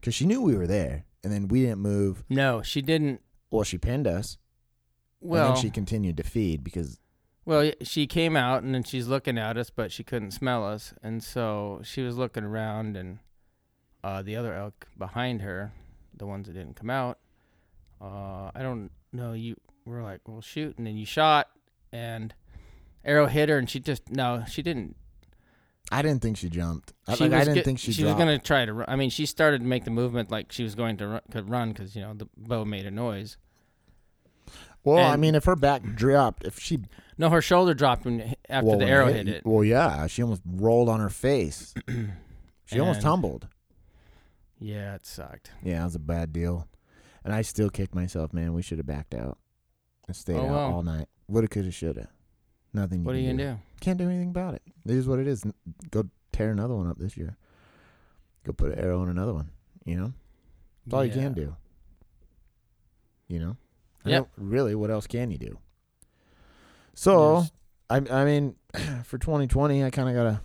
Because 0.00 0.14
she 0.14 0.24
knew 0.26 0.40
we 0.40 0.56
were 0.56 0.66
there, 0.66 1.04
and 1.22 1.32
then 1.32 1.46
we 1.48 1.60
didn't 1.62 1.80
move. 1.80 2.24
No, 2.30 2.62
she 2.62 2.80
didn't. 2.80 3.20
Well, 3.50 3.64
she 3.64 3.76
pinned 3.78 4.06
us, 4.06 4.38
Well, 5.20 5.48
and 5.48 5.56
then 5.56 5.62
she 5.62 5.70
continued 5.70 6.16
to 6.16 6.22
feed 6.22 6.64
because 6.64 6.98
well, 7.44 7.70
she 7.82 8.06
came 8.06 8.36
out 8.36 8.62
and 8.62 8.74
then 8.74 8.82
she's 8.84 9.08
looking 9.08 9.38
at 9.38 9.56
us, 9.56 9.70
but 9.70 9.92
she 9.92 10.04
couldn't 10.04 10.32
smell 10.32 10.66
us, 10.66 10.92
and 11.02 11.22
so 11.22 11.80
she 11.82 12.02
was 12.02 12.16
looking 12.16 12.44
around, 12.44 12.96
and 12.96 13.18
uh, 14.04 14.22
the 14.22 14.36
other 14.36 14.54
elk 14.54 14.86
behind 14.98 15.42
her, 15.42 15.72
the 16.16 16.26
ones 16.26 16.46
that 16.46 16.54
didn't 16.54 16.76
come 16.76 16.90
out, 16.90 17.18
uh, 18.00 18.50
I 18.54 18.60
don't 18.62 18.90
know. 19.12 19.32
You 19.32 19.56
were 19.84 20.02
like, 20.02 20.20
"Well, 20.26 20.40
shoot," 20.40 20.76
and 20.78 20.86
then 20.86 20.96
you 20.96 21.06
shot, 21.06 21.48
and 21.92 22.34
arrow 23.04 23.26
hit 23.26 23.48
her, 23.48 23.58
and 23.58 23.68
she 23.68 23.80
just 23.80 24.10
no, 24.10 24.44
she 24.48 24.62
didn't 24.62 24.96
I 25.92 26.02
didn't 26.02 26.22
think 26.22 26.36
she 26.36 26.48
jumped. 26.48 26.92
I, 27.08 27.16
she 27.16 27.24
like, 27.24 27.32
I 27.32 27.38
didn't 27.40 27.54
get- 27.56 27.64
think 27.64 27.78
she, 27.78 27.92
she 27.92 28.04
was 28.04 28.14
gonna 28.14 28.38
try 28.38 28.64
to. 28.64 28.72
Run. 28.72 28.86
I 28.88 28.96
mean, 28.96 29.10
she 29.10 29.26
started 29.26 29.60
to 29.60 29.66
make 29.66 29.84
the 29.84 29.90
movement 29.90 30.30
like 30.30 30.52
she 30.52 30.62
was 30.62 30.74
going 30.74 30.96
to 30.98 31.08
run, 31.08 31.20
could 31.30 31.50
run 31.50 31.72
because 31.72 31.96
you 31.96 32.02
know 32.02 32.14
the 32.14 32.28
bow 32.36 32.64
made 32.64 32.86
a 32.86 32.90
noise. 32.90 33.36
Well, 34.84 35.04
I 35.04 35.16
mean, 35.16 35.34
if 35.34 35.44
her 35.44 35.56
back 35.56 35.82
dropped, 35.94 36.44
if 36.46 36.58
she 36.58 36.78
No, 37.20 37.28
her 37.28 37.42
shoulder 37.42 37.74
dropped 37.74 38.06
when 38.06 38.34
after 38.48 38.66
well, 38.66 38.78
the 38.78 38.86
arrow 38.86 39.12
hit 39.12 39.28
it. 39.28 39.44
Well, 39.44 39.62
yeah, 39.62 40.06
she 40.06 40.22
almost 40.22 40.40
rolled 40.46 40.88
on 40.88 41.00
her 41.00 41.10
face. 41.10 41.74
she 42.64 42.80
almost 42.80 43.02
tumbled. 43.02 43.46
Yeah, 44.58 44.94
it 44.94 45.04
sucked. 45.04 45.50
Yeah, 45.62 45.82
it 45.82 45.84
was 45.84 45.94
a 45.94 45.98
bad 45.98 46.32
deal, 46.32 46.66
and 47.22 47.34
I 47.34 47.42
still 47.42 47.68
kick 47.68 47.94
myself, 47.94 48.32
man. 48.32 48.54
We 48.54 48.62
should 48.62 48.78
have 48.78 48.86
backed 48.86 49.14
out 49.14 49.36
and 50.06 50.16
stayed 50.16 50.36
Oh, 50.36 50.46
out 50.46 50.50
well. 50.50 50.72
all 50.76 50.82
night. 50.82 51.08
Woulda, 51.28 51.48
coulda, 51.48 51.70
shoulda. 51.70 52.08
Nothing. 52.72 53.04
What 53.04 53.14
are 53.14 53.18
you 53.18 53.32
gonna 53.32 53.52
do? 53.52 53.58
Can't 53.82 53.98
do 53.98 54.08
anything 54.08 54.30
about 54.30 54.54
it. 54.54 54.62
It 54.86 54.94
is 54.96 55.06
what 55.06 55.18
it 55.18 55.26
is. 55.26 55.44
Go 55.90 56.04
tear 56.32 56.50
another 56.50 56.74
one 56.74 56.88
up 56.88 56.96
this 56.96 57.18
year. 57.18 57.36
Go 58.44 58.54
put 58.54 58.72
an 58.72 58.78
arrow 58.78 59.02
in 59.02 59.10
another 59.10 59.34
one. 59.34 59.50
You 59.84 59.96
know, 59.96 60.12
that's 60.86 60.94
all 60.94 61.04
you 61.04 61.12
can 61.12 61.34
do. 61.34 61.54
You 63.28 63.40
know. 63.40 63.56
Yep. 64.06 64.30
Really, 64.38 64.74
what 64.74 64.90
else 64.90 65.06
can 65.06 65.30
you 65.30 65.36
do? 65.36 65.58
So, 67.00 67.46
I 67.88 67.96
I 67.96 68.26
mean, 68.26 68.56
for 69.04 69.16
2020, 69.16 69.82
I 69.82 69.88
kind 69.88 70.10
of 70.10 70.14
gotta. 70.14 70.42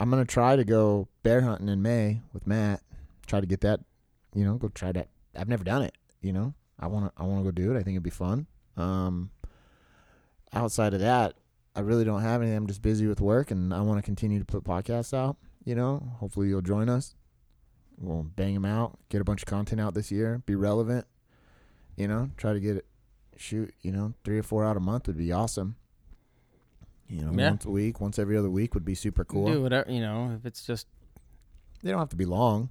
I'm 0.00 0.08
gonna 0.08 0.24
try 0.24 0.56
to 0.56 0.64
go 0.64 1.06
bear 1.22 1.42
hunting 1.42 1.68
in 1.68 1.82
May 1.82 2.22
with 2.32 2.46
Matt. 2.46 2.80
Try 3.26 3.42
to 3.42 3.46
get 3.46 3.60
that. 3.60 3.80
You 4.34 4.46
know, 4.46 4.54
go 4.54 4.68
try 4.68 4.92
that. 4.92 5.08
I've 5.38 5.50
never 5.50 5.64
done 5.64 5.82
it. 5.82 5.92
You 6.22 6.32
know, 6.32 6.54
I 6.80 6.86
wanna 6.86 7.12
I 7.18 7.24
wanna 7.24 7.44
go 7.44 7.50
do 7.50 7.72
it. 7.72 7.78
I 7.78 7.82
think 7.82 7.94
it'd 7.94 8.02
be 8.02 8.08
fun. 8.08 8.46
Um. 8.78 9.32
Outside 10.54 10.94
of 10.94 11.00
that, 11.00 11.34
I 11.74 11.80
really 11.80 12.06
don't 12.06 12.22
have 12.22 12.40
anything. 12.40 12.56
I'm 12.56 12.68
just 12.68 12.80
busy 12.80 13.06
with 13.06 13.20
work, 13.20 13.50
and 13.50 13.74
I 13.74 13.82
want 13.82 13.98
to 13.98 14.02
continue 14.02 14.38
to 14.38 14.46
put 14.46 14.64
podcasts 14.64 15.12
out. 15.12 15.36
You 15.66 15.74
know, 15.74 16.10
hopefully 16.20 16.48
you'll 16.48 16.62
join 16.62 16.88
us. 16.88 17.14
We'll 17.98 18.22
bang 18.22 18.54
them 18.54 18.64
out, 18.64 18.98
get 19.10 19.20
a 19.20 19.24
bunch 19.24 19.42
of 19.42 19.46
content 19.46 19.82
out 19.82 19.92
this 19.92 20.10
year, 20.10 20.42
be 20.46 20.54
relevant. 20.54 21.06
You 21.98 22.08
know, 22.08 22.30
try 22.38 22.54
to 22.54 22.60
get 22.60 22.76
it, 22.76 22.86
shoot. 23.38 23.74
You 23.82 23.92
know, 23.92 24.14
three 24.24 24.38
or 24.38 24.42
four 24.42 24.64
out 24.64 24.76
a 24.76 24.80
month 24.80 25.06
would 25.06 25.16
be 25.18 25.32
awesome. 25.32 25.76
You 27.08 27.20
know, 27.22 27.32
Yeah. 27.32 27.50
once 27.50 27.64
a 27.64 27.70
week, 27.70 28.00
once 28.00 28.18
every 28.18 28.36
other 28.36 28.50
week 28.50 28.74
would 28.74 28.84
be 28.84 28.94
super 28.94 29.24
cool. 29.24 29.46
Do 29.52 29.62
whatever 29.62 29.90
you 29.90 30.00
know. 30.00 30.32
If 30.38 30.44
it's 30.46 30.64
just 30.66 30.86
They 31.82 31.90
don't 31.90 32.00
have 32.00 32.08
to 32.08 32.16
be 32.16 32.24
long. 32.24 32.70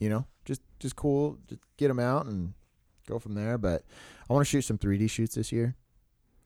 You 0.00 0.08
know, 0.08 0.26
just 0.44 0.62
just 0.80 0.96
cool. 0.96 1.38
Just 1.46 1.60
get 1.76 1.88
them 1.88 2.00
out 2.00 2.26
and 2.26 2.54
go 3.06 3.18
from 3.18 3.34
there. 3.34 3.58
But 3.58 3.84
I 4.28 4.32
want 4.32 4.46
to 4.46 4.50
shoot 4.50 4.62
some 4.62 4.78
3D 4.78 5.06
shoots 5.08 5.34
this 5.34 5.52
year. 5.52 5.76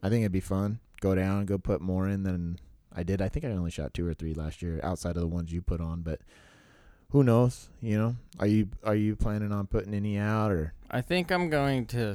I 0.03 0.09
think 0.11 0.22
it'd 0.22 0.33
be 0.33 0.40
fun. 0.40 0.81
Go 1.00 1.14
down 1.14 1.38
and 1.38 1.46
go 1.46 1.57
put 1.57 1.81
more 1.81 2.09
in 2.09 2.24
than 2.24 2.59
I 2.92 3.03
did. 3.05 3.22
I 3.22 3.29
think 3.29 3.44
I 3.44 3.50
only 3.50 3.70
shot 3.70 3.94
two 3.94 4.07
or 4.07 4.14
three 4.14 4.35
last 4.35 4.61
year, 4.62 4.81
outside 4.83 5.16
of 5.16 5.22
the 5.22 5.29
ones 5.29 5.53
you 5.53 5.62
put 5.62 5.81
on. 5.81 6.03
But 6.03 6.20
who 7.11 7.22
knows? 7.22 7.68
You 7.81 7.96
know, 7.96 8.16
are 8.40 8.46
you 8.46 8.68
are 8.83 8.96
you 8.96 9.14
planning 9.16 9.53
on 9.53 9.66
putting 9.68 9.94
any 9.94 10.18
out 10.18 10.50
or 10.50 10.74
I 10.90 11.00
think 11.00 11.31
I'm 11.31 11.48
going 11.48 11.87
to 11.87 12.14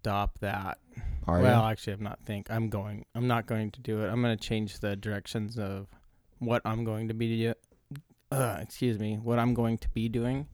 stop 0.00 0.38
that. 0.40 0.78
are 1.26 1.40
well, 1.40 1.62
you? 1.64 1.70
actually, 1.70 1.92
I'm 1.94 2.02
not 2.02 2.20
think 2.24 2.50
I'm 2.50 2.68
going. 2.68 3.04
I'm 3.14 3.26
not 3.26 3.46
going 3.46 3.70
to 3.72 3.80
do 3.80 4.02
it. 4.02 4.08
I'm 4.08 4.22
going 4.22 4.36
to 4.36 4.42
change 4.42 4.80
the 4.80 4.96
directions 4.96 5.58
of 5.58 5.88
what 6.38 6.62
I'm 6.64 6.84
going 6.84 7.08
to 7.08 7.14
be. 7.14 7.52
Uh, 8.30 8.56
excuse 8.60 8.98
me. 8.98 9.16
What 9.16 9.38
I'm 9.38 9.54
going 9.54 9.78
to 9.78 9.88
be 9.90 10.08
doing. 10.08 10.46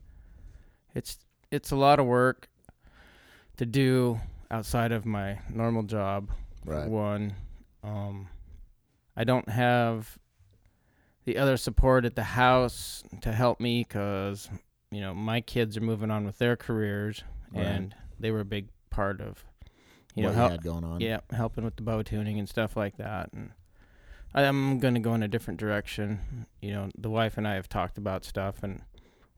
It's 0.95 1.19
it's 1.51 1.71
a 1.71 1.77
lot 1.77 1.99
of 2.01 2.07
work 2.07 2.49
to 3.57 3.67
do 3.67 4.21
outside 4.51 4.93
of 4.93 5.05
my 5.05 5.39
normal 5.51 5.83
job. 5.83 6.31
Right. 6.65 6.89
One, 6.89 7.35
um, 7.83 8.29
I 9.17 9.25
don't 9.25 9.49
have 9.49 10.19
the 11.25 11.39
other 11.39 11.57
support 11.57 12.05
at 12.05 12.17
the 12.17 12.23
house 12.23 13.03
to 13.23 13.33
help 13.33 13.61
me 13.61 13.85
because 13.85 14.49
you 14.91 15.01
know 15.01 15.15
my 15.15 15.41
kids 15.41 15.77
are 15.77 15.81
moving 15.83 16.11
on 16.11 16.25
with 16.25 16.39
their 16.39 16.57
careers 16.57 17.23
Right. 17.53 17.67
and 17.67 17.95
they 18.19 18.31
were 18.33 18.41
a 18.41 18.45
big 18.45 18.69
part 18.95 19.21
of 19.21 19.45
you 20.15 20.23
what 20.25 20.31
know 20.31 20.37
help, 20.37 20.51
had 20.53 20.63
going 20.63 20.85
on? 20.85 21.01
yeah 21.01 21.19
helping 21.33 21.65
with 21.65 21.77
the 21.77 21.83
bow 21.83 22.03
tuning 22.03 22.39
and 22.39 22.49
stuff 22.49 22.77
like 22.77 22.97
that 22.97 23.29
and 23.33 23.51
i'm 24.35 24.79
going 24.79 24.95
to 24.95 25.01
go 25.01 25.15
in 25.15 25.23
a 25.23 25.29
different 25.29 25.59
direction 25.59 26.47
you 26.61 26.71
know 26.71 26.89
the 26.97 27.11
wife 27.11 27.37
and 27.37 27.47
i 27.49 27.55
have 27.55 27.69
talked 27.69 27.99
about 27.99 28.25
stuff 28.25 28.63
and 28.63 28.83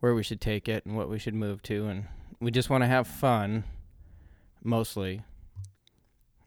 where 0.00 0.14
we 0.14 0.22
should 0.22 0.40
take 0.40 0.68
it 0.68 0.84
and 0.84 0.94
what 0.96 1.08
we 1.08 1.18
should 1.18 1.34
move 1.34 1.62
to 1.62 1.86
and 1.86 2.04
we 2.40 2.50
just 2.50 2.68
want 2.68 2.82
to 2.82 2.86
have 2.88 3.06
fun 3.06 3.64
mostly 4.62 5.22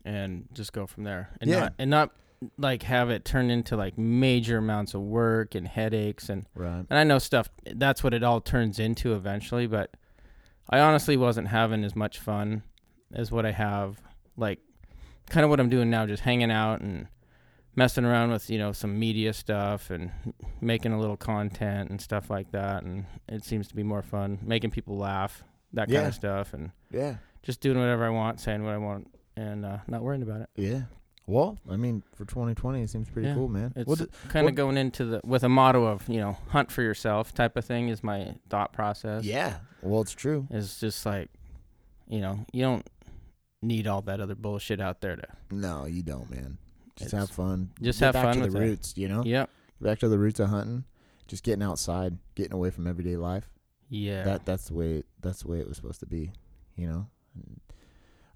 and 0.05 0.47
just 0.53 0.73
go 0.73 0.85
from 0.85 1.03
there 1.03 1.29
and 1.41 1.49
Yeah. 1.49 1.59
not 1.61 1.73
and 1.79 1.89
not 1.89 2.11
like 2.57 2.83
have 2.83 3.09
it 3.09 3.25
turn 3.25 3.49
into 3.49 3.75
like 3.75 3.97
major 3.97 4.59
amounts 4.59 4.93
of 4.93 5.01
work 5.01 5.55
and 5.55 5.67
headaches 5.67 6.29
and 6.29 6.45
Right. 6.55 6.85
and 6.89 6.99
I 6.99 7.03
know 7.03 7.19
stuff 7.19 7.49
that's 7.65 8.03
what 8.03 8.13
it 8.13 8.23
all 8.23 8.39
turns 8.39 8.79
into 8.79 9.13
eventually, 9.13 9.67
but 9.67 9.91
I 10.69 10.79
honestly 10.79 11.17
wasn't 11.17 11.47
having 11.49 11.83
as 11.83 11.95
much 11.95 12.19
fun 12.19 12.63
as 13.13 13.31
what 13.31 13.45
I 13.45 13.51
have 13.51 14.01
like 14.37 14.59
kind 15.29 15.43
of 15.43 15.49
what 15.49 15.59
I'm 15.59 15.69
doing 15.69 15.89
now 15.89 16.05
just 16.05 16.23
hanging 16.23 16.51
out 16.51 16.81
and 16.81 17.07
messing 17.75 18.03
around 18.05 18.31
with, 18.31 18.49
you 18.49 18.57
know, 18.57 18.71
some 18.71 18.97
media 18.99 19.31
stuff 19.33 19.89
and 19.89 20.11
making 20.59 20.91
a 20.91 20.99
little 20.99 21.17
content 21.17 21.89
and 21.89 22.01
stuff 22.01 22.29
like 22.29 22.51
that 22.51 22.83
and 22.83 23.05
it 23.27 23.43
seems 23.43 23.67
to 23.69 23.75
be 23.75 23.83
more 23.83 24.01
fun 24.01 24.39
making 24.41 24.71
people 24.71 24.97
laugh, 24.97 25.43
that 25.73 25.89
kind 25.89 26.07
of 26.07 26.13
stuff 26.13 26.53
and 26.53 26.71
Yeah. 26.91 27.15
just 27.43 27.61
doing 27.61 27.77
whatever 27.77 28.05
I 28.05 28.09
want, 28.09 28.39
saying 28.39 28.63
what 28.63 28.73
I 28.73 28.77
want 28.77 29.07
and 29.37 29.65
uh, 29.65 29.77
not 29.87 30.01
worrying 30.01 30.23
about 30.23 30.41
it. 30.41 30.49
Yeah. 30.55 30.81
Well, 31.27 31.59
I 31.69 31.77
mean, 31.77 32.01
for 32.15 32.25
2020, 32.25 32.81
it 32.81 32.89
seems 32.89 33.07
pretty 33.07 33.27
Yeah. 33.27 33.35
cool, 33.35 33.47
man. 33.49 33.71
It's 33.75 33.87
What 33.87 34.09
kind 34.29 34.49
of 34.49 34.55
going 34.55 34.77
into 34.77 35.05
the 35.05 35.21
with 35.23 35.43
a 35.43 35.49
motto 35.49 35.85
of, 35.85 36.09
you 36.09 36.19
know, 36.19 36.37
hunt 36.49 36.71
for 36.71 36.81
yourself 36.81 37.35
type 37.35 37.55
of 37.55 37.63
thing 37.63 37.89
is 37.89 38.03
my 38.03 38.33
thought 38.49 38.73
process. 38.73 39.23
yeah. 39.23 39.57
Well, 39.83 40.01
it's 40.01 40.13
true. 40.13 40.47
It's 40.49 40.79
just 40.79 41.05
like, 41.05 41.29
you 42.07 42.19
know, 42.19 42.45
you 42.51 42.63
don't 42.63 42.85
need 43.61 43.87
all 43.87 44.01
that 44.03 44.19
other 44.19 44.35
bullshit 44.35 44.79
out 44.81 45.01
there 45.01 45.15
to. 45.17 45.27
No, 45.51 45.85
you 45.85 46.03
don't, 46.03 46.29
man. 46.29 46.57
Just 46.95 47.11
have 47.11 47.29
fun. 47.29 47.71
just 47.81 47.99
Get 47.99 48.05
have 48.07 48.13
back 48.13 48.23
fun 48.25 48.35
to 48.35 48.41
with 48.43 48.53
the 48.53 48.59
it. 48.59 48.61
roots, 48.61 48.93
you 48.97 49.07
know? 49.07 49.23
Yep. 49.23 49.49
Back 49.81 49.99
to 49.99 50.09
the 50.09 50.19
roots 50.19 50.39
of 50.39 50.49
hunting. 50.49 50.83
Just 51.27 51.43
getting 51.43 51.63
outside, 51.63 52.17
getting 52.35 52.53
away 52.53 52.71
from 52.71 52.87
everyday 52.87 53.15
life. 53.15 53.49
Yeah. 53.89 54.23
That 54.23 54.45
that's 54.45 54.65
the 54.67 54.73
way 54.73 55.03
that's 55.21 55.43
the 55.43 55.47
way 55.49 55.59
it 55.59 55.67
was 55.67 55.77
supposed 55.77 55.99
to 56.01 56.05
be, 56.05 56.31
you 56.75 56.87
know? 56.87 57.07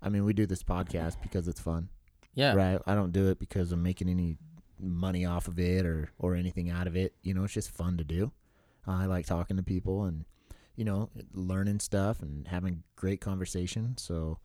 I 0.02 0.10
mean, 0.10 0.26
we 0.26 0.34
do 0.34 0.46
this 0.46 0.64
podcast 0.64 1.18
because 1.22 1.48
it's 1.48 1.60
fun. 1.60 1.90
yeah. 2.36 2.54
Right? 2.54 2.80
I 2.86 2.96
don't 2.96 3.12
do 3.12 3.30
it 3.30 3.40
because 3.40 3.72
I'm 3.72 3.84
making 3.84 4.10
any 4.10 4.38
money 4.80 5.26
off 5.26 5.48
of 5.48 5.60
it 5.60 5.86
or 5.86 6.10
or 6.20 6.36
anything 6.36 6.70
out 6.70 6.88
of 6.88 6.96
it. 6.96 7.14
You 7.22 7.34
know, 7.34 7.44
it's 7.44 7.54
just 7.54 7.72
fun 7.72 7.98
to 7.98 8.04
do. 8.04 8.32
I 8.88 9.06
like 9.06 9.26
talking 9.26 9.58
to 9.58 9.64
people 9.64 10.04
and 10.06 10.26
you 10.76 10.84
know, 10.86 11.10
learning 11.34 11.80
stuff 11.80 12.22
and 12.22 12.48
having 12.48 12.84
great 12.96 13.22
conversation. 13.22 13.96
So 13.98 14.40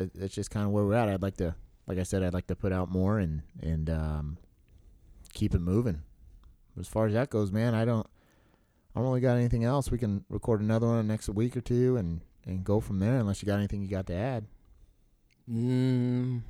it's 0.00 0.34
just 0.34 0.50
kind 0.50 0.66
of 0.66 0.72
where 0.72 0.84
we're 0.84 0.94
at. 0.94 1.08
I'd 1.08 1.22
like 1.22 1.36
to, 1.38 1.54
like 1.86 1.98
I 1.98 2.02
said, 2.02 2.22
I'd 2.22 2.34
like 2.34 2.46
to 2.48 2.56
put 2.56 2.72
out 2.72 2.90
more 2.90 3.18
and 3.18 3.42
and 3.60 3.90
um, 3.90 4.38
keep 5.32 5.54
it 5.54 5.60
moving. 5.60 6.02
As 6.78 6.88
far 6.88 7.06
as 7.06 7.12
that 7.14 7.30
goes, 7.30 7.50
man, 7.50 7.74
I 7.74 7.84
don't, 7.84 8.06
I 8.94 9.00
don't 9.00 9.08
really 9.08 9.20
got 9.20 9.36
anything 9.36 9.64
else. 9.64 9.90
We 9.90 9.98
can 9.98 10.24
record 10.28 10.60
another 10.60 10.86
one 10.86 11.06
next 11.06 11.28
week 11.28 11.56
or 11.56 11.60
two 11.60 11.96
and 11.96 12.20
and 12.46 12.64
go 12.64 12.80
from 12.80 12.98
there. 13.00 13.18
Unless 13.18 13.42
you 13.42 13.46
got 13.46 13.58
anything 13.58 13.82
you 13.82 13.88
got 13.88 14.06
to 14.06 14.14
add. 14.14 14.46
Mm, 15.50 16.42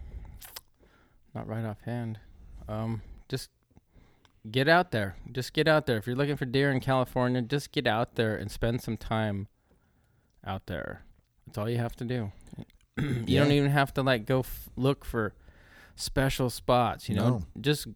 not 1.34 1.48
right 1.48 1.64
offhand. 1.64 2.18
Um, 2.68 3.02
just 3.28 3.48
get 4.50 4.68
out 4.68 4.90
there. 4.90 5.16
Just 5.32 5.52
get 5.52 5.68
out 5.68 5.86
there. 5.86 5.96
If 5.96 6.06
you're 6.06 6.16
looking 6.16 6.36
for 6.36 6.44
deer 6.44 6.70
in 6.70 6.80
California, 6.80 7.42
just 7.42 7.72
get 7.72 7.86
out 7.86 8.14
there 8.14 8.36
and 8.36 8.50
spend 8.50 8.82
some 8.82 8.96
time 8.96 9.48
out 10.46 10.66
there. 10.66 11.02
That's 11.46 11.58
all 11.58 11.68
you 11.68 11.78
have 11.78 11.96
to 11.96 12.04
do. 12.04 12.32
you 13.00 13.24
Yeah. 13.26 13.42
don't 13.42 13.52
even 13.52 13.70
have 13.70 13.92
to 13.94 14.02
like 14.02 14.26
go 14.26 14.40
f- 14.40 14.68
look 14.76 15.04
for 15.04 15.34
special 15.96 16.50
spots. 16.50 17.08
You 17.08 17.16
know, 17.16 17.28
No. 17.28 17.42
just 17.60 17.86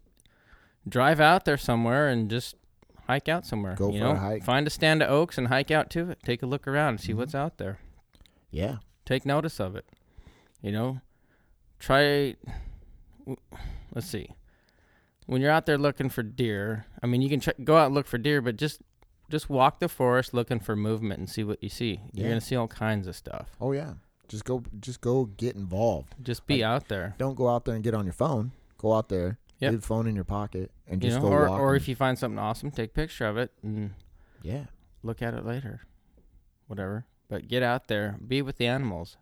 drive 0.87 1.19
out 1.19 1.45
there 1.45 1.57
somewhere 1.57 2.07
and 2.09 2.29
just 2.29 2.55
hike 3.07 3.27
out 3.29 3.45
somewhere. 3.45 3.75
Go 3.75 3.91
you 3.91 3.99
for 3.99 4.07
a 4.07 4.15
hike. 4.19 4.43
Find 4.43 4.65
a 4.67 4.69
stand 4.69 5.01
of 5.03 5.09
oaks 5.09 5.37
and 5.37 5.47
hike 5.47 5.71
out 5.71 5.89
to 5.91 6.09
it. 6.11 6.19
Take 6.23 6.41
a 6.43 6.45
look 6.45 6.67
around 6.67 6.89
and 6.89 6.99
see 7.01 7.13
Mhm. 7.13 7.17
what's 7.17 7.35
out 7.35 7.57
there. 7.57 7.79
Yeah. 8.51 8.77
Take 9.05 9.25
notice 9.25 9.59
of 9.59 9.75
it. 9.75 9.85
You 10.61 10.71
know, 10.71 11.01
try. 11.79 12.35
w- 13.19 13.37
Let's 13.93 14.07
see. 14.07 14.29
When 15.27 15.41
you're 15.41 15.51
out 15.51 15.65
there 15.65 15.77
looking 15.77 16.09
for 16.09 16.21
deer, 16.23 16.85
I 17.01 17.07
mean, 17.07 17.21
you 17.21 17.29
can 17.29 17.41
go 17.63 17.77
out 17.77 17.87
and 17.87 17.95
look 17.95 18.05
for 18.07 18.17
deer, 18.17 18.41
but 18.41 18.57
just 18.57 18.81
just 19.31 19.49
walk 19.49 19.79
the 19.79 19.89
forest 19.89 20.33
looking 20.35 20.59
for 20.59 20.75
movement 20.75 21.17
and 21.19 21.27
see 21.29 21.43
what 21.43 21.61
you 21.63 21.69
see. 21.69 21.99
You're 22.13 22.27
gonna 22.29 22.39
see 22.41 22.55
all 22.55 22.67
kinds 22.67 23.07
of 23.07 23.15
stuff. 23.15 23.55
Oh 23.59 23.71
yeah. 23.71 23.93
Just 24.27 24.43
go. 24.45 24.63
Just 24.79 25.01
go 25.01 25.25
get 25.25 25.55
involved. 25.55 26.15
Just 26.23 26.45
be 26.47 26.55
Like, 26.57 26.63
out 26.63 26.87
there. 26.87 27.15
Don't 27.17 27.35
go 27.35 27.47
out 27.49 27.65
there 27.65 27.75
and 27.75 27.83
get 27.83 27.93
on 27.93 28.05
your 28.05 28.13
phone. 28.13 28.51
Go 28.77 28.93
out 28.93 29.09
there. 29.09 29.37
Yep. 29.59 29.71
Leave 29.71 29.81
the 29.81 29.87
phone 29.87 30.07
in 30.07 30.15
your 30.15 30.23
pocket 30.25 30.69
and 30.87 31.01
You 31.03 31.09
just 31.09 31.21
know, 31.21 31.29
go 31.29 31.35
or 31.35 31.49
walk. 31.49 31.59
or 31.61 31.75
if 31.75 31.87
you 31.87 31.95
find 31.95 32.17
something 32.19 32.37
awesome, 32.37 32.71
take 32.71 32.89
a 32.89 32.93
picture 32.93 33.25
of 33.25 33.37
it 33.37 33.51
and 33.63 33.91
yeah. 34.43 34.65
look 35.01 35.21
at 35.21 35.33
it 35.33 35.45
later. 35.45 35.81
Whatever. 36.67 37.05
But 37.29 37.47
get 37.47 37.63
out 37.63 37.87
there, 37.87 38.17
be 38.27 38.41
with 38.41 38.57
the 38.57 38.67
animals, 38.67 39.15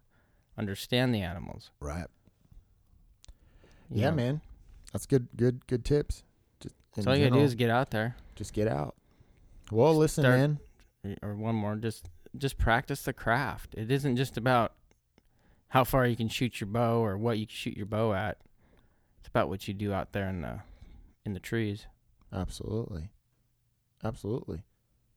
understand 0.58 1.14
the 1.14 1.22
animals. 1.22 1.70
Right. 1.80 2.08
you 3.92 4.02
Yeah, 4.02 4.10
know. 4.10 4.16
man. 4.16 4.42
That's 4.92 5.06
good. 5.06 5.28
Good. 5.36 5.66
Good 5.68 5.86
tips. 5.86 6.24
Just 6.62 6.76
So 6.96 7.10
all 7.12 7.16
you 7.16 7.28
gotta 7.30 7.40
do 7.40 7.46
is 7.46 7.56
get 7.56 7.70
out 7.70 7.92
there. 7.92 8.16
just 8.36 8.54
get 8.54 8.68
out. 8.68 8.96
Well, 9.72 9.96
listen, 9.96 10.24
Start- 10.24 10.38
man. 10.40 10.60
or 11.22 11.36
one 11.36 11.56
more 11.56 11.76
just 11.76 12.10
just 12.38 12.58
practice 12.58 13.04
the 13.04 13.14
craft 13.14 13.76
it 13.78 13.92
isn't 13.92 14.16
just 14.16 14.38
about 14.38 14.74
how 15.74 15.84
far 15.84 16.08
you 16.08 16.16
can 16.16 16.30
shoot 16.30 16.60
your 16.62 16.68
bow 16.68 17.04
or 17.04 17.18
what 17.18 17.38
you 17.38 17.46
can 17.46 17.56
shoot 17.56 17.78
your 17.78 17.86
bow 17.86 18.14
at 18.14 18.38
it's 19.20 19.28
about 19.28 19.50
what 19.50 19.68
you 19.68 19.74
do 19.74 19.94
out 19.94 20.14
there 20.14 20.28
in 20.30 20.42
the 20.42 20.60
in 21.26 21.34
the 21.34 21.40
trees 21.40 21.88
Absolutely. 22.34 23.10
Absolutely. 24.04 24.64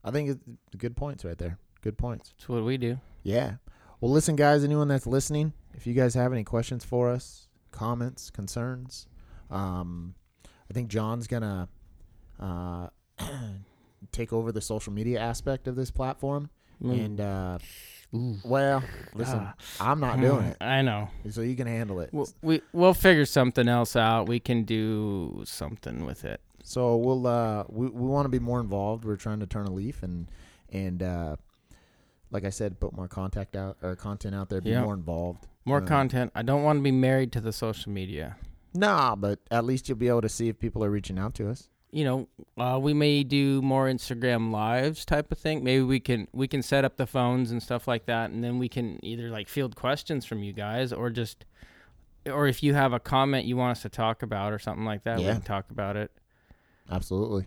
I 0.04 0.10
think 0.10 0.30
it's 0.30 0.76
good 0.76 0.96
points 0.96 1.24
right 1.24 1.38
there. 1.38 1.58
Good 1.80 1.98
points. 1.98 2.32
that's 2.36 2.48
what 2.48 2.64
we 2.64 2.76
do 2.76 2.98
Yeah. 3.22 3.54
Well, 4.00 4.12
listen, 4.12 4.36
guys, 4.36 4.62
anyone 4.62 4.88
that's 4.88 5.06
listening, 5.06 5.54
if 5.74 5.86
you 5.86 5.94
guys 5.94 6.14
have 6.14 6.32
any 6.32 6.44
questions 6.44 6.84
for 6.84 7.10
us, 7.10 7.48
comments, 7.72 8.30
concerns, 8.30 9.06
um, 9.50 10.14
I 10.70 10.74
think 10.74 10.88
John's 10.88 11.26
going 11.26 11.42
to 11.42 11.68
uh, 12.38 12.88
take 14.12 14.34
over 14.34 14.52
the 14.52 14.60
social 14.60 14.92
media 14.92 15.18
aspect 15.18 15.66
of 15.66 15.76
this 15.76 15.90
platform. 15.90 16.50
And, 16.82 17.20
uh, 17.20 17.58
well, 18.12 18.82
listen, 19.14 19.40
Ah. 19.42 19.54
I'm 19.80 20.00
not 20.00 20.20
doing 20.20 20.44
it, 20.46 20.56
i 20.60 20.80
know 20.82 21.08
so 21.30 21.40
you 21.42 21.54
can 21.56 21.66
handle 21.66 22.00
it. 22.00 22.10
we'll, 22.12 22.28
we, 22.42 22.62
we'll 22.72 22.94
figure 22.94 23.26
something 23.26 23.68
else 23.68 23.96
out 23.96 24.26
we 24.28 24.40
can 24.40 24.62
do 24.64 25.42
something 25.44 26.06
with 26.06 26.24
it 26.24 26.40
So 26.62 26.96
we'll 26.96 27.26
uh 27.26 27.64
we, 27.68 27.86
we 27.88 28.06
want 28.08 28.24
to 28.24 28.28
be 28.30 28.38
more 28.40 28.60
involved. 28.60 29.04
We're 29.04 29.16
trying 29.16 29.40
to 29.40 29.46
turn 29.46 29.66
a 29.66 29.72
leaf 29.72 30.02
and 30.02 30.28
and 30.72 31.02
uh 31.02 31.36
like 32.32 32.44
I 32.44 32.50
said, 32.50 32.80
put 32.80 32.92
more 32.92 33.06
contact 33.08 33.54
out 33.56 33.76
or 33.82 33.94
content 33.94 34.34
out 34.34 34.48
there, 34.48 34.60
be 34.60 34.70
Yeah. 34.70 34.82
more 34.82 34.94
involved. 34.94 35.46
more 35.64 35.82
Uh, 35.82 35.86
content 35.86 36.32
i 36.34 36.42
don't 36.42 36.62
want 36.62 36.78
to 36.78 36.82
be 36.82 36.92
married 36.92 37.32
to 37.32 37.40
the 37.40 37.52
social 37.52 37.92
media 37.92 38.36
Nah, 38.74 39.16
but 39.16 39.38
at 39.50 39.64
least 39.64 39.88
you'll 39.88 39.96
be 39.98 40.08
able 40.08 40.20
to 40.22 40.28
see 40.28 40.48
if 40.48 40.58
people 40.58 40.84
are 40.84 40.90
reaching 40.90 41.18
out 41.18 41.34
to 41.36 41.48
us. 41.48 41.68
You 41.96 42.04
know 42.04 42.28
uh, 42.58 42.78
we 42.78 42.92
may 42.92 43.22
do 43.24 43.62
more 43.62 43.86
instagram 43.86 44.50
lives 44.50 45.04
type 45.06 45.32
of 45.32 45.38
thing 45.38 45.64
maybe 45.64 45.82
we 45.82 45.98
can 45.98 46.28
we 46.32 46.46
can 46.46 46.60
set 46.62 46.84
up 46.84 46.96
the 46.98 47.06
phones 47.06 47.50
and 47.50 47.62
stuff 47.62 47.88
like 47.88 48.04
that 48.04 48.28
and 48.30 48.44
then 48.44 48.58
we 48.58 48.68
can 48.68 48.98
either 49.02 49.30
like 49.30 49.48
field 49.48 49.74
questions 49.74 50.26
from 50.26 50.42
you 50.42 50.52
guys 50.52 50.92
or 50.92 51.08
just 51.08 51.46
or 52.26 52.46
if 52.46 52.62
you 52.62 52.74
have 52.74 52.92
a 52.92 53.00
comment 53.00 53.46
you 53.46 53.56
want 53.56 53.70
us 53.70 53.80
to 53.82 53.88
talk 53.88 54.22
about 54.22 54.52
or 54.52 54.58
something 54.58 54.84
like 54.84 55.04
that 55.04 55.16
we 55.18 55.24
can 55.24 55.40
talk 55.40 55.70
about 55.70 55.96
it 55.96 56.10
Absolutely. 56.90 57.46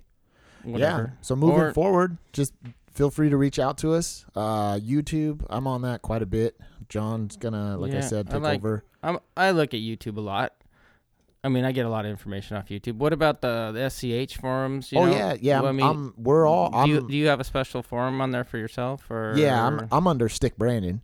whatever 0.63 1.01
Yeah. 1.13 1.21
So 1.21 1.35
moving 1.35 1.59
Or- 1.61 1.73
forward, 1.73 2.17
just 2.33 2.53
feel 2.91 3.09
free 3.11 3.29
to 3.29 3.37
reach 3.37 3.59
out 3.59 3.77
to 3.79 3.93
us. 3.93 4.25
Uh 4.35 4.75
YouTube, 4.75 5.45
I'm 5.49 5.67
on 5.67 5.83
that 5.83 6.01
quite 6.01 6.21
a 6.21 6.25
bit. 6.25 6.59
John's 6.89 7.37
gonna, 7.37 7.77
like 7.77 7.91
I 7.91 7.95
Yeah, 7.95 8.01
said, 8.01 8.27
I 8.29 8.33
take 8.33 8.41
like- 8.41 8.59
over. 8.59 8.83
I'm, 9.01 9.19
i 9.37 9.51
look 9.51 9.73
at 9.73 9.79
youtube 9.79 10.17
a 10.17 10.21
lot 10.21 10.53
i 11.43 11.49
mean 11.49 11.63
i 11.63 11.71
get 11.71 11.85
a 11.85 11.89
lot 11.89 12.05
of 12.05 12.11
information 12.11 12.57
off 12.57 12.67
youtube 12.67 12.95
what 12.95 13.13
about 13.13 13.41
the, 13.41 13.71
the 13.73 13.79
schh 13.79 14.35
forums 14.35 14.91
you 14.91 14.97
oh 14.99 15.05
know? 15.05 15.11
yeah, 15.11 15.35
yeah. 15.39 15.61
I'm, 15.61 15.75
mean 15.77 15.85
I'm- 15.85 16.13
we're 16.17 16.45
all. 16.45 16.69
do, 16.69 16.77
I'm, 16.77 16.89
you, 16.89 17.07
do 17.07 17.15
you 17.15 17.27
have 17.27 17.39
a 17.39 17.43
special 17.43 17.81
forum 17.83 18.19
on 18.21 18.31
there 18.31 18.43
for 18.43 18.57
yourself 18.57 19.09
or 19.09 19.33
yeah, 19.37 19.65
I'm 19.65 19.87
I'm 19.91 20.07
under 20.07 20.27
Stick 20.29 20.57
Brandon. 20.57 21.01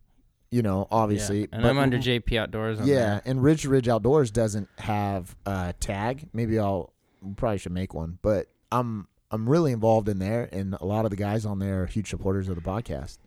You 0.51 0.61
know, 0.61 0.87
obviously, 0.91 1.41
Yeah, 1.41 1.47
and 1.53 1.63
but- 1.63 1.69
i'm 1.69 1.77
under 1.77 1.97
jp 1.97 2.37
outdoors 2.39 2.79
on 2.79 2.87
yeah, 2.87 2.95
there. 2.95 3.21
and 3.25 3.43
Ridge 3.43 3.63
to 3.63 3.69
Ridge 3.69 3.87
Outdoors 3.89 4.31
doesn't 4.31 4.69
have 4.77 5.35
a 5.45 5.73
tag. 5.79 6.29
Maybe 6.33 6.59
I'll 6.59 6.93
probably 7.35 7.57
should 7.57 7.71
make 7.73 7.93
one, 7.93 8.19
but 8.21 8.47
I'm 8.71 9.07
I'm 9.31 9.49
really 9.49 9.71
involved 9.73 10.07
in 10.07 10.19
there, 10.19 10.47
and 10.53 10.75
a 10.75 10.85
lot 10.85 11.03
of 11.05 11.11
the 11.11 11.17
guys 11.17 11.45
on 11.45 11.59
there 11.59 11.83
are 11.83 11.85
huge 11.87 12.09
supporters 12.09 12.47
of 12.47 12.55
the 12.55 12.61
podcast. 12.61 13.17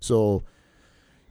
So 0.00 0.44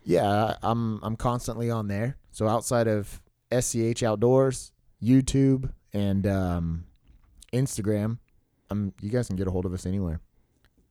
yeah, 0.03 0.55
I'm 0.61 0.99
I'm 1.03 1.15
constantly 1.15 1.69
on 1.69 1.87
there. 1.87 2.17
So 2.31 2.47
outside 2.47 2.87
of 2.87 3.21
SCH 3.57 4.03
Outdoors, 4.03 4.71
YouTube, 5.05 5.71
and 5.93 6.25
um, 6.27 6.85
Instagram, 7.53 8.17
um, 8.71 8.93
you 9.01 9.09
guys 9.09 9.27
can 9.27 9.35
get 9.35 9.47
a 9.47 9.51
hold 9.51 9.65
of 9.65 9.73
us 9.73 9.85
anywhere. 9.85 10.19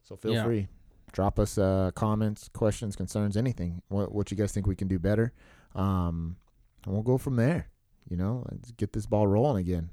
So 0.02 0.16
feel 0.16 0.32
Yeah. 0.34 0.44
free, 0.44 0.68
drop 1.12 1.38
us 1.38 1.58
uh, 1.58 1.90
comments, 1.94 2.48
questions, 2.52 2.94
concerns, 2.96 3.36
anything. 3.36 3.82
What 3.88 4.12
what 4.14 4.30
you 4.30 4.36
guys 4.36 4.52
think 4.52 4.66
we 4.66 4.76
can 4.76 4.88
do 4.88 4.98
better, 4.98 5.32
um, 5.74 6.36
and 6.84 6.92
we'll 6.94 7.02
go 7.02 7.18
from 7.18 7.36
there. 7.36 7.68
You 8.08 8.16
know, 8.18 8.44
let's 8.50 8.70
get 8.72 8.92
this 8.92 9.06
ball 9.06 9.26
rolling 9.26 9.58
again. 9.66 9.90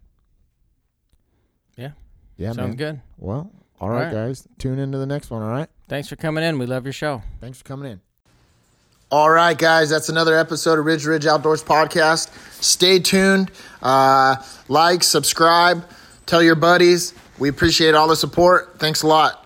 Yeah. 1.78 1.92
Yeah, 2.38 2.50
sounds 2.54 2.70
man. 2.70 2.76
good 2.76 3.02
Well, 3.18 3.52
all 3.80 3.90
right, 3.90 4.06
right. 4.06 4.14
guys. 4.14 4.48
Tune 4.58 4.80
into 4.80 4.98
the 4.98 5.06
next 5.06 5.30
one. 5.32 5.42
All 5.42 5.50
right. 5.50 5.70
thanks 5.88 6.08
for 6.10 6.16
coming 6.18 6.44
in 6.44 6.58
we 6.60 6.66
love 6.66 6.86
your 6.86 6.94
show 6.94 7.22
Thanks 7.40 7.58
for 7.60 7.64
coming 7.64 7.92
in. 7.92 8.02
All 9.12 9.30
right, 9.30 9.58
guys, 9.58 9.90
that's 9.90 10.08
another 10.08 10.38
episode 10.38 10.80
of 10.80 10.86
Ridge 10.86 11.06
Ridge 11.06 11.26
Outdoors 11.26 11.62
Podcast. 11.62 12.30
Stay 12.64 12.98
tuned. 12.98 13.52
Uh, 13.82 14.38
like, 14.70 15.04
subscribe, 15.04 15.84
tell 16.26 16.42
your 16.42 16.56
buddies. 16.56 17.14
We 17.38 17.50
appreciate 17.50 17.94
all 17.94 18.08
the 18.08 18.16
support. 18.16 18.80
Thanks 18.80 19.02
a 19.02 19.08
lot. 19.08 19.41